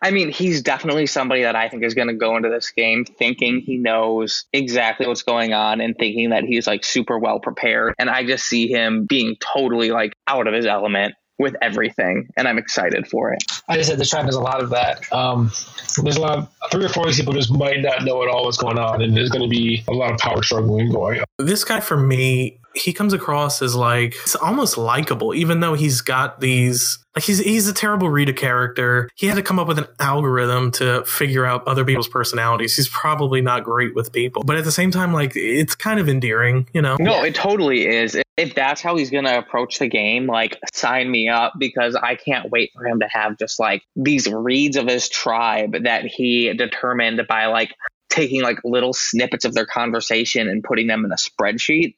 I 0.02 0.10
mean, 0.10 0.30
he's 0.30 0.62
definitely 0.62 1.06
somebody 1.06 1.42
that 1.42 1.56
I 1.56 1.68
think 1.68 1.84
is 1.84 1.94
going 1.94 2.08
to 2.08 2.14
go 2.14 2.36
into 2.36 2.48
this 2.48 2.70
game 2.70 3.04
thinking 3.04 3.60
he 3.60 3.76
knows 3.76 4.46
exactly 4.52 5.06
what's 5.06 5.22
going 5.22 5.52
on 5.52 5.80
and 5.80 5.94
thinking 5.98 6.30
that 6.30 6.44
he's 6.44 6.66
like 6.66 6.84
super 6.84 7.18
well 7.18 7.40
prepared. 7.40 7.94
And 7.98 8.08
I 8.08 8.24
just 8.24 8.46
see 8.46 8.68
him 8.68 9.04
being 9.04 9.36
totally 9.54 9.90
like 9.90 10.14
out 10.26 10.46
of 10.46 10.54
his 10.54 10.64
element 10.66 11.14
with 11.38 11.54
everything. 11.60 12.28
And 12.36 12.48
I'm 12.48 12.58
excited 12.58 13.06
for 13.06 13.32
it. 13.32 13.42
I 13.68 13.76
just 13.76 13.88
said 13.88 13.98
this 13.98 14.10
tribe 14.10 14.26
has 14.26 14.34
a 14.34 14.40
lot 14.40 14.62
of 14.62 14.70
that. 14.70 15.10
Um, 15.12 15.50
there's 16.02 16.16
a 16.16 16.20
lot 16.20 16.38
of 16.38 16.48
three 16.70 16.84
or 16.84 16.88
four 16.88 17.06
people 17.10 17.32
just 17.32 17.52
might 17.52 17.80
not 17.80 18.04
know 18.04 18.22
at 18.22 18.28
all 18.28 18.44
what's 18.44 18.56
going 18.56 18.78
on, 18.78 19.02
and 19.02 19.16
there's 19.16 19.30
going 19.30 19.42
to 19.42 19.48
be 19.48 19.84
a 19.88 19.92
lot 19.92 20.12
of 20.12 20.18
power 20.18 20.42
struggling 20.42 20.90
going 20.90 21.20
on. 21.20 21.26
This 21.38 21.64
guy, 21.64 21.80
for 21.80 21.96
me, 21.96 22.58
he 22.76 22.92
comes 22.92 23.12
across 23.12 23.62
as 23.62 23.74
like, 23.74 24.14
it's 24.22 24.36
almost 24.36 24.76
likable, 24.76 25.34
even 25.34 25.60
though 25.60 25.74
he's 25.74 26.00
got 26.00 26.40
these. 26.40 26.98
Like 27.14 27.24
he's 27.24 27.38
he's 27.38 27.66
a 27.66 27.72
terrible 27.72 28.10
read 28.10 28.28
a 28.28 28.34
character. 28.34 29.08
He 29.14 29.26
had 29.26 29.36
to 29.36 29.42
come 29.42 29.58
up 29.58 29.66
with 29.66 29.78
an 29.78 29.86
algorithm 29.98 30.70
to 30.72 31.02
figure 31.06 31.46
out 31.46 31.66
other 31.66 31.82
people's 31.82 32.08
personalities. 32.08 32.76
He's 32.76 32.90
probably 32.90 33.40
not 33.40 33.64
great 33.64 33.94
with 33.94 34.12
people, 34.12 34.42
but 34.44 34.56
at 34.56 34.64
the 34.64 34.72
same 34.72 34.90
time, 34.90 35.14
like 35.14 35.32
it's 35.34 35.74
kind 35.74 35.98
of 35.98 36.10
endearing, 36.10 36.68
you 36.74 36.82
know. 36.82 36.96
No, 37.00 37.22
it 37.24 37.34
totally 37.34 37.86
is. 37.86 38.20
If 38.36 38.54
that's 38.54 38.82
how 38.82 38.96
he's 38.96 39.08
to 39.08 39.38
approach 39.38 39.78
the 39.78 39.88
game, 39.88 40.26
like 40.26 40.58
sign 40.74 41.10
me 41.10 41.30
up 41.30 41.54
because 41.58 41.94
I 41.94 42.16
can't 42.16 42.50
wait 42.50 42.72
for 42.74 42.86
him 42.86 43.00
to 43.00 43.08
have 43.10 43.38
just 43.38 43.58
like 43.58 43.82
these 43.96 44.30
reads 44.30 44.76
of 44.76 44.86
his 44.86 45.08
tribe 45.08 45.84
that 45.84 46.04
he 46.04 46.52
determined 46.52 47.22
by 47.26 47.46
like 47.46 47.74
taking 48.10 48.42
like 48.42 48.58
little 48.64 48.92
snippets 48.92 49.44
of 49.44 49.54
their 49.54 49.66
conversation 49.66 50.48
and 50.48 50.62
putting 50.62 50.86
them 50.86 51.04
in 51.04 51.12
a 51.12 51.16
spreadsheet 51.16 51.94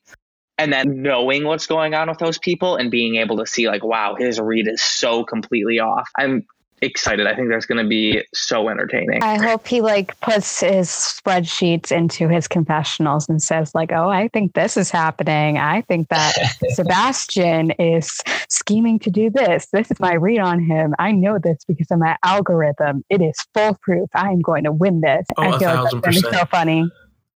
and 0.58 0.72
then 0.72 1.02
knowing 1.02 1.44
what's 1.44 1.66
going 1.66 1.94
on 1.94 2.08
with 2.08 2.18
those 2.18 2.38
people 2.38 2.76
and 2.76 2.90
being 2.90 3.16
able 3.16 3.36
to 3.38 3.46
see 3.46 3.68
like 3.68 3.84
wow 3.84 4.14
his 4.18 4.40
read 4.40 4.68
is 4.68 4.82
so 4.82 5.24
completely 5.24 5.78
off 5.78 6.08
i'm 6.18 6.44
excited 6.80 7.26
i 7.26 7.34
think 7.34 7.48
that's 7.48 7.66
going 7.66 7.82
to 7.82 7.88
be 7.88 8.22
so 8.34 8.68
entertaining 8.68 9.20
I 9.20 9.36
hope 9.36 9.66
he 9.66 9.80
like 9.80 10.18
puts 10.20 10.60
his 10.60 10.88
spreadsheets 10.88 11.90
into 11.90 12.28
his 12.28 12.46
confessionals 12.46 13.28
and 13.28 13.42
says 13.42 13.74
like, 13.74 13.90
"Oh, 13.92 14.08
I 14.08 14.28
think 14.28 14.54
this 14.54 14.76
is 14.76 14.90
happening. 14.90 15.58
I 15.58 15.82
think 15.82 16.08
that 16.08 16.34
Sebastian 16.70 17.72
is 17.72 18.20
scheming 18.48 19.00
to 19.00 19.10
do 19.10 19.28
this. 19.28 19.66
This 19.72 19.90
is 19.90 19.98
my 19.98 20.14
read 20.14 20.38
on 20.38 20.62
him. 20.62 20.94
I 20.98 21.12
know 21.12 21.38
this 21.42 21.64
because 21.66 21.90
of 21.90 21.98
my 21.98 22.16
algorithm. 22.24 23.04
It 23.10 23.20
is 23.20 23.34
foolproof. 23.54 24.08
I 24.14 24.30
am 24.30 24.40
going 24.40 24.64
to 24.64 24.72
win 24.72 25.00
this." 25.00 25.26
Oh, 25.36 25.42
I 25.42 25.46
a 25.48 25.58
feel 25.58 25.68
like 25.68 25.76
thousand 25.76 25.82
that's 25.82 25.92
gonna 25.92 26.00
be 26.00 26.22
percent. 26.22 26.34
so 26.34 26.44
funny. 26.46 26.90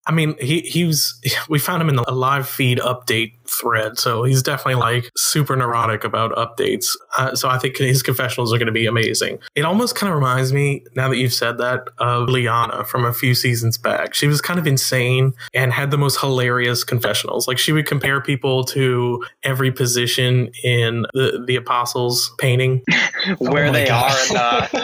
I 0.06 0.12
mean, 0.12 0.36
he 0.40 0.60
he 0.60 0.84
was. 0.84 1.20
We 1.48 1.58
found 1.58 1.82
him 1.82 1.88
in 1.88 1.96
the 1.96 2.10
live 2.12 2.48
feed 2.48 2.78
update 2.78 3.34
thread, 3.60 3.98
so 3.98 4.24
he's 4.24 4.42
definitely 4.42 4.76
like 4.76 5.10
super 5.16 5.56
neurotic 5.56 6.04
about 6.04 6.32
updates. 6.32 6.96
Uh, 7.16 7.34
so 7.34 7.48
I 7.48 7.58
think 7.58 7.76
his 7.76 8.02
confessionals 8.02 8.52
are 8.52 8.58
going 8.58 8.66
to 8.66 8.72
be 8.72 8.86
amazing. 8.86 9.38
It 9.54 9.64
almost 9.64 9.94
kind 9.94 10.10
of 10.10 10.16
reminds 10.18 10.52
me, 10.52 10.84
now 10.96 11.08
that 11.08 11.16
you've 11.16 11.34
said 11.34 11.58
that, 11.58 11.88
of 11.98 12.28
Liana 12.28 12.84
from 12.84 13.04
a 13.04 13.12
few 13.12 13.34
seasons 13.34 13.78
back. 13.78 14.14
She 14.14 14.26
was 14.26 14.40
kind 14.40 14.58
of 14.58 14.66
insane 14.66 15.32
and 15.54 15.72
had 15.72 15.90
the 15.90 15.98
most 15.98 16.20
hilarious 16.20 16.84
confessionals. 16.84 17.46
Like 17.48 17.58
she 17.58 17.72
would 17.72 17.86
compare 17.86 18.20
people 18.20 18.64
to 18.64 19.24
every 19.42 19.72
position 19.72 20.50
in 20.62 21.06
the 21.14 21.42
the 21.46 21.56
apostles' 21.56 22.32
painting. 22.38 22.82
where 23.38 23.66
my 23.66 23.72
they 23.72 23.86
God. 23.86 24.10
are 24.10 24.26
in 24.26 24.34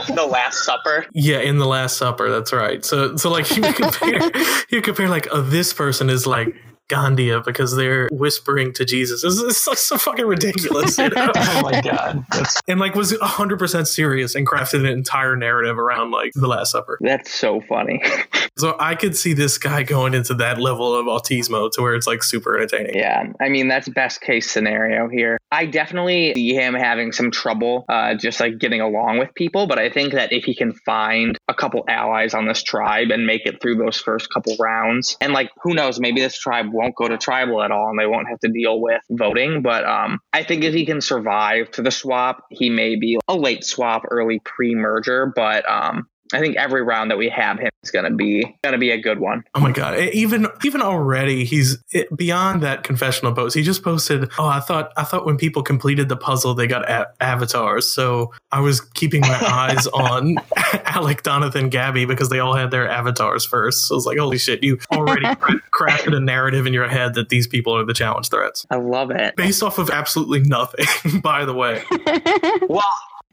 the, 0.07 0.13
the 0.15 0.27
last 0.27 0.65
supper 0.65 1.07
Yeah, 1.13 1.41
in 1.41 1.59
the 1.59 1.67
Last 1.67 1.97
Supper. 1.97 2.31
That's 2.31 2.53
right. 2.53 2.85
So, 2.85 3.17
so 3.17 3.31
like 3.31 3.47
he 3.47 3.61
would 3.61 3.75
compare, 3.75 4.31
he 4.69 4.77
would 4.77 4.85
compare 4.85 5.09
like, 5.09 5.29
oh, 5.31 5.43
this 5.43 5.73
person 5.73 6.11
is 6.11 6.27
like 6.27 6.55
Gandia 6.89 7.45
because 7.45 7.77
they're 7.77 8.09
whispering 8.11 8.73
to 8.75 8.85
Jesus. 8.85 9.25
It's, 9.25 9.41
it's 9.41 9.67
like 9.67 9.79
so 9.79 9.99
fucking 9.99 10.27
ridiculous, 10.27 10.99
you 10.99 11.09
know? 11.09 11.33
oh 11.37 11.61
my 11.63 11.81
god, 11.81 12.25
that's 12.31 12.61
and 12.67 12.81
like 12.81 12.95
was 12.95 13.17
hundred 13.21 13.59
percent 13.59 13.89
serious 13.89 14.35
and 14.35 14.47
crafted 14.47 14.81
an 14.81 14.87
entire 14.87 15.37
narrative 15.37 15.79
around 15.79 16.11
like 16.11 16.33
the 16.35 16.49
Last 16.49 16.73
Supper. 16.73 16.99
that's 17.01 17.33
so 17.33 17.61
funny 17.61 18.03
So 18.59 18.77
I 18.81 18.97
could 18.97 19.17
see 19.17 19.35
this 19.35 19.57
guy 19.57 19.85
going 19.85 20.15
into 20.15 20.35
that 20.35 20.59
level 20.59 20.93
of 20.93 21.07
autismo 21.07 21.71
to 21.73 21.81
where 21.81 21.95
it's 21.95 22.09
like 22.09 22.25
super 22.25 22.57
entertaining. 22.57 22.97
Yeah, 22.97 23.33
I 23.41 23.49
mean 23.49 23.69
that's 23.69 23.89
best 23.89 24.21
case 24.21 24.51
scenario 24.51 25.09
here. 25.09 25.39
I 25.53 25.67
definitely 25.67 26.35
see 26.35 26.55
him 26.55 26.75
having 26.75 27.13
some 27.13 27.31
trouble, 27.31 27.85
uh, 27.89 28.15
just 28.15 28.41
like 28.41 28.59
getting 28.59 28.81
along 28.81 29.19
with 29.19 29.33
people. 29.35 29.69
But 29.69 29.79
I 29.79 29.91
think 29.91 30.13
that 30.15 30.33
if 30.33 30.43
he 30.43 30.57
can 30.57 30.73
find 30.73 31.39
a 31.47 31.55
couple 31.55 31.85
allies 31.89 32.35
on 32.35 32.47
this 32.49 32.65
tribe 32.65 33.13
and 33.13 33.27
make 33.27 33.47
it 33.47 33.63
through 33.63 33.77
those 33.77 34.01
first 34.01 34.29
couple 34.33 34.57
rounds, 34.59 35.17
and 35.21 35.33
like 35.33 35.51
who 35.63 35.73
knows, 35.73 36.01
maybe 36.01 36.21
this 36.21 36.37
tribe 36.37 36.67
won't 36.79 36.95
go 36.97 37.09
to 37.09 37.19
tribal 37.19 37.63
at 37.63 37.71
all, 37.71 37.91
and 37.91 37.99
they 37.99 38.07
won't 38.07 38.29
have 38.29 38.41
to 38.41 38.49
deal 38.49 38.81
with 38.81 39.03
voting. 39.11 39.63
But 39.63 39.85
um, 39.85 40.21
I 40.33 40.45
think 40.45 40.65
if 40.65 40.73
he 40.73 40.87
can 40.87 41.01
survive 41.01 41.71
to 41.73 41.83
the 41.83 41.91
swap, 41.91 42.45
he 42.51 42.71
may 42.71 42.97
be 42.97 43.19
a 43.29 43.37
late 43.37 43.65
swap, 43.65 44.05
early 44.11 44.41
pre-merger. 44.45 45.33
But 45.35 45.69
um, 45.69 46.09
I 46.33 46.41
think 46.41 46.57
every 46.57 46.83
round 46.83 47.11
that 47.11 47.19
we 47.19 47.29
have 47.31 47.59
him 47.59 47.71
is 47.83 47.91
gonna 47.91 48.11
be 48.11 48.57
gonna 48.63 48.79
be 48.79 48.91
a 48.91 49.01
good 49.01 49.19
one. 49.19 49.45
Oh 49.55 49.61
my 49.61 49.73
god! 49.73 49.99
Even 49.99 50.47
even 50.65 50.83
already, 50.83 51.45
he's 51.45 51.79
beyond 52.15 52.63
that 52.63 52.85
confessional 52.85 53.33
post. 53.33 53.55
He 53.57 53.63
just 53.63 53.83
posted, 53.83 54.29
"Oh, 54.39 54.47
I 54.47 54.61
thought 54.61 54.93
I 54.97 55.05
thought 55.05 55.25
when 55.25 55.37
people 55.37 55.63
completed 55.63 56.09
the 56.09 56.17
puzzle, 56.17 56.55
they 56.55 56.67
got 56.67 56.89
a- 56.89 57.11
avatars. 57.21 57.91
So 57.91 58.33
I 58.53 58.61
was 58.61 58.81
keeping 58.81 59.23
my 59.23 59.29
eyes 59.43 59.87
on 59.89 60.37
Alec, 60.85 61.23
Donathan, 61.23 61.71
Gabby 61.71 62.05
because 62.05 62.29
they 62.29 62.41
all 62.41 62.55
had 62.55 62.71
their 62.71 62.89
avatars 62.89 63.45
first. 63.45 63.87
So 63.87 63.95
I 63.95 63.97
was 63.97 64.07
like, 64.07 64.19
holy 64.19 64.39
shit! 64.39 64.63
You 64.63 64.79
already 64.93 65.27
crafted 65.79 66.17
a 66.17 66.21
narrative 66.21 66.67
in 66.67 66.73
your 66.73 66.89
head 66.89 67.15
that 67.15 67.29
these 67.29 67.47
people 67.47 67.75
are 67.77 67.85
the 67.85 67.95
challenge 67.95 68.29
threats. 68.29 68.67
I 68.71 68.77
love 68.77 69.11
it. 69.11 69.37
Based 69.37 69.63
off 69.63 69.79
of 69.79 69.91
absolutely 69.91 70.41
nothing, 70.41 71.21
by 71.21 71.45
the 71.45 71.55
way. 71.55 71.83
well, 72.69 72.83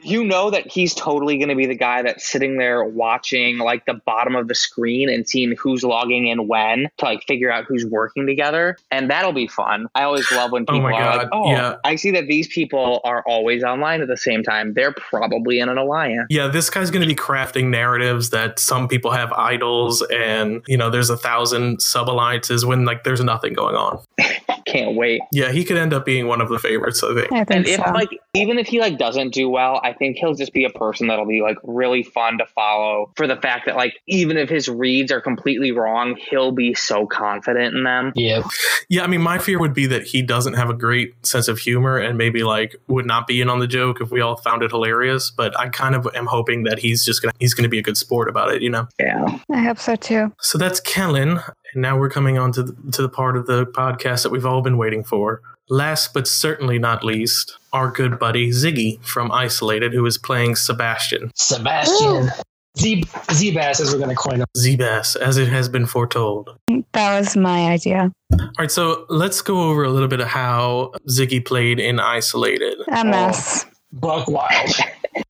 you 0.04 0.24
know 0.24 0.50
that 0.50 0.70
he's 0.70 0.94
totally 0.94 1.38
going 1.38 1.50
to 1.50 1.56
be 1.56 1.66
the 1.66 1.76
guy 1.76 2.02
that's 2.02 2.28
sitting 2.30 2.58
there 2.58 2.84
watching 2.84 3.58
like 3.58 3.86
the 3.86 3.94
bottom 3.94 4.36
of 4.36 4.48
the 4.48 4.56
screen 4.56 5.10
and 5.10 5.28
seeing 5.28 5.56
who's 5.58 5.84
logging 5.84 6.28
in 6.28 6.48
when 6.48 6.90
to 6.98 7.06
like 7.06 7.24
figure 7.24 7.52
out 7.52 7.64
who's 7.66 7.86
working 7.86 8.28
together 8.28 8.78
and 8.92 9.10
that'll 9.10 9.32
be 9.32 9.48
fun 9.48 9.88
i 9.96 10.04
always 10.04 10.30
love 10.32 10.52
when 10.52 10.64
oh 10.68 10.74
people 10.74 10.88
oh 10.88 10.94
are 10.94 11.02
God. 11.02 11.18
like 11.18 11.28
oh 11.32 11.50
yeah. 11.50 11.76
i 11.86 11.96
see 11.96 12.12
that 12.12 12.28
these 12.28 12.48
people 12.48 13.00
are 13.06 13.24
always 13.26 13.64
online 13.64 14.02
at 14.02 14.08
the 14.08 14.18
same 14.18 14.44
time 14.44 14.74
they're 14.74 14.94
probably 14.94 15.60
in 15.60 15.70
an 15.70 15.78
alliance 15.78 16.28
yeah 16.30 16.48
this 16.48 16.70
guy's 16.70 16.92
going 16.92 17.02
to 17.02 17.08
be 17.08 17.16
crafting 17.16 17.70
narratives 17.70 18.32
that 18.32 18.60
some 18.60 18.88
people 18.88 19.12
have 19.12 19.32
idols 19.34 20.02
and 20.14 20.62
you 20.68 20.78
know 20.78 20.90
there's 20.90 21.10
a 21.10 21.18
thousand 21.18 21.82
sub 21.82 22.10
alliances 22.10 22.66
when 22.66 22.84
like 22.84 23.04
there's 23.06 23.24
nothing 23.24 23.54
going 23.54 23.76
on 23.76 24.00
can't 24.66 24.96
wait 24.96 25.22
yeah 25.32 25.52
he 25.52 25.64
could 25.64 25.78
end 25.78 25.94
up 25.94 26.04
being 26.04 26.28
one 26.28 26.42
of 26.42 26.50
the 26.50 26.60
favorites 26.60 27.02
i 27.04 27.14
think, 27.14 27.32
I 27.32 27.44
think 27.46 27.68
and 27.68 27.68
so. 27.68 27.74
if 27.74 27.94
like 27.94 28.10
even 28.34 28.58
if 28.58 28.68
he 28.68 28.80
like 28.80 28.98
doesn't 28.98 29.34
do 29.34 29.50
well 29.50 29.80
I 29.86 29.94
think 29.94 30.18
he'll 30.18 30.34
just 30.34 30.52
be 30.52 30.66
a 30.66 30.72
person 30.72 31.08
that'll 31.08 31.28
be 31.28 31.42
like 31.42 31.58
really 31.64 32.02
fun 32.02 32.40
to 32.40 32.46
follow 32.48 33.12
for 33.16 33.28
the 33.28 33.36
fact 33.36 33.68
that 33.68 33.76
like 33.76 33.94
even 34.08 34.36
if 34.36 34.50
his 34.50 34.68
reads 34.68 35.12
are 35.12 35.22
completely 35.22 35.72
wrong, 35.72 36.18
he'll 36.30 36.52
be 36.52 36.74
so 36.74 37.06
confident 37.06 37.76
in 37.76 37.84
them. 37.84 38.12
Yeah. 38.16 38.42
Yeah, 38.90 39.04
I 39.04 39.08
mean 39.08 39.22
my 39.22 39.38
fear 39.38 39.60
would 39.60 39.76
be 39.76 39.86
that 39.88 40.04
he 40.04 40.24
doesn't 40.24 40.54
have 40.54 40.72
a 40.72 40.74
great 40.74 41.26
sense 41.26 41.48
of 41.48 41.60
humor 41.60 41.98
and 41.98 42.18
maybe 42.18 42.44
like 42.44 42.76
would 42.88 43.06
not 43.06 43.28
be 43.28 43.42
in 43.42 43.50
on 43.50 43.60
the 43.60 43.68
joke 43.68 44.02
if 44.02 44.10
we 44.10 44.22
all 44.22 44.38
found 44.38 44.64
it 44.64 44.72
hilarious, 44.72 45.30
but 45.30 45.58
I 45.60 45.70
kind 45.70 45.94
of 45.94 46.08
am 46.16 46.26
hoping 46.26 46.64
that 46.64 46.80
he's 46.80 47.06
just 47.06 47.22
going 47.22 47.32
to 47.32 47.38
he's 47.40 47.54
going 47.54 47.64
to 47.64 47.70
be 47.70 47.80
a 47.80 47.84
good 47.84 47.98
sport 47.98 48.28
about 48.28 48.52
it, 48.52 48.64
you 48.64 48.72
know. 48.72 48.88
Yeah. 49.00 49.40
I 49.52 49.60
hope 49.60 49.78
so 49.78 49.96
too. 49.96 50.34
So 50.40 50.58
that's 50.58 50.80
Kellen 50.80 51.42
and 51.74 51.82
now 51.82 52.00
we're 52.00 52.10
coming 52.10 52.40
on 52.40 52.52
to 52.54 52.64
the, 52.64 52.92
to 52.94 53.02
the 53.04 53.10
part 53.10 53.38
of 53.38 53.46
the 53.46 53.68
podcast 53.68 54.24
that 54.24 54.32
we've 54.32 54.46
all 54.46 54.62
been 54.62 54.78
waiting 54.78 55.04
for. 55.04 55.42
Last 55.68 56.14
but 56.14 56.28
certainly 56.28 56.78
not 56.78 57.04
least, 57.04 57.58
our 57.76 57.92
good 57.92 58.18
buddy 58.18 58.52
Ziggy 58.52 59.04
from 59.04 59.34
Isolated, 59.34 59.94
who 59.94 60.06
is 60.06 60.18
playing 60.18 60.56
Sebastian. 60.56 61.30
Sebastian. 61.36 62.30
Z 62.78 63.04
Zbass, 63.06 63.82
as 63.82 63.92
we're 63.92 64.00
going 64.00 64.10
to 64.10 64.16
coin 64.16 64.40
him. 64.40 64.48
Zbass, 64.58 65.16
as 65.18 65.38
it 65.38 65.50
has 65.50 65.68
been 65.68 65.86
foretold. 65.86 66.58
That 66.94 67.20
was 67.20 67.36
my 67.36 67.68
idea. 67.68 68.12
All 68.32 68.50
right, 68.58 68.72
so 68.72 69.06
let's 69.10 69.42
go 69.42 69.70
over 69.70 69.84
a 69.84 69.90
little 69.90 70.08
bit 70.08 70.22
of 70.22 70.28
how 70.28 70.94
Ziggy 71.10 71.46
played 71.46 71.80
in 71.80 72.00
Isolated. 72.00 72.78
A 72.94 73.04
mess. 73.04 73.66
Oh, 73.66 73.70
buck 74.00 74.28
wild. 74.30 74.72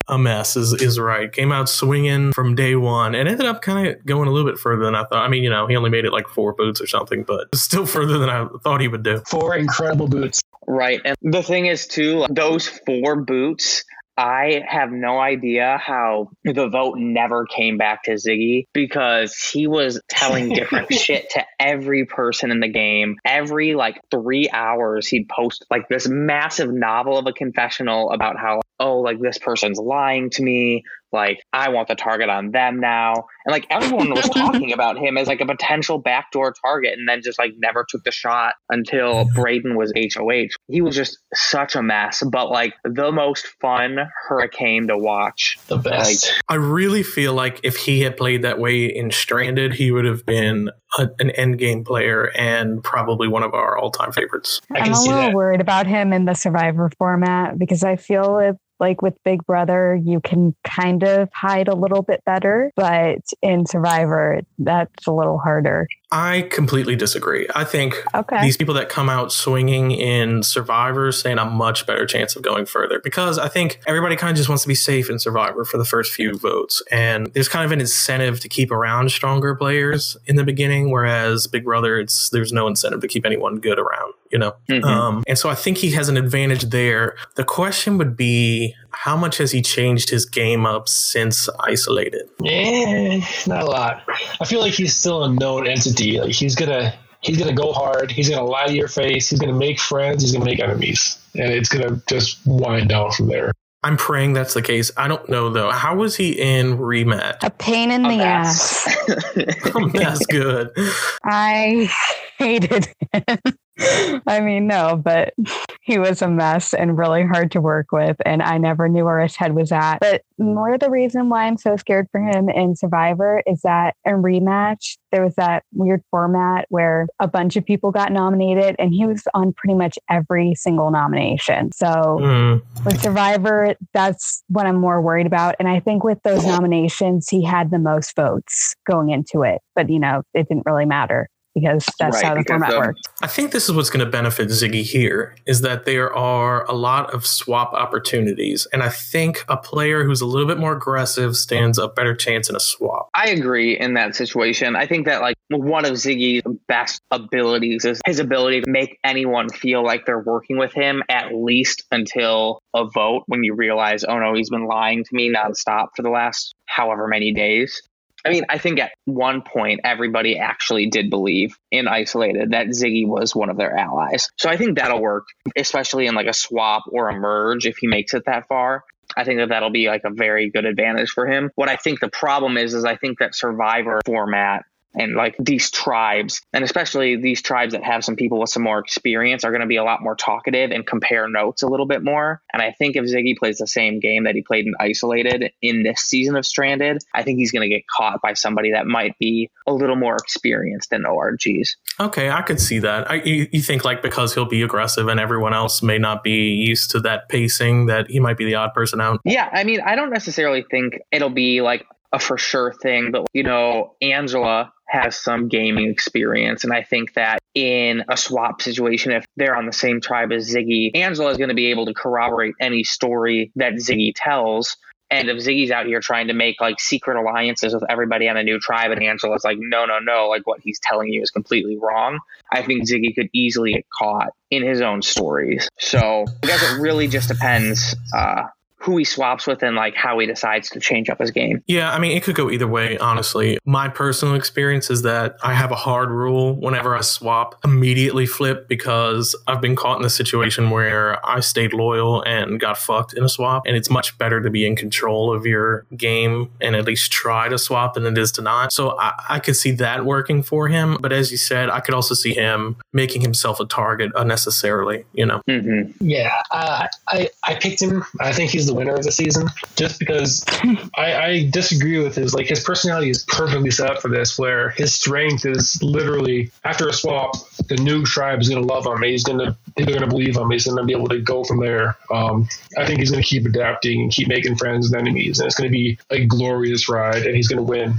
A 0.07 0.17
mess 0.17 0.55
is, 0.55 0.73
is 0.73 0.99
right. 0.99 1.31
Came 1.31 1.51
out 1.51 1.69
swinging 1.69 2.31
from 2.33 2.55
day 2.55 2.75
one 2.75 3.15
and 3.15 3.27
ended 3.27 3.45
up 3.45 3.61
kind 3.61 3.87
of 3.87 4.05
going 4.05 4.27
a 4.27 4.31
little 4.31 4.49
bit 4.49 4.59
further 4.59 4.85
than 4.85 4.95
I 4.95 5.05
thought. 5.05 5.23
I 5.23 5.27
mean, 5.27 5.43
you 5.43 5.49
know, 5.49 5.67
he 5.67 5.75
only 5.75 5.89
made 5.89 6.05
it 6.05 6.11
like 6.11 6.27
four 6.27 6.53
boots 6.53 6.81
or 6.81 6.87
something, 6.87 7.23
but 7.23 7.53
still 7.55 7.85
further 7.85 8.17
than 8.17 8.29
I 8.29 8.47
thought 8.63 8.81
he 8.81 8.87
would 8.87 9.03
do. 9.03 9.21
Four 9.27 9.55
incredible 9.55 10.07
boots. 10.07 10.41
Right. 10.67 10.99
And 11.05 11.15
the 11.21 11.43
thing 11.43 11.67
is, 11.67 11.85
too, 11.85 12.25
those 12.29 12.67
four 12.67 13.17
boots 13.17 13.83
I 14.17 14.63
have 14.67 14.91
no 14.91 15.19
idea 15.19 15.77
how 15.81 16.29
the 16.45 16.69
vote 16.69 16.97
never 16.97 17.45
came 17.45 17.77
back 17.77 18.03
to 18.03 18.11
Ziggy 18.11 18.67
because 18.73 19.35
he 19.35 19.67
was 19.67 19.99
telling 20.09 20.49
different 20.49 20.93
shit 20.93 21.29
to 21.31 21.43
every 21.59 22.05
person 22.05 22.49
in 22.49 22.61
the 22.61 22.69
game. 22.69 23.17
Every 23.25 23.75
like 23.75 23.99
three 24.09 24.49
hours, 24.51 25.07
he'd 25.07 25.27
post 25.27 25.65
like 25.69 25.89
this 25.89 26.07
massive 26.07 26.71
novel 26.71 27.17
of 27.17 27.27
a 27.27 27.33
confessional 27.33 28.11
about 28.11 28.37
how, 28.37 28.61
oh, 28.79 28.99
like 28.99 29.19
this 29.19 29.37
person's 29.37 29.79
lying 29.79 30.29
to 30.31 30.43
me 30.43 30.83
like 31.15 31.43
I 31.53 31.69
want 31.69 31.87
the 31.87 31.95
target 31.95 32.29
on 32.29 32.51
them 32.51 32.79
now. 32.79 33.13
And 33.45 33.51
like 33.51 33.65
everyone 33.71 34.11
was 34.11 34.29
talking 34.33 34.73
about 34.73 34.97
him 34.97 35.17
as 35.17 35.27
like 35.27 35.41
a 35.41 35.45
potential 35.45 35.97
backdoor 35.97 36.53
target 36.61 36.93
and 36.99 37.07
then 37.07 37.21
just 37.23 37.39
like 37.39 37.53
never 37.57 37.85
took 37.87 38.03
the 38.03 38.11
shot 38.11 38.55
until 38.69 39.25
Braden 39.33 39.75
was 39.75 39.91
HOH. 39.95 40.49
He 40.67 40.81
was 40.81 40.95
just 40.95 41.17
such 41.33 41.75
a 41.75 41.81
mess, 41.81 42.21
but 42.29 42.51
like 42.51 42.73
the 42.83 43.11
most 43.11 43.47
fun 43.61 43.97
hurricane 44.27 44.87
to 44.87 44.97
watch. 44.97 45.57
The 45.67 45.77
best. 45.77 46.25
Like, 46.27 46.35
I 46.49 46.55
really 46.55 47.01
feel 47.01 47.33
like 47.33 47.61
if 47.63 47.77
he 47.77 48.01
had 48.01 48.17
played 48.17 48.43
that 48.43 48.59
way 48.59 48.85
in 48.85 49.09
Stranded, 49.09 49.73
he 49.73 49.91
would 49.91 50.05
have 50.05 50.25
been 50.25 50.69
a, 50.99 51.07
an 51.19 51.31
end 51.31 51.57
game 51.57 51.85
player 51.85 52.31
and 52.35 52.83
probably 52.83 53.27
one 53.29 53.43
of 53.43 53.53
our 53.53 53.77
all 53.77 53.91
time 53.91 54.11
favorites. 54.11 54.59
I'm 54.73 54.91
a 54.91 54.99
little 54.99 55.15
that. 55.15 55.33
worried 55.33 55.61
about 55.61 55.87
him 55.87 56.11
in 56.11 56.25
the 56.25 56.33
Survivor 56.33 56.91
format 56.97 57.57
because 57.57 57.83
I 57.83 57.95
feel 57.95 58.39
it 58.39 58.57
like 58.79 59.01
with 59.01 59.13
Big 59.23 59.45
Brother, 59.45 59.95
you 59.95 60.19
can 60.19 60.55
kind 60.63 61.03
of 61.03 61.29
hide 61.33 61.67
a 61.67 61.75
little 61.75 62.01
bit 62.01 62.23
better, 62.25 62.71
but 62.75 63.19
in 63.41 63.65
Survivor, 63.65 64.41
that's 64.59 65.07
a 65.07 65.11
little 65.11 65.37
harder. 65.37 65.87
I 66.11 66.43
completely 66.43 66.95
disagree. 66.95 67.47
I 67.55 67.63
think 67.63 68.01
okay. 68.13 68.41
these 68.41 68.57
people 68.57 68.73
that 68.75 68.89
come 68.89 69.09
out 69.09 69.31
swinging 69.31 69.91
in 69.91 70.43
Survivor 70.43 71.11
stand 71.11 71.39
a 71.39 71.45
much 71.45 71.85
better 71.85 72.05
chance 72.05 72.35
of 72.35 72.41
going 72.41 72.65
further 72.65 73.01
because 73.03 73.37
I 73.37 73.47
think 73.47 73.81
everybody 73.87 74.15
kind 74.15 74.31
of 74.31 74.37
just 74.37 74.47
wants 74.47 74.63
to 74.63 74.67
be 74.67 74.75
safe 74.75 75.09
in 75.09 75.19
Survivor 75.19 75.65
for 75.65 75.77
the 75.77 75.85
first 75.85 76.13
few 76.13 76.37
votes. 76.37 76.81
And 76.91 77.27
there's 77.33 77.49
kind 77.49 77.65
of 77.65 77.71
an 77.71 77.81
incentive 77.81 78.39
to 78.41 78.49
keep 78.49 78.71
around 78.71 79.11
stronger 79.11 79.55
players 79.55 80.15
in 80.25 80.35
the 80.35 80.43
beginning, 80.43 80.91
whereas 80.91 81.47
Big 81.47 81.65
Brother, 81.65 81.99
it's 81.99 82.29
there's 82.29 82.53
no 82.53 82.67
incentive 82.67 83.01
to 83.01 83.07
keep 83.07 83.25
anyone 83.25 83.59
good 83.59 83.79
around, 83.79 84.13
you 84.35 84.39
know? 84.39 84.53
Mm-hmm. 84.69 84.83
Um, 84.83 85.23
and 85.27 85.37
so 85.37 85.47
I 85.47 85.55
think 85.55 85.77
he 85.77 85.91
has 85.91 86.09
an 86.09 86.17
advantage 86.17 86.63
there. 86.63 87.15
The 87.35 87.45
question 87.45 87.97
would 87.97 88.17
be 88.17 88.75
how 88.89 89.15
much 89.15 89.37
has 89.37 89.53
he 89.53 89.61
changed 89.61 90.09
his 90.09 90.25
game 90.25 90.65
up 90.65 90.89
since 90.89 91.47
isolated? 91.61 92.27
Yeah, 92.41 93.25
not 93.47 93.63
a 93.63 93.65
lot. 93.65 94.03
I 94.41 94.45
feel 94.45 94.59
like 94.59 94.73
he's 94.73 94.93
still 94.93 95.23
a 95.23 95.31
known 95.31 95.67
entity. 95.67 96.19
Like 96.19 96.33
he's 96.33 96.55
gonna 96.55 96.93
he's 97.21 97.37
gonna 97.37 97.53
go 97.53 97.71
hard. 97.71 98.11
He's 98.11 98.29
gonna 98.29 98.43
lie 98.43 98.67
to 98.67 98.73
your 98.73 98.89
face. 98.89 99.29
He's 99.29 99.39
gonna 99.39 99.53
make 99.53 99.79
friends. 99.79 100.21
He's 100.21 100.33
gonna 100.33 100.43
make 100.43 100.59
enemies, 100.59 101.17
and 101.33 101.53
it's 101.53 101.69
gonna 101.69 102.01
just 102.09 102.39
wind 102.45 102.89
down 102.89 103.11
from 103.11 103.27
there. 103.27 103.53
I'm 103.85 103.95
praying 103.97 104.33
that's 104.33 104.53
the 104.53 104.63
case. 104.63 104.91
I 104.97 105.07
don't 105.07 105.29
know 105.29 105.49
though. 105.49 105.71
How 105.71 105.95
was 105.95 106.17
he 106.17 106.31
in 106.31 106.77
rematch? 106.77 107.37
A 107.41 107.51
pain 107.51 107.89
in 107.89 108.05
a 108.05 108.09
the 108.09 108.17
mess. 108.17 108.87
ass. 108.87 109.93
that's 109.93 110.25
good. 110.25 110.71
I 111.23 111.89
hated 112.37 112.87
him. 113.13 113.37
I 114.27 114.39
mean, 114.39 114.67
no, 114.67 114.95
but 114.95 115.33
he 115.81 115.99
was 115.99 116.21
a 116.21 116.27
mess 116.27 116.73
and 116.73 116.97
really 116.97 117.23
hard 117.23 117.51
to 117.51 117.61
work 117.61 117.91
with. 117.91 118.17
And 118.25 118.41
I 118.41 118.57
never 118.57 118.87
knew 118.87 119.05
where 119.05 119.21
his 119.21 119.35
head 119.35 119.53
was 119.53 119.71
at. 119.71 119.99
But 119.99 120.23
more 120.37 120.77
the 120.77 120.89
reason 120.89 121.29
why 121.29 121.45
I'm 121.45 121.57
so 121.57 121.75
scared 121.77 122.07
for 122.11 122.19
him 122.19 122.49
in 122.49 122.75
Survivor 122.75 123.43
is 123.45 123.61
that 123.61 123.95
in 124.05 124.23
rematch, 124.23 124.97
there 125.11 125.23
was 125.23 125.35
that 125.35 125.63
weird 125.73 126.01
format 126.09 126.65
where 126.69 127.07
a 127.19 127.27
bunch 127.27 127.55
of 127.55 127.65
people 127.65 127.91
got 127.91 128.11
nominated 128.11 128.75
and 128.79 128.93
he 128.93 129.05
was 129.05 129.23
on 129.33 129.53
pretty 129.53 129.75
much 129.75 129.99
every 130.09 130.55
single 130.55 130.89
nomination. 130.89 131.71
So 131.73 131.85
mm. 131.85 132.61
with 132.83 133.01
Survivor, 133.01 133.75
that's 133.93 134.43
what 134.47 134.65
I'm 134.65 134.77
more 134.77 135.01
worried 135.01 135.27
about. 135.27 135.55
And 135.59 135.67
I 135.67 135.79
think 135.81 136.03
with 136.03 136.19
those 136.23 136.45
nominations, 136.45 137.27
he 137.29 137.43
had 137.43 137.71
the 137.71 137.79
most 137.79 138.15
votes 138.15 138.75
going 138.89 139.09
into 139.09 139.43
it. 139.43 139.61
But, 139.75 139.89
you 139.89 139.99
know, 139.99 140.23
it 140.33 140.47
didn't 140.47 140.65
really 140.65 140.85
matter 140.85 141.29
because 141.55 141.85
that's 141.97 142.17
right, 142.17 142.25
how 142.25 142.35
the 142.35 142.43
format 142.45 142.73
um, 142.73 142.79
works. 142.79 143.01
I 143.23 143.27
think 143.27 143.51
this 143.51 143.69
is 143.69 143.73
what's 143.73 143.89
going 143.89 144.05
to 144.05 144.11
benefit 144.11 144.49
Ziggy 144.49 144.83
here 144.83 145.35
is 145.47 145.61
that 145.61 145.85
there 145.85 146.13
are 146.13 146.65
a 146.65 146.73
lot 146.73 147.13
of 147.13 147.25
swap 147.25 147.73
opportunities, 147.73 148.67
and 148.73 148.83
I 148.83 148.89
think 148.89 149.43
a 149.47 149.57
player 149.57 150.03
who's 150.03 150.21
a 150.21 150.25
little 150.25 150.47
bit 150.47 150.57
more 150.57 150.73
aggressive 150.73 151.37
stands 151.37 151.79
a 151.79 151.87
better 151.87 152.13
chance 152.13 152.49
in 152.49 152.55
a 152.55 152.59
swap. 152.59 153.09
I 153.15 153.29
agree 153.29 153.79
in 153.79 153.93
that 153.93 154.15
situation. 154.15 154.75
I 154.75 154.85
think 154.85 155.05
that 155.05 155.21
like 155.21 155.35
one 155.49 155.85
of 155.85 155.93
Ziggy's 155.93 156.43
best 156.67 157.01
abilities 157.09 157.85
is 157.85 158.01
his 158.05 158.19
ability 158.19 158.61
to 158.61 158.69
make 158.69 158.99
anyone 159.03 159.49
feel 159.49 159.83
like 159.83 160.05
they're 160.05 160.19
working 160.19 160.57
with 160.57 160.73
him 160.73 161.03
at 161.09 161.33
least 161.33 161.83
until 161.91 162.59
a 162.73 162.85
vote 162.85 163.23
when 163.27 163.43
you 163.43 163.55
realize, 163.55 164.03
oh 164.03 164.19
no, 164.19 164.33
he's 164.33 164.49
been 164.49 164.67
lying 164.67 165.03
to 165.03 165.09
me 165.13 165.33
nonstop 165.33 165.87
for 165.95 166.01
the 166.01 166.09
last 166.09 166.53
however 166.67 167.07
many 167.07 167.31
days. 167.31 167.81
I 168.25 168.29
mean, 168.31 168.43
I 168.49 168.57
think 168.57 168.79
at 168.79 168.91
one 169.05 169.43
point 169.43 169.81
everybody 169.83 170.39
actually 170.39 170.87
did 170.87 171.09
believe 171.09 171.55
in 171.71 171.87
Isolated 171.87 172.51
that 172.51 172.67
Ziggy 172.67 173.07
was 173.07 173.35
one 173.35 173.49
of 173.49 173.57
their 173.57 173.77
allies. 173.77 174.29
So 174.37 174.49
I 174.49 174.57
think 174.57 174.77
that'll 174.77 175.01
work, 175.01 175.27
especially 175.55 176.07
in 176.07 176.15
like 176.15 176.27
a 176.27 176.33
swap 176.33 176.83
or 176.91 177.09
a 177.09 177.13
merge 177.13 177.67
if 177.67 177.77
he 177.77 177.87
makes 177.87 178.13
it 178.15 178.23
that 178.25 178.47
far. 178.47 178.83
I 179.15 179.23
think 179.23 179.39
that 179.39 179.49
that'll 179.49 179.69
be 179.69 179.87
like 179.87 180.01
a 180.03 180.09
very 180.09 180.49
good 180.49 180.65
advantage 180.65 181.11
for 181.11 181.27
him. 181.27 181.51
What 181.55 181.69
I 181.69 181.75
think 181.75 181.99
the 181.99 182.09
problem 182.09 182.57
is, 182.57 182.73
is 182.73 182.83
I 182.83 182.95
think 182.95 183.19
that 183.19 183.35
Survivor 183.35 184.01
format 184.05 184.65
and 184.97 185.15
like 185.15 185.35
these 185.39 185.69
tribes, 185.71 186.41
and 186.53 186.63
especially 186.63 187.15
these 187.15 187.41
tribes 187.41 187.73
that 187.73 187.83
have 187.83 188.03
some 188.03 188.15
people 188.15 188.39
with 188.39 188.49
some 188.49 188.63
more 188.63 188.79
experience, 188.79 189.43
are 189.43 189.51
going 189.51 189.61
to 189.61 189.67
be 189.67 189.77
a 189.77 189.83
lot 189.83 190.01
more 190.01 190.15
talkative 190.15 190.71
and 190.71 190.85
compare 190.85 191.27
notes 191.29 191.61
a 191.61 191.67
little 191.67 191.85
bit 191.85 192.03
more. 192.03 192.41
And 192.53 192.61
I 192.61 192.71
think 192.71 192.95
if 192.95 193.05
Ziggy 193.05 193.37
plays 193.37 193.57
the 193.57 193.67
same 193.67 193.99
game 193.99 194.23
that 194.25 194.35
he 194.35 194.41
played 194.41 194.65
in 194.65 194.73
Isolated 194.79 195.51
in 195.61 195.83
this 195.83 196.01
season 196.01 196.35
of 196.35 196.45
Stranded, 196.45 197.03
I 197.13 197.23
think 197.23 197.39
he's 197.39 197.51
going 197.51 197.69
to 197.69 197.73
get 197.73 197.83
caught 197.87 198.21
by 198.21 198.33
somebody 198.33 198.71
that 198.71 198.87
might 198.87 199.17
be 199.19 199.49
a 199.67 199.73
little 199.73 199.95
more 199.95 200.15
experienced 200.15 200.89
than 200.89 201.03
ORGs. 201.03 201.69
Okay, 201.99 202.29
I 202.29 202.41
could 202.41 202.59
see 202.59 202.79
that. 202.79 203.09
I, 203.09 203.15
you, 203.15 203.47
you 203.51 203.61
think 203.61 203.85
like 203.85 204.01
because 204.01 204.33
he'll 204.33 204.45
be 204.45 204.61
aggressive 204.61 205.07
and 205.07 205.19
everyone 205.19 205.53
else 205.53 205.81
may 205.81 205.97
not 205.97 206.23
be 206.23 206.49
used 206.49 206.91
to 206.91 206.99
that 207.01 207.29
pacing, 207.29 207.87
that 207.87 208.09
he 208.09 208.19
might 208.19 208.37
be 208.37 208.45
the 208.45 208.55
odd 208.55 208.73
person 208.73 209.01
out. 209.01 209.19
Yeah, 209.23 209.49
I 209.51 209.63
mean, 209.63 209.81
I 209.81 209.95
don't 209.95 210.11
necessarily 210.11 210.65
think 210.69 210.99
it'll 211.11 211.29
be 211.29 211.61
like 211.61 211.85
a 212.11 212.19
for 212.19 212.37
sure 212.37 212.73
thing, 212.73 213.11
but 213.11 213.27
you 213.33 213.43
know, 213.43 213.95
Angela 214.01 214.71
has 214.87 215.19
some 215.19 215.47
gaming 215.47 215.89
experience. 215.89 216.63
And 216.63 216.73
I 216.73 216.83
think 216.83 217.13
that 217.15 217.39
in 217.53 218.03
a 218.09 218.17
swap 218.17 218.61
situation, 218.61 219.11
if 219.11 219.25
they're 219.35 219.55
on 219.55 219.65
the 219.65 219.73
same 219.73 220.01
tribe 220.01 220.31
as 220.31 220.53
Ziggy, 220.53 220.91
Angela 220.95 221.31
is 221.31 221.37
going 221.37 221.49
to 221.49 221.55
be 221.55 221.67
able 221.67 221.85
to 221.87 221.93
corroborate 221.93 222.55
any 222.59 222.83
story 222.83 223.51
that 223.55 223.73
Ziggy 223.73 224.13
tells. 224.15 224.77
And 225.11 225.29
if 225.29 225.37
Ziggy's 225.37 225.71
out 225.71 225.85
here 225.85 225.99
trying 225.99 226.27
to 226.27 226.33
make 226.33 226.59
like 226.59 226.79
secret 226.79 227.17
alliances 227.17 227.73
with 227.73 227.83
everybody 227.89 228.27
on 228.27 228.37
a 228.37 228.43
new 228.43 228.59
tribe, 228.59 228.91
and 228.91 229.01
Angela's 229.03 229.43
like, 229.43 229.57
no, 229.59 229.85
no, 229.85 229.99
no, 229.99 230.27
like 230.29 230.47
what 230.47 230.59
he's 230.61 230.79
telling 230.81 231.09
you 231.09 231.21
is 231.21 231.29
completely 231.29 231.77
wrong, 231.77 232.19
I 232.51 232.63
think 232.63 232.87
Ziggy 232.87 233.13
could 233.13 233.29
easily 233.33 233.73
get 233.73 233.85
caught 233.97 234.29
in 234.49 234.63
his 234.63 234.81
own 234.81 235.01
stories. 235.01 235.69
So 235.79 236.25
I 236.43 236.47
guess 236.47 236.63
it 236.63 236.79
really 236.81 237.07
just 237.07 237.27
depends 237.27 237.95
uh, 238.15 238.43
who 238.85 238.97
he 238.97 239.03
swaps 239.03 239.47
with 239.47 239.63
and 239.63 239.75
like 239.75 239.95
how 239.95 240.19
he 240.19 240.27
decides 240.27 240.69
to 240.69 240.79
change 240.79 241.09
up 241.09 241.19
his 241.19 241.31
game. 241.31 241.63
Yeah, 241.65 241.91
I 241.91 241.97
mean, 241.97 242.15
it 242.15 242.21
could 242.21 242.35
go 242.35 242.51
either 242.51 242.67
way, 242.67 242.99
honestly. 242.99 243.57
My 243.65 243.89
personal 243.89 244.35
experience 244.35 244.91
is 244.91 245.01
that 245.01 245.37
I 245.41 245.55
have 245.55 245.71
a 245.71 245.75
hard 245.75 246.11
rule 246.11 246.53
whenever 246.53 246.95
I 246.95 247.01
swap, 247.01 247.55
immediately 247.63 248.27
flip 248.27 248.67
because 248.67 249.35
I've 249.47 249.59
been 249.59 249.75
caught 249.75 249.99
in 249.99 250.05
a 250.05 250.09
situation 250.09 250.69
where 250.69 251.25
I 251.25 251.39
stayed 251.39 251.73
loyal 251.73 252.21
and 252.23 252.59
got 252.59 252.77
fucked 252.77 253.13
in 253.13 253.23
a 253.23 253.29
swap. 253.29 253.63
And 253.65 253.75
it's 253.75 253.89
much 253.89 254.15
better 254.19 254.39
to 254.39 254.51
be 254.51 254.67
in 254.67 254.75
control 254.75 255.35
of 255.35 255.47
your 255.47 255.87
game 255.97 256.51
and 256.61 256.75
at 256.75 256.85
least 256.85 257.11
try 257.11 257.49
to 257.49 257.57
swap 257.57 257.95
than 257.95 258.05
it 258.05 258.19
is 258.19 258.31
to 258.33 258.43
not. 258.43 258.71
So 258.71 258.99
I, 258.99 259.13
I 259.29 259.39
could 259.39 259.55
see 259.55 259.71
that 259.71 260.05
working 260.05 260.43
for 260.43 260.67
him. 260.67 260.97
But 261.01 261.11
as 261.11 261.31
you 261.31 261.37
said, 261.37 261.71
I 261.71 261.79
could 261.79 261.95
also 261.95 262.13
see 262.13 262.35
him 262.35 262.75
making 262.93 263.21
himself 263.21 263.59
a 263.59 263.65
target 263.65 264.11
unnecessarily, 264.15 265.05
you 265.13 265.25
know? 265.25 265.41
Mm-hmm. 265.49 265.91
Yeah, 266.07 266.39
uh, 266.51 266.85
I, 267.07 267.29
I 267.41 267.55
picked 267.55 267.81
him. 267.81 268.05
I 268.19 268.31
think 268.31 268.51
he's 268.51 268.67
the 268.67 268.74
winner 268.75 268.95
of 268.95 269.03
the 269.03 269.11
season 269.11 269.47
just 269.75 269.99
because 269.99 270.43
I, 270.95 271.15
I 271.15 271.49
disagree 271.49 271.99
with 271.99 272.15
his 272.15 272.33
like 272.33 272.47
his 272.47 272.61
personality 272.63 273.09
is 273.09 273.23
perfectly 273.23 273.71
set 273.71 273.89
up 273.89 274.01
for 274.01 274.09
this 274.09 274.37
where 274.37 274.71
his 274.71 274.93
strength 274.93 275.45
is 275.45 275.81
literally 275.81 276.51
after 276.63 276.87
a 276.87 276.93
swap 276.93 277.35
the 277.67 277.77
new 277.77 278.05
tribe 278.05 278.41
is 278.41 278.49
going 278.49 278.61
to 278.61 278.67
love 278.67 278.85
him. 278.85 279.01
He's 279.01 279.23
going 279.23 279.39
to 279.39 279.55
they're 279.75 279.85
going 279.85 280.01
to 280.01 280.07
believe 280.07 280.37
him. 280.37 280.51
He's 280.51 280.65
going 280.65 280.77
to 280.77 280.83
be 280.83 280.93
able 280.93 281.07
to 281.09 281.19
go 281.19 281.43
from 281.43 281.59
there. 281.59 281.97
Um, 282.11 282.47
i 282.77 282.85
think 282.85 282.99
he's 282.99 283.11
going 283.11 283.23
to 283.23 283.27
keep 283.27 283.45
adapting 283.45 284.01
and 284.01 284.11
keep 284.11 284.27
making 284.27 284.55
friends 284.55 284.91
and 284.91 284.99
enemies 284.99 285.39
and 285.39 285.47
it's 285.47 285.55
going 285.55 285.69
to 285.69 285.73
be 285.73 285.97
a 286.09 286.25
glorious 286.25 286.89
ride 286.89 287.25
and 287.25 287.35
he's 287.35 287.47
going 287.47 287.57
to 287.57 287.63
win 287.63 287.93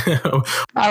All 0.24 0.42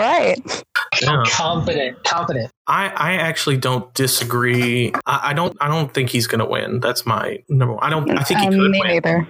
right. 0.01 0.64
Yeah. 1.01 1.24
confident 1.28 2.01
confident 2.06 2.51
I, 2.68 2.88
I 2.88 3.14
actually 3.16 3.58
don't 3.58 3.93
disagree. 3.93 4.93
I, 5.06 5.32
I 5.32 5.34
don't 5.34 5.56
I 5.60 5.68
don't 5.68 5.93
think 5.93 6.10
he's 6.10 6.28
gonna 6.28 6.47
win. 6.47 6.80
That's 6.80 7.06
my 7.06 7.43
number 7.49 7.74
one. 7.76 7.84
I 7.84 7.89
don't 7.89 8.10
I 8.18 8.24
think 8.24 8.39
he 8.39 8.47
Um, 8.47 8.53
could 8.53 8.72
me 8.72 8.80
win. 8.80 8.88
neither. 8.89 9.28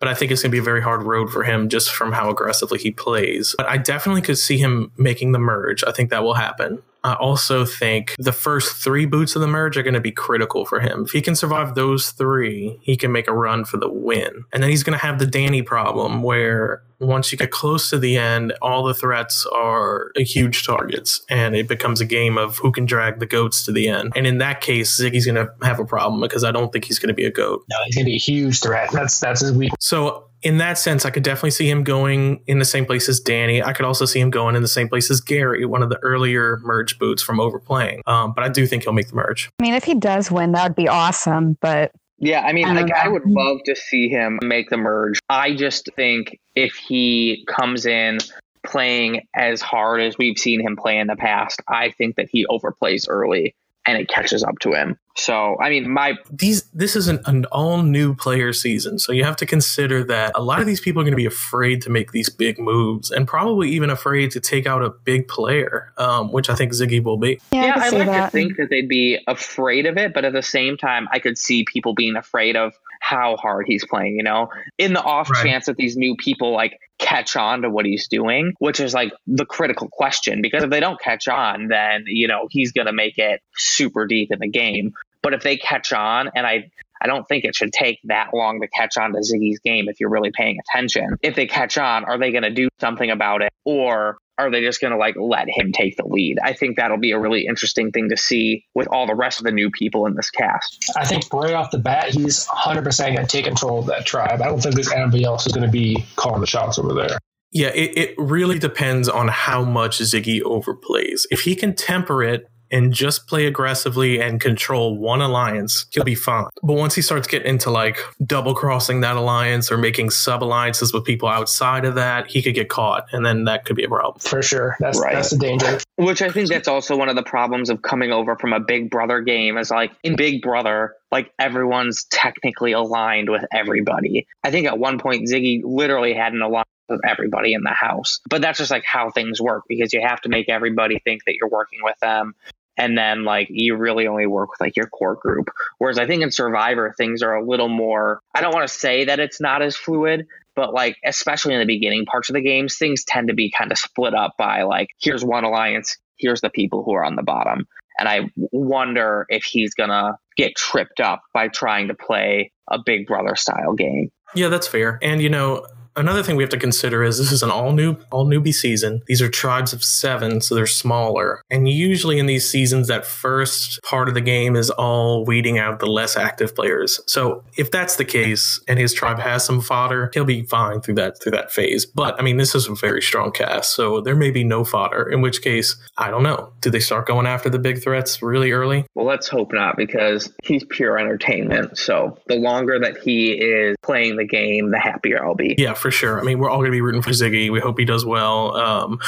but 0.00 0.08
I 0.08 0.14
think 0.14 0.30
it's 0.32 0.42
going 0.42 0.50
to 0.50 0.54
be 0.54 0.58
a 0.58 0.62
very 0.62 0.82
hard 0.82 1.02
road 1.04 1.30
for 1.30 1.42
him 1.44 1.68
just 1.68 1.90
from 1.90 2.12
how 2.12 2.30
aggressively 2.30 2.78
he 2.78 2.90
plays. 2.90 3.54
But 3.56 3.66
I 3.68 3.76
definitely 3.78 4.22
could 4.22 4.38
see 4.38 4.58
him 4.58 4.90
making 4.98 5.32
the 5.32 5.38
merge. 5.38 5.82
I 5.84 5.92
think 5.92 6.10
that 6.10 6.22
will 6.24 6.34
happen. 6.34 6.82
I 7.04 7.14
also 7.14 7.66
think 7.66 8.14
the 8.18 8.32
first 8.32 8.76
three 8.76 9.04
boots 9.04 9.36
of 9.36 9.42
the 9.42 9.46
merge 9.46 9.76
are 9.76 9.82
going 9.82 9.94
to 9.94 10.00
be 10.00 10.10
critical 10.10 10.64
for 10.64 10.80
him. 10.80 11.04
If 11.04 11.10
he 11.10 11.20
can 11.20 11.36
survive 11.36 11.74
those 11.74 12.10
three, 12.10 12.78
he 12.82 12.96
can 12.96 13.12
make 13.12 13.28
a 13.28 13.34
run 13.34 13.64
for 13.66 13.76
the 13.76 13.90
win. 13.90 14.44
And 14.52 14.62
then 14.62 14.70
he's 14.70 14.82
going 14.82 14.98
to 14.98 15.04
have 15.04 15.18
the 15.18 15.26
Danni 15.26 15.64
problem 15.64 16.22
where 16.22 16.82
once 17.00 17.30
you 17.30 17.36
get 17.36 17.50
close 17.50 17.90
to 17.90 17.98
the 17.98 18.16
end, 18.16 18.54
all 18.62 18.84
the 18.84 18.94
threats 18.94 19.44
are 19.46 20.10
huge 20.16 20.64
targets 20.64 21.22
and 21.28 21.54
it 21.54 21.68
becomes 21.68 22.00
a 22.00 22.06
game 22.06 22.38
of 22.38 22.56
who 22.58 22.72
can 22.72 22.86
drag 22.86 23.18
the 23.18 23.26
goats 23.26 23.64
to 23.66 23.72
the 23.72 23.88
end. 23.88 24.12
And 24.16 24.26
in 24.26 24.38
that 24.38 24.62
case, 24.62 24.98
Ziggy's 24.98 25.26
going 25.26 25.34
to 25.34 25.52
have 25.62 25.78
a 25.78 25.84
problem 25.84 26.20
because 26.20 26.44
I 26.44 26.52
don't 26.52 26.72
think 26.72 26.86
he's 26.86 26.98
going 26.98 27.08
to 27.08 27.14
be 27.14 27.26
a 27.26 27.30
goat. 27.30 27.64
no 27.68 27.76
he's 27.84 27.96
going 27.96 28.06
to 28.06 28.10
be 28.10 28.16
a 28.16 28.18
huge 28.18 28.60
threat 28.60 28.90
that's 28.92 29.20
that's 29.20 29.40
his 29.40 29.52
weak 29.52 29.72
So 29.78 30.28
in 30.44 30.58
that 30.58 30.78
sense, 30.78 31.06
I 31.06 31.10
could 31.10 31.22
definitely 31.22 31.52
see 31.52 31.68
him 31.68 31.82
going 31.82 32.40
in 32.46 32.58
the 32.58 32.66
same 32.66 32.84
place 32.84 33.08
as 33.08 33.20
Danni. 33.20 33.64
I 33.64 33.72
could 33.72 33.86
also 33.86 34.04
see 34.04 34.20
him 34.20 34.30
going 34.30 34.54
in 34.54 34.62
the 34.62 34.68
same 34.68 34.88
place 34.88 35.10
as 35.10 35.20
Gary, 35.20 35.64
one 35.64 35.82
of 35.82 35.88
the 35.88 35.98
earlier 36.02 36.60
merge 36.62 36.98
boots 36.98 37.22
from 37.22 37.40
overplaying. 37.40 38.02
Um, 38.06 38.34
but 38.34 38.44
I 38.44 38.50
do 38.50 38.66
think 38.66 38.84
he'll 38.84 38.92
make 38.92 39.08
the 39.08 39.16
merge. 39.16 39.50
I 39.58 39.62
mean, 39.62 39.74
if 39.74 39.84
he 39.84 39.94
does 39.94 40.30
win, 40.30 40.52
that 40.52 40.62
would 40.62 40.76
be 40.76 40.86
awesome. 40.86 41.56
But 41.62 41.92
Yeah, 42.18 42.42
I 42.42 42.52
mean, 42.52 42.66
I 42.66 42.74
don't 42.74 42.88
like 42.88 42.94
I 42.94 43.08
would 43.08 43.24
love 43.26 43.60
to 43.64 43.74
see 43.74 44.10
him 44.10 44.38
make 44.42 44.68
the 44.68 44.76
merge. 44.76 45.18
I 45.30 45.54
just 45.54 45.88
think 45.96 46.38
if 46.54 46.74
he 46.74 47.46
comes 47.48 47.86
in 47.86 48.18
playing 48.66 49.26
as 49.34 49.62
hard 49.62 50.02
as 50.02 50.18
we've 50.18 50.38
seen 50.38 50.60
him 50.60 50.76
play 50.76 50.98
in 50.98 51.06
the 51.06 51.16
past, 51.16 51.62
I 51.68 51.90
think 51.90 52.16
that 52.16 52.28
he 52.30 52.46
overplays 52.46 53.06
early 53.08 53.54
and 53.86 53.98
it 53.98 54.08
catches 54.08 54.42
up 54.42 54.58
to 54.60 54.72
him. 54.72 54.98
So, 55.16 55.56
I 55.60 55.70
mean, 55.70 55.88
my 55.90 56.14
These 56.30 56.62
this 56.72 56.96
is 56.96 57.06
an, 57.06 57.20
an 57.26 57.44
all 57.46 57.82
new 57.82 58.14
player 58.14 58.52
season, 58.52 58.98
so 58.98 59.12
you 59.12 59.22
have 59.22 59.36
to 59.36 59.46
consider 59.46 60.02
that 60.04 60.32
a 60.34 60.42
lot 60.42 60.60
of 60.60 60.66
these 60.66 60.80
people 60.80 61.02
are 61.02 61.04
going 61.04 61.12
to 61.12 61.16
be 61.16 61.26
afraid 61.26 61.82
to 61.82 61.90
make 61.90 62.10
these 62.10 62.28
big 62.28 62.58
moves, 62.58 63.12
and 63.12 63.28
probably 63.28 63.70
even 63.70 63.90
afraid 63.90 64.32
to 64.32 64.40
take 64.40 64.66
out 64.66 64.82
a 64.82 64.90
big 64.90 65.28
player, 65.28 65.92
um, 65.98 66.32
which 66.32 66.50
I 66.50 66.56
think 66.56 66.72
Ziggy 66.72 67.02
will 67.02 67.16
be. 67.16 67.40
yeah, 67.52 67.60
I 67.60 67.66
yeah, 67.66 67.72
can 67.74 67.82
I 67.82 67.88
like 67.90 68.06
that. 68.06 68.24
to 68.26 68.30
think 68.32 68.56
that 68.56 68.70
they'd 68.70 68.88
be 68.88 69.18
afraid 69.28 69.86
of 69.86 69.96
it, 69.98 70.12
but 70.12 70.24
at 70.24 70.32
the 70.32 70.42
same 70.42 70.76
time, 70.76 71.06
I 71.12 71.20
could 71.20 71.38
see 71.38 71.64
people 71.64 71.94
being 71.94 72.16
afraid 72.16 72.56
of 72.56 72.74
how 73.04 73.36
hard 73.36 73.66
he's 73.68 73.84
playing. 73.86 74.16
You 74.16 74.22
know, 74.22 74.48
in 74.78 74.92
the 74.94 75.02
off 75.02 75.30
Right. 75.30 75.44
chance 75.44 75.66
that 75.66 75.76
these 75.76 75.96
new 75.96 76.16
people 76.16 76.52
like 76.52 76.78
catch 76.98 77.36
on 77.36 77.62
to 77.62 77.70
what 77.70 77.84
he's 77.84 78.08
doing, 78.08 78.54
which 78.58 78.80
is 78.80 78.94
like 78.94 79.12
the 79.26 79.44
critical 79.44 79.88
question. 79.90 80.40
Because 80.40 80.62
if 80.62 80.70
they 80.70 80.80
don't 80.80 81.00
catch 81.00 81.28
on, 81.28 81.68
then 81.68 82.04
you 82.06 82.28
know 82.28 82.46
he's 82.50 82.72
going 82.72 82.86
to 82.86 82.92
make 82.92 83.18
it 83.18 83.40
super 83.56 84.06
deep 84.06 84.32
in 84.32 84.38
the 84.38 84.48
game. 84.48 84.94
But 85.22 85.34
if 85.34 85.42
they 85.42 85.56
catch 85.56 85.92
on, 85.92 86.30
and 86.34 86.46
I 86.46 86.70
I 87.02 87.06
don't 87.06 87.26
think 87.28 87.44
it 87.44 87.54
should 87.54 87.72
take 87.72 87.98
that 88.04 88.32
long 88.32 88.60
to 88.62 88.68
catch 88.68 88.96
on 88.96 89.12
to 89.12 89.18
Ziggy's 89.18 89.58
game 89.58 89.88
if 89.88 90.00
you're 90.00 90.08
really 90.10 90.30
paying 90.30 90.58
attention. 90.58 91.16
If 91.22 91.34
they 91.34 91.46
catch 91.46 91.76
on, 91.76 92.04
are 92.04 92.18
they 92.18 92.30
going 92.30 92.44
to 92.44 92.50
do 92.50 92.68
something 92.80 93.10
about 93.10 93.42
it 93.42 93.52
or 93.64 94.16
are 94.38 94.50
they 94.50 94.62
just 94.62 94.80
going 94.80 94.92
to 94.92 94.96
like 94.96 95.14
let 95.16 95.48
him 95.48 95.72
take 95.72 95.96
the 95.96 96.06
lead? 96.06 96.38
I 96.42 96.52
think 96.52 96.76
that'll 96.76 96.98
be 96.98 97.12
a 97.12 97.18
really 97.18 97.46
interesting 97.46 97.92
thing 97.92 98.08
to 98.08 98.16
see 98.16 98.64
with 98.74 98.88
all 98.88 99.06
the 99.06 99.14
rest 99.14 99.38
of 99.38 99.44
the 99.44 99.52
new 99.52 99.70
people 99.70 100.06
in 100.06 100.14
this 100.14 100.30
cast. 100.30 100.90
I 100.96 101.06
think 101.06 101.32
right 101.32 101.54
off 101.54 101.70
the 101.70 101.78
bat, 101.78 102.10
he's 102.10 102.46
100% 102.46 103.14
going 103.14 103.16
to 103.16 103.26
take 103.26 103.44
control 103.44 103.78
of 103.78 103.86
that 103.86 104.06
tribe. 104.06 104.42
I 104.42 104.46
don't 104.46 104.60
think 104.60 104.74
there's 104.74 104.90
anybody 104.90 105.24
else 105.24 105.44
who's 105.44 105.52
going 105.52 105.66
to 105.66 105.72
be 105.72 106.04
calling 106.16 106.40
the 106.40 106.46
shots 106.46 106.78
over 106.78 106.94
there. 106.94 107.18
Yeah, 107.52 107.68
it, 107.68 107.96
it 107.96 108.14
really 108.18 108.58
depends 108.58 109.08
on 109.08 109.28
how 109.28 109.62
much 109.62 109.98
Ziggy 109.98 110.42
overplays. 110.42 111.22
If 111.30 111.42
he 111.42 111.54
can 111.54 111.74
temper 111.74 112.24
it 112.24 112.48
and 112.70 112.92
just 112.92 113.26
play 113.26 113.46
aggressively 113.46 114.20
and 114.20 114.40
control 114.40 114.98
one 114.98 115.20
alliance, 115.20 115.86
he'll 115.92 116.04
be 116.04 116.14
fine. 116.14 116.46
But 116.62 116.74
once 116.74 116.94
he 116.94 117.02
starts 117.02 117.26
getting 117.26 117.48
into 117.48 117.70
like 117.70 117.98
double 118.24 118.54
crossing 118.54 119.00
that 119.00 119.16
alliance 119.16 119.70
or 119.70 119.78
making 119.78 120.10
sub 120.10 120.42
alliances 120.42 120.92
with 120.92 121.04
people 121.04 121.28
outside 121.28 121.84
of 121.84 121.94
that, 121.94 122.30
he 122.30 122.42
could 122.42 122.54
get 122.54 122.68
caught, 122.68 123.06
and 123.12 123.24
then 123.24 123.44
that 123.44 123.64
could 123.64 123.76
be 123.76 123.84
a 123.84 123.88
problem. 123.88 124.18
For 124.20 124.42
sure. 124.42 124.76
That's 124.80 125.00
Right. 125.00 125.14
that's 125.14 125.30
the 125.30 125.38
danger. 125.38 125.78
Which 125.96 126.22
I 126.22 126.30
think 126.30 126.48
that's 126.48 126.68
also 126.68 126.96
one 126.96 127.08
of 127.08 127.16
the 127.16 127.22
problems 127.22 127.70
of 127.70 127.82
coming 127.82 128.12
over 128.12 128.36
from 128.36 128.52
a 128.52 128.60
Big 128.60 128.90
Brother 128.90 129.20
game 129.20 129.56
is 129.58 129.70
like 129.70 129.92
in 130.02 130.16
Big 130.16 130.42
Brother, 130.42 130.94
like 131.12 131.32
everyone's 131.38 132.04
technically 132.10 132.72
aligned 132.72 133.30
with 133.30 133.44
everybody. 133.52 134.26
I 134.42 134.50
think 134.50 134.66
at 134.66 134.78
one 134.78 134.98
point 134.98 135.28
Ziggy 135.28 135.60
literally 135.64 136.12
had 136.14 136.32
an 136.32 136.42
alliance 136.42 136.68
with 136.88 137.00
everybody 137.06 137.54
in 137.54 137.62
the 137.62 137.70
house. 137.70 138.20
But 138.28 138.42
that's 138.42 138.58
just 138.58 138.70
like 138.70 138.84
how 138.84 139.10
things 139.10 139.40
work 139.40 139.64
because 139.68 139.92
you 139.92 140.00
have 140.02 140.20
to 140.22 140.28
make 140.28 140.48
everybody 140.48 140.98
think 141.04 141.24
that 141.24 141.34
you're 141.34 141.50
working 141.50 141.80
with 141.82 141.98
them. 142.00 142.34
And 142.76 142.98
then 142.98 143.24
like 143.24 143.48
you 143.50 143.76
really 143.76 144.08
only 144.08 144.26
work 144.26 144.50
with 144.50 144.60
like 144.60 144.76
your 144.76 144.88
core 144.88 145.14
group. 145.14 145.48
Whereas 145.78 145.98
I 145.98 146.06
think 146.06 146.22
in 146.22 146.30
Survivor 146.30 146.92
things 146.96 147.22
are 147.22 147.34
a 147.34 147.44
little 147.44 147.68
more 147.68 148.20
I 148.34 148.40
don't 148.40 148.54
want 148.54 148.68
to 148.68 148.74
say 148.74 149.04
that 149.04 149.20
it's 149.20 149.40
not 149.40 149.62
as 149.62 149.76
fluid, 149.76 150.26
but 150.56 150.74
like 150.74 150.96
especially 151.04 151.54
in 151.54 151.60
the 151.60 151.66
beginning 151.66 152.04
parts 152.04 152.28
of 152.28 152.34
the 152.34 152.40
games 152.40 152.76
things 152.76 153.04
tend 153.04 153.28
to 153.28 153.34
be 153.34 153.52
kind 153.56 153.70
of 153.72 153.78
split 153.78 154.14
up 154.14 154.34
by 154.38 154.62
like 154.62 154.88
here's 155.00 155.24
one 155.24 155.44
alliance 155.44 155.96
here's 156.16 156.40
the 156.40 156.50
people 156.50 156.84
who 156.84 156.94
are 156.94 157.04
on 157.04 157.16
the 157.16 157.22
bottom 157.22 157.66
and 157.98 158.08
i 158.08 158.20
wonder 158.52 159.26
if 159.28 159.44
he's 159.44 159.74
gonna 159.74 160.16
get 160.36 160.54
tripped 160.56 161.00
up 161.00 161.22
by 161.32 161.48
trying 161.48 161.88
to 161.88 161.94
play 161.94 162.52
a 162.68 162.78
big 162.78 163.06
brother 163.06 163.34
style 163.36 163.74
game 163.74 164.10
Yeah, 164.34 164.48
that's 164.48 164.66
fair. 164.66 164.98
And 165.00 165.22
you 165.22 165.28
know, 165.28 165.66
another 165.96 166.22
thing 166.22 166.36
we 166.36 166.42
have 166.42 166.50
to 166.50 166.58
consider 166.58 167.02
is 167.02 167.18
this 167.18 167.32
is 167.32 167.42
an 167.42 167.50
all 167.50 167.72
new, 167.72 167.96
all 168.10 168.26
newbie 168.26 168.54
season. 168.54 169.02
These 169.06 169.22
are 169.22 169.28
tribes 169.28 169.72
of 169.72 169.84
seven, 169.84 170.40
so 170.40 170.54
they're 170.54 170.66
smaller. 170.66 171.42
And 171.50 171.68
usually 171.68 172.18
in 172.18 172.26
these 172.26 172.48
seasons, 172.48 172.88
that 172.88 173.06
first 173.06 173.82
part 173.82 174.08
of 174.08 174.14
the 174.14 174.20
game 174.20 174.56
is 174.56 174.70
all 174.70 175.24
weeding 175.24 175.58
out 175.58 175.78
the 175.78 175.86
less 175.86 176.16
active 176.16 176.54
players. 176.54 177.00
So 177.06 177.44
if 177.56 177.70
that's 177.70 177.96
the 177.96 178.04
case, 178.04 178.60
and 178.68 178.78
his 178.78 178.92
tribe 178.92 179.18
has 179.18 179.44
some 179.44 179.60
fodder, 179.60 180.10
he'll 180.14 180.24
be 180.24 180.42
fine 180.44 180.80
through 180.80 180.94
that 180.94 181.20
through 181.20 181.32
that 181.32 181.52
phase. 181.52 181.86
But 181.86 182.18
I 182.18 182.22
mean, 182.22 182.36
this 182.36 182.54
is 182.54 182.68
a 182.68 182.74
very 182.74 183.02
strong 183.02 183.30
cast, 183.30 183.74
so 183.74 184.00
there 184.00 184.16
may 184.16 184.30
be 184.30 184.44
no 184.44 184.64
fodder. 184.64 185.08
In 185.10 185.20
which 185.20 185.42
case, 185.42 185.76
I 185.98 186.10
don't 186.10 186.22
know. 186.22 186.52
Do 186.60 186.70
they 186.70 186.80
start 186.80 187.06
going 187.06 187.26
after 187.26 187.48
the 187.48 187.58
big 187.58 187.82
threats 187.82 188.22
really 188.22 188.52
early? 188.52 188.86
Well, 188.94 189.06
let's 189.06 189.28
hope 189.28 189.52
not 189.52 189.76
because 189.76 190.32
he's 190.42 190.64
pure 190.64 190.98
entertainment. 190.98 191.78
So 191.78 192.18
the 192.26 192.36
longer 192.36 192.78
that 192.80 192.98
he 192.98 193.32
is 193.32 193.76
playing 193.82 194.16
the 194.16 194.26
game, 194.26 194.70
the 194.70 194.78
happier 194.78 195.24
I'll 195.24 195.34
be. 195.34 195.54
Yeah, 195.58 195.74
for 195.84 195.90
sure. 195.90 196.18
I 196.18 196.22
mean, 196.22 196.38
we're 196.38 196.48
all 196.48 196.60
going 196.60 196.70
to 196.70 196.74
be 196.74 196.80
rooting 196.80 197.02
for 197.02 197.10
Ziggy. 197.10 197.52
We 197.52 197.60
hope 197.60 197.78
he 197.78 197.84
does 197.84 198.06
well. 198.06 198.56
Um, 198.56 198.98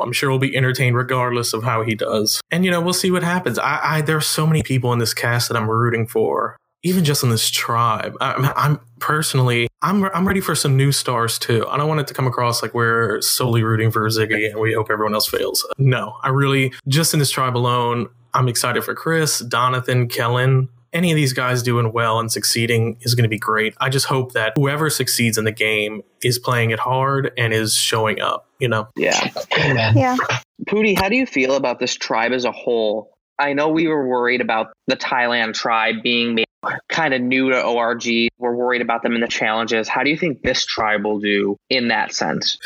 I'm 0.00 0.12
sure 0.12 0.30
we'll 0.30 0.40
be 0.40 0.56
entertained 0.56 0.96
regardless 0.96 1.52
of 1.52 1.62
how 1.62 1.84
he 1.84 1.94
does. 1.94 2.40
And 2.50 2.64
you 2.64 2.72
know, 2.72 2.80
we'll 2.80 2.92
see 2.92 3.12
what 3.12 3.22
happens. 3.22 3.56
I, 3.56 3.78
I 3.80 4.00
there 4.00 4.16
are 4.16 4.20
so 4.20 4.44
many 4.44 4.64
people 4.64 4.92
in 4.92 4.98
this 4.98 5.14
cast 5.14 5.46
that 5.48 5.56
I'm 5.56 5.70
rooting 5.70 6.08
for. 6.08 6.56
Even 6.82 7.04
just 7.04 7.22
in 7.22 7.30
this 7.30 7.48
tribe, 7.50 8.16
I, 8.20 8.52
I'm 8.56 8.80
personally, 8.98 9.68
I'm 9.80 10.04
I'm 10.06 10.26
ready 10.26 10.40
for 10.40 10.56
some 10.56 10.76
new 10.76 10.90
stars 10.90 11.38
too. 11.38 11.64
I 11.68 11.76
don't 11.76 11.86
want 11.86 12.00
it 12.00 12.08
to 12.08 12.14
come 12.14 12.26
across 12.26 12.60
like 12.60 12.74
we're 12.74 13.20
solely 13.20 13.62
rooting 13.62 13.92
for 13.92 14.06
Ziggy 14.08 14.50
and 14.50 14.58
we 14.58 14.74
hope 14.74 14.90
everyone 14.90 15.14
else 15.14 15.28
fails. 15.28 15.64
No, 15.78 16.16
I 16.24 16.30
really 16.30 16.72
just 16.88 17.14
in 17.14 17.20
this 17.20 17.30
tribe 17.30 17.56
alone, 17.56 18.08
I'm 18.34 18.48
excited 18.48 18.82
for 18.82 18.94
Chris, 18.94 19.40
Donathan, 19.40 20.10
Kellen, 20.10 20.68
any 20.94 21.10
of 21.10 21.16
these 21.16 21.32
guys 21.32 21.62
doing 21.62 21.92
well 21.92 22.20
and 22.20 22.30
succeeding 22.30 22.96
is 23.02 23.14
going 23.14 23.24
to 23.24 23.28
be 23.28 23.38
great. 23.38 23.74
I 23.80 23.88
just 23.88 24.06
hope 24.06 24.32
that 24.32 24.52
whoever 24.56 24.88
succeeds 24.88 25.36
in 25.36 25.44
the 25.44 25.52
game 25.52 26.02
is 26.22 26.38
playing 26.38 26.70
it 26.70 26.78
hard 26.78 27.32
and 27.36 27.52
is 27.52 27.74
showing 27.74 28.20
up, 28.20 28.48
you 28.60 28.68
know? 28.68 28.88
Yeah. 28.96 29.30
Amen. 29.58 29.96
Yeah. 29.96 30.16
Poody, 30.66 30.94
how 30.94 31.08
do 31.08 31.16
you 31.16 31.26
feel 31.26 31.56
about 31.56 31.80
this 31.80 31.94
tribe 31.94 32.32
as 32.32 32.44
a 32.44 32.52
whole? 32.52 33.10
I 33.38 33.52
know 33.52 33.68
we 33.68 33.88
were 33.88 34.06
worried 34.06 34.40
about 34.40 34.68
the 34.86 34.96
Thailand 34.96 35.54
tribe 35.54 35.96
being 36.02 36.44
kind 36.88 37.12
of 37.12 37.20
new 37.20 37.50
to 37.50 37.62
ORG. 37.62 38.04
We're 38.38 38.54
worried 38.54 38.80
about 38.80 39.02
them 39.02 39.14
in 39.14 39.20
the 39.20 39.28
challenges. 39.28 39.88
How 39.88 40.02
do 40.02 40.10
you 40.10 40.16
think 40.16 40.42
this 40.42 40.64
tribe 40.64 41.04
will 41.04 41.18
do 41.18 41.56
in 41.68 41.88
that 41.88 42.14
sense? 42.14 42.56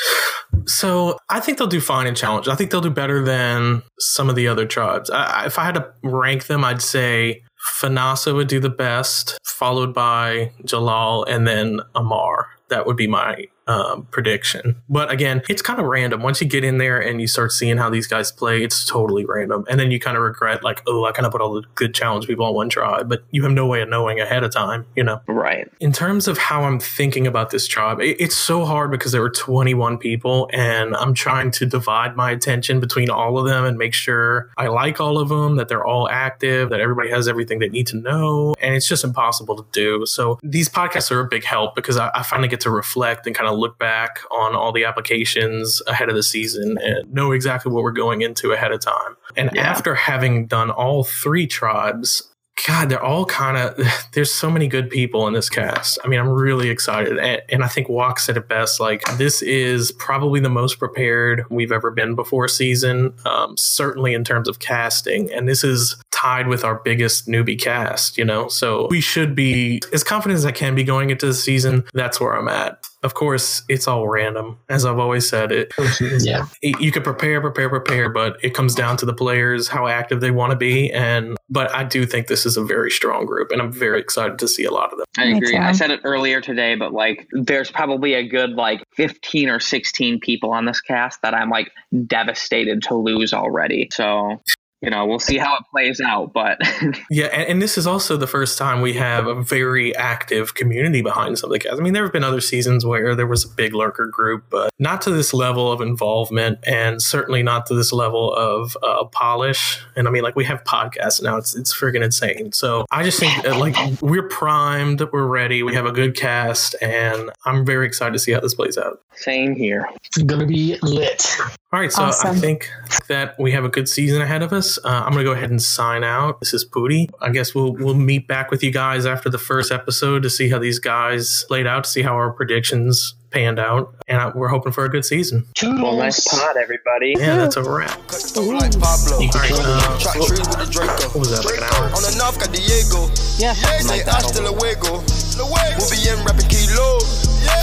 So 0.67 1.19
I 1.31 1.41
think 1.41 1.59
they'll 1.59 1.67
do 1.67 1.81
fine 1.81 2.07
in 2.07 2.15
challenge. 2.15 2.47
I 2.47 2.55
think 2.55 2.71
they'll 2.71 2.83
do 2.83 2.91
better 2.91 3.25
than 3.25 3.83
some 3.99 4.29
of 4.29 4.37
the 4.37 4.49
other 4.49 4.67
tribes. 4.67 5.11
I, 5.11 5.47
if 5.47 5.59
I 5.59 5.65
had 5.65 5.75
to 5.75 5.91
rank 6.03 6.47
them, 6.47 6.65
I'd 6.65 6.83
say 6.83 7.43
Fanasa 7.81 8.35
would 8.35 8.49
do 8.49 8.61
the 8.61 8.71
best, 8.71 9.39
followed 9.45 9.95
by 9.95 10.53
Jellal, 10.65 11.25
and 11.29 11.47
then 11.47 11.81
Amar. 11.95 12.49
That 12.69 12.87
would 12.87 12.97
be 12.97 13.07
my 13.07 13.47
um, 13.69 14.09
prediction. 14.11 14.77
But 14.89 15.11
again, 15.11 15.43
it's 15.49 15.63
kind 15.63 15.79
of 15.79 15.87
random. 15.87 16.23
Once 16.23 16.41
you 16.41 16.49
get 16.49 16.65
in 16.65 16.79
there 16.79 16.99
and 16.99 17.21
you 17.21 17.27
start 17.27 17.53
seeing 17.53 17.77
how 17.77 17.91
these 17.91 18.07
guys 18.07 18.33
play, 18.33 18.65
it's 18.65 18.85
totally 18.85 19.25
random. 19.27 19.65
And 19.69 19.79
then 19.79 19.91
you 19.91 20.01
kind 20.01 20.17
of 20.17 20.23
regret, 20.23 20.65
like, 20.65 20.83
oh, 20.87 21.05
I 21.05 21.13
kind 21.13 21.27
of 21.27 21.33
put 21.33 21.41
all 21.41 21.53
the 21.53 21.63
good 21.75 21.95
challenge 21.95 22.27
people 22.27 22.47
on 22.47 22.55
one 22.55 22.71
tribe, 22.71 23.09
but 23.09 23.25
you 23.31 23.43
have 23.43 23.53
no 23.53 23.67
way 23.67 23.83
of 23.83 23.89
knowing 23.91 24.19
ahead 24.19 24.43
of 24.43 24.51
time, 24.53 24.87
you 24.97 25.05
know? 25.05 25.21
Right. 25.29 25.71
In 25.81 25.93
terms 25.93 26.27
of 26.27 26.39
how 26.39 26.65
I'm 26.65 26.81
thinking 26.81 27.27
about 27.27 27.51
this 27.51 27.67
tribe, 27.67 28.01
it, 28.01 28.17
it's 28.19 28.37
so 28.37 28.65
hard 28.65 28.91
because 28.91 29.13
there 29.13 29.21
were 29.21 29.31
21 29.31 29.99
people 29.99 30.49
and 30.53 30.97
I'm 30.97 31.13
trying 31.13 31.51
to 31.53 31.67
divide 31.67 32.17
my 32.17 32.31
attention 32.31 32.81
between 32.81 33.11
all 33.11 33.39
of 33.39 33.47
them 33.47 33.67
and 33.67 33.77
make 33.77 33.93
sure 33.93 34.51
I 34.57 34.69
like 34.69 34.99
all 34.99 35.19
of 35.19 35.29
them, 35.29 35.57
that 35.57 35.69
they're 35.69 35.85
all 35.85 36.09
active, 36.09 36.71
that 36.71 36.81
everybody 36.81 37.11
has 37.11 37.29
everything 37.29 37.59
they 37.59 37.69
need 37.69 37.87
to 37.89 37.99
know. 37.99 38.55
And 38.61 38.75
it's 38.75 38.89
just 38.89 39.05
impossible 39.05 39.57
to 39.57 39.67
do. 39.73 40.07
So 40.07 40.39
these 40.43 40.71
podcasts 40.71 41.11
are 41.11 41.21
a 41.21 41.29
big 41.29 41.45
help 41.45 41.75
because 41.75 41.99
I, 41.99 42.11
I 42.15 42.23
finally 42.23 42.49
get 42.49 42.61
to 42.61 42.71
reflect 42.71 43.27
and 43.27 43.37
kind 43.37 43.49
of 43.49 43.58
look 43.59 43.79
back 43.79 44.21
on 44.31 44.55
all 44.55 44.73
the 44.73 44.85
applications 44.85 45.83
ahead 45.87 46.09
of 46.09 46.15
the 46.15 46.23
season 46.23 46.77
and 46.83 47.13
know 47.13 47.33
exactly 47.33 47.73
what 47.73 47.83
we're 47.83 47.91
going 47.91 48.23
into 48.23 48.53
ahead 48.53 48.73
of 48.73 48.81
time. 48.81 49.17
And 49.37 49.51
Yeah. 49.55 49.63
after 49.63 49.95
having 49.95 50.47
done 50.47 50.71
all 50.71 51.05
three 51.05 51.47
tribes, 51.47 52.23
God, 52.67 52.89
they're 52.89 53.03
all 53.03 53.25
kind 53.25 53.57
of. 53.57 53.79
There's 54.15 54.33
so 54.35 54.51
many 54.51 54.67
good 54.67 54.91
people 54.91 55.29
in 55.29 55.33
this 55.33 55.49
cast. 55.49 55.97
I 56.05 56.09
mean, 56.09 56.19
I'm 56.19 56.29
really 56.29 56.71
excited, 56.71 57.17
and, 57.17 57.41
and 57.49 57.63
I 57.63 57.69
think 57.69 57.89
Walk 57.89 58.19
said 58.19 58.37
it 58.37 58.49
best. 58.49 58.81
Like, 58.81 59.03
this 59.17 59.43
is 59.43 59.93
probably 59.93 60.41
the 60.41 60.49
most 60.51 60.81
prepared 60.81 61.45
we've 61.51 61.71
ever 61.71 61.93
been 61.93 62.17
before 62.17 62.49
season. 62.49 63.15
Um, 63.25 63.57
certainly 63.57 64.13
in 64.13 64.25
terms 64.25 64.49
of 64.49 64.59
casting, 64.59 65.33
and 65.33 65.49
this 65.49 65.63
is 65.63 65.95
tied 66.11 66.49
with 66.49 66.65
our 66.65 66.81
biggest 66.85 67.29
newbie 67.29 67.61
cast. 67.61 68.19
You 68.19 68.25
know, 68.25 68.49
so 68.49 68.89
we 68.91 69.01
should 69.01 69.37
be 69.37 69.81
as 69.93 70.03
confident 70.03 70.37
as 70.39 70.45
I 70.45 70.51
can 70.53 70.75
be 70.75 70.83
going 70.83 71.11
into 71.11 71.27
the 71.27 71.35
season. 71.35 71.85
That's 71.95 72.21
where 72.21 72.33
I'm 72.37 72.49
at. 72.49 72.85
Of 73.03 73.15
course, 73.15 73.63
it's 73.69 73.87
all 73.87 74.09
random, 74.09 74.59
as 74.69 74.85
I've 74.85 74.99
always 74.99 75.29
said. 75.29 75.53
It 75.53 75.73
oh, 75.79 75.97
Yeah. 76.01 76.47
you 76.63 76.91
could 76.91 77.05
prepare, 77.05 77.41
prepare, 77.41 77.69
prepare, 77.69 78.09
but 78.09 78.37
it 78.43 78.55
comes 78.55 78.75
down 78.75 78.97
to 78.99 79.07
the 79.07 79.15
players, 79.15 79.69
how 79.69 79.87
active 79.87 80.21
they 80.21 80.33
want 80.33 80.51
to 80.51 80.57
be. 80.57 80.91
And 80.91 81.37
but 81.51 81.75
I 81.75 81.85
do 81.85 82.05
think 82.07 82.27
this 82.27 82.45
is 82.45 82.57
a 82.57 82.65
very 82.65 82.91
strong 82.91 83.25
group, 83.25 83.51
and 83.51 83.63
I'm 83.63 83.73
very 83.73 84.01
excited 84.01 84.39
to 84.41 84.49
see 84.49 84.65
a 84.65 84.71
lot 84.71 84.93
of 84.93 84.99
them. 84.99 85.07
I 85.17 85.27
agree. 85.27 85.57
I 85.57 85.73
said 85.73 85.91
it 85.91 86.01
earlier 86.05 86.41
today, 86.41 86.75
but 86.75 86.93
like 86.93 87.27
there's 87.33 87.71
probably 87.71 88.15
a 88.15 88.27
good 88.27 88.51
like 88.51 88.83
15 88.97 89.49
or 89.49 89.61
16 89.61 90.21
people 90.21 90.51
on 90.51 90.65
this 90.65 90.81
cast 90.81 91.23
that 91.23 91.35
I'm 91.35 91.51
like 91.51 91.71
devastated 92.07 92.83
to 92.83 92.95
lose 92.95 93.33
already. 93.33 93.89
So, 93.93 94.41
you 94.81 94.91
know, 94.91 95.07
we'll 95.07 95.19
see 95.19 95.39
how 95.39 95.57
it 95.57 95.65
plays 95.73 96.01
out, 96.01 96.33
but 96.33 96.59
Yeah, 97.11 97.27
and, 97.27 97.49
and 97.49 97.63
this 97.63 97.77
is 97.77 97.87
also 97.87 98.17
the 98.17 98.29
first 98.29 98.57
time 98.57 98.81
we 98.81 98.93
have 98.95 99.27
a 99.27 99.43
very 99.43 99.95
active 99.97 100.55
community 100.55 101.03
behind 101.03 101.39
some 101.39 101.51
of 101.51 101.53
the 101.53 101.59
cast. 101.59 101.81
I 101.81 101.83
mean, 101.83 101.95
there 101.95 102.05
have 102.05 102.13
been 102.13 102.25
other 102.25 102.41
seasons 102.41 102.87
where 102.87 103.17
there 103.17 103.27
was 103.27 103.45
a 103.45 103.49
big 103.49 103.75
lurker 103.75 104.07
group, 104.07 104.45
but 104.51 104.71
not 104.79 105.03
to 105.03 105.11
this 105.11 105.35
level 105.35 105.73
of 105.73 105.81
involvement, 105.81 106.61
and 106.63 107.03
certainly 107.03 107.43
not 107.43 107.67
to 107.67 107.75
this 107.75 107.93
level 107.93 108.33
of 108.33 108.77
uh, 108.83 109.05
polish. 109.07 109.81
And 109.97 110.07
I 110.07 110.13
mean, 110.13 110.23
like 110.23 110.37
we 110.37 110.45
have 110.45 110.63
podcasts 110.63 111.21
now; 111.23 111.37
it's 111.37 111.57
it's 111.57 111.75
freaking 111.75 112.05
insane. 112.05 112.53
So 112.53 112.87
I 112.91 113.03
just 113.03 113.19
think 113.19 113.43
that, 113.43 113.57
like 113.59 114.01
we're 114.01 114.29
primed, 114.29 115.03
we're 115.13 115.27
ready, 115.27 115.65
we 115.65 115.75
have 115.75 115.87
a 115.87 115.93
good 115.93 116.17
cast, 116.17 116.77
and 116.81 117.31
I'm 117.45 117.67
very 117.67 117.87
excited 117.87 118.13
to 118.13 118.19
see 118.21 118.33
how 118.33 118.41
this 118.41 118.55
plays 118.55 118.79
out. 118.79 119.03
same 119.17 119.57
here. 119.57 119.89
It's 120.05 120.19
going 120.19 120.41
to 120.41 120.47
be 120.47 120.79
lit. 120.83 121.27
All 121.71 121.81
right, 121.81 121.93
so 121.93 122.05
I 122.05 122.35
think 122.35 122.71
that 123.09 123.39
we 123.39 123.53
have 123.53 123.65
a 123.65 123.69
good 123.69 123.89
season 123.89 124.23
ahead 124.23 124.43
of 124.43 124.53
us. 124.55 124.68
Uh, 124.77 124.89
I'm 124.89 125.13
going 125.13 125.25
to 125.25 125.31
go 125.31 125.33
ahead 125.33 125.51
and 125.51 125.63
sign 125.63 126.05
out. 126.05 126.41
This 126.41 126.53
is 126.53 126.65
Poody. 126.65 127.09
I 127.21 127.31
guess 127.31 127.55
we'll 127.55 127.73
we'll 127.73 127.95
meet 127.95 128.29
back 128.29 128.51
with 128.51 128.63
you 128.63 128.71
guys 128.71 129.07
after 129.07 129.31
the 129.31 129.39
first 129.39 129.73
episode 129.73 130.23
to 130.25 130.31
see 130.31 130.51
how 130.51 130.59
these 130.59 130.79
guys 130.79 131.45
played 131.49 131.67
out, 131.67 131.85
to 131.85 131.91
see 131.91 132.03
how 132.03 132.15
our 132.15 132.31
predictions 132.31 133.15
panned 133.31 133.59
out, 133.59 133.95
and 134.09 134.19
uh, 134.19 134.33
we're 134.35 134.49
hoping 134.49 134.73
for 134.73 134.85
a 134.85 134.89
good 134.89 135.05
season. 135.05 135.47
Toodles. 135.55 135.81
Well, 135.83 135.97
nice 135.97 136.27
pod, 136.27 136.57
everybody. 136.57 137.15
Yeah, 137.17 137.37
that's 137.37 137.57
a 137.57 137.63
wrap. 137.63 137.91
Cut 138.09 138.25
like 138.37 138.73
Pablo. 138.81 139.17
All 139.17 139.29
right, 139.35 139.53
uh, 139.55 139.99
Chop 139.99 140.15
trees 140.27 140.41
with 140.41 140.59
the 140.59 140.69
Draco. 140.71 141.09
what 141.09 141.17
was 141.17 141.31
that, 141.31 141.45
like 141.45 141.59
an 141.59 141.65
hour? 141.65 141.89
On 141.95 142.03
the 142.03 142.15
north, 142.19 142.39
got 142.41 142.53
Diego. 142.53 143.09
Yeah, 143.39 143.55
something 143.55 143.89
like 143.89 144.05
that. 144.05 144.23
hasta 144.23 144.43
luego. 144.43 145.05
We'll 145.39 145.91
be 145.91 146.01
in 146.09 146.19
rapping 146.25 146.49
kilo. 146.49 146.99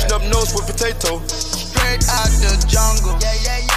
Snub 0.07 0.21
nose 0.31 0.53
with 0.53 0.65
potato. 0.67 1.19
Straight 1.27 2.05
out 2.09 2.31
the 2.39 2.55
jungle. 2.67 3.17
Yeah, 3.19 3.33
yeah, 3.33 3.41
yeah, 3.43 3.57
yeah, 3.59 3.67
yeah. 3.67 3.74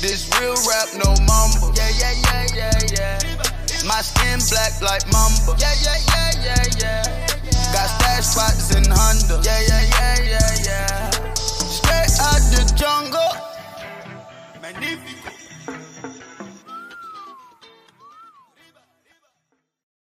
This 0.00 0.28
real 0.38 0.54
rap, 0.68 0.88
no 0.94 1.14
mumble. 1.24 1.72
Yeah, 1.74 1.88
yeah, 1.98 2.12
yeah, 2.12 2.46
yeah, 2.54 2.78
yeah. 2.92 3.86
My 3.86 4.02
skin 4.02 4.40
black 4.50 4.80
like 4.82 5.06
mamba. 5.10 5.56
Yeah, 5.58 5.72
yeah, 5.82 5.96
yeah, 6.08 6.30
yeah, 6.44 6.64
yeah. 6.78 7.72
Got 7.72 7.88
stash 7.88 8.24
spots 8.24 8.74
in 8.76 8.84
Honda. 8.90 9.40
Yeah, 9.42 9.60
yeah, 9.66 9.82
yeah, 9.96 10.22
yeah, 10.22 10.50
yeah. 10.64 11.10
Straight 11.34 12.12
out 12.20 12.42
the 12.52 12.62
jungle. 12.76 13.32
Magnifique. 14.60 15.15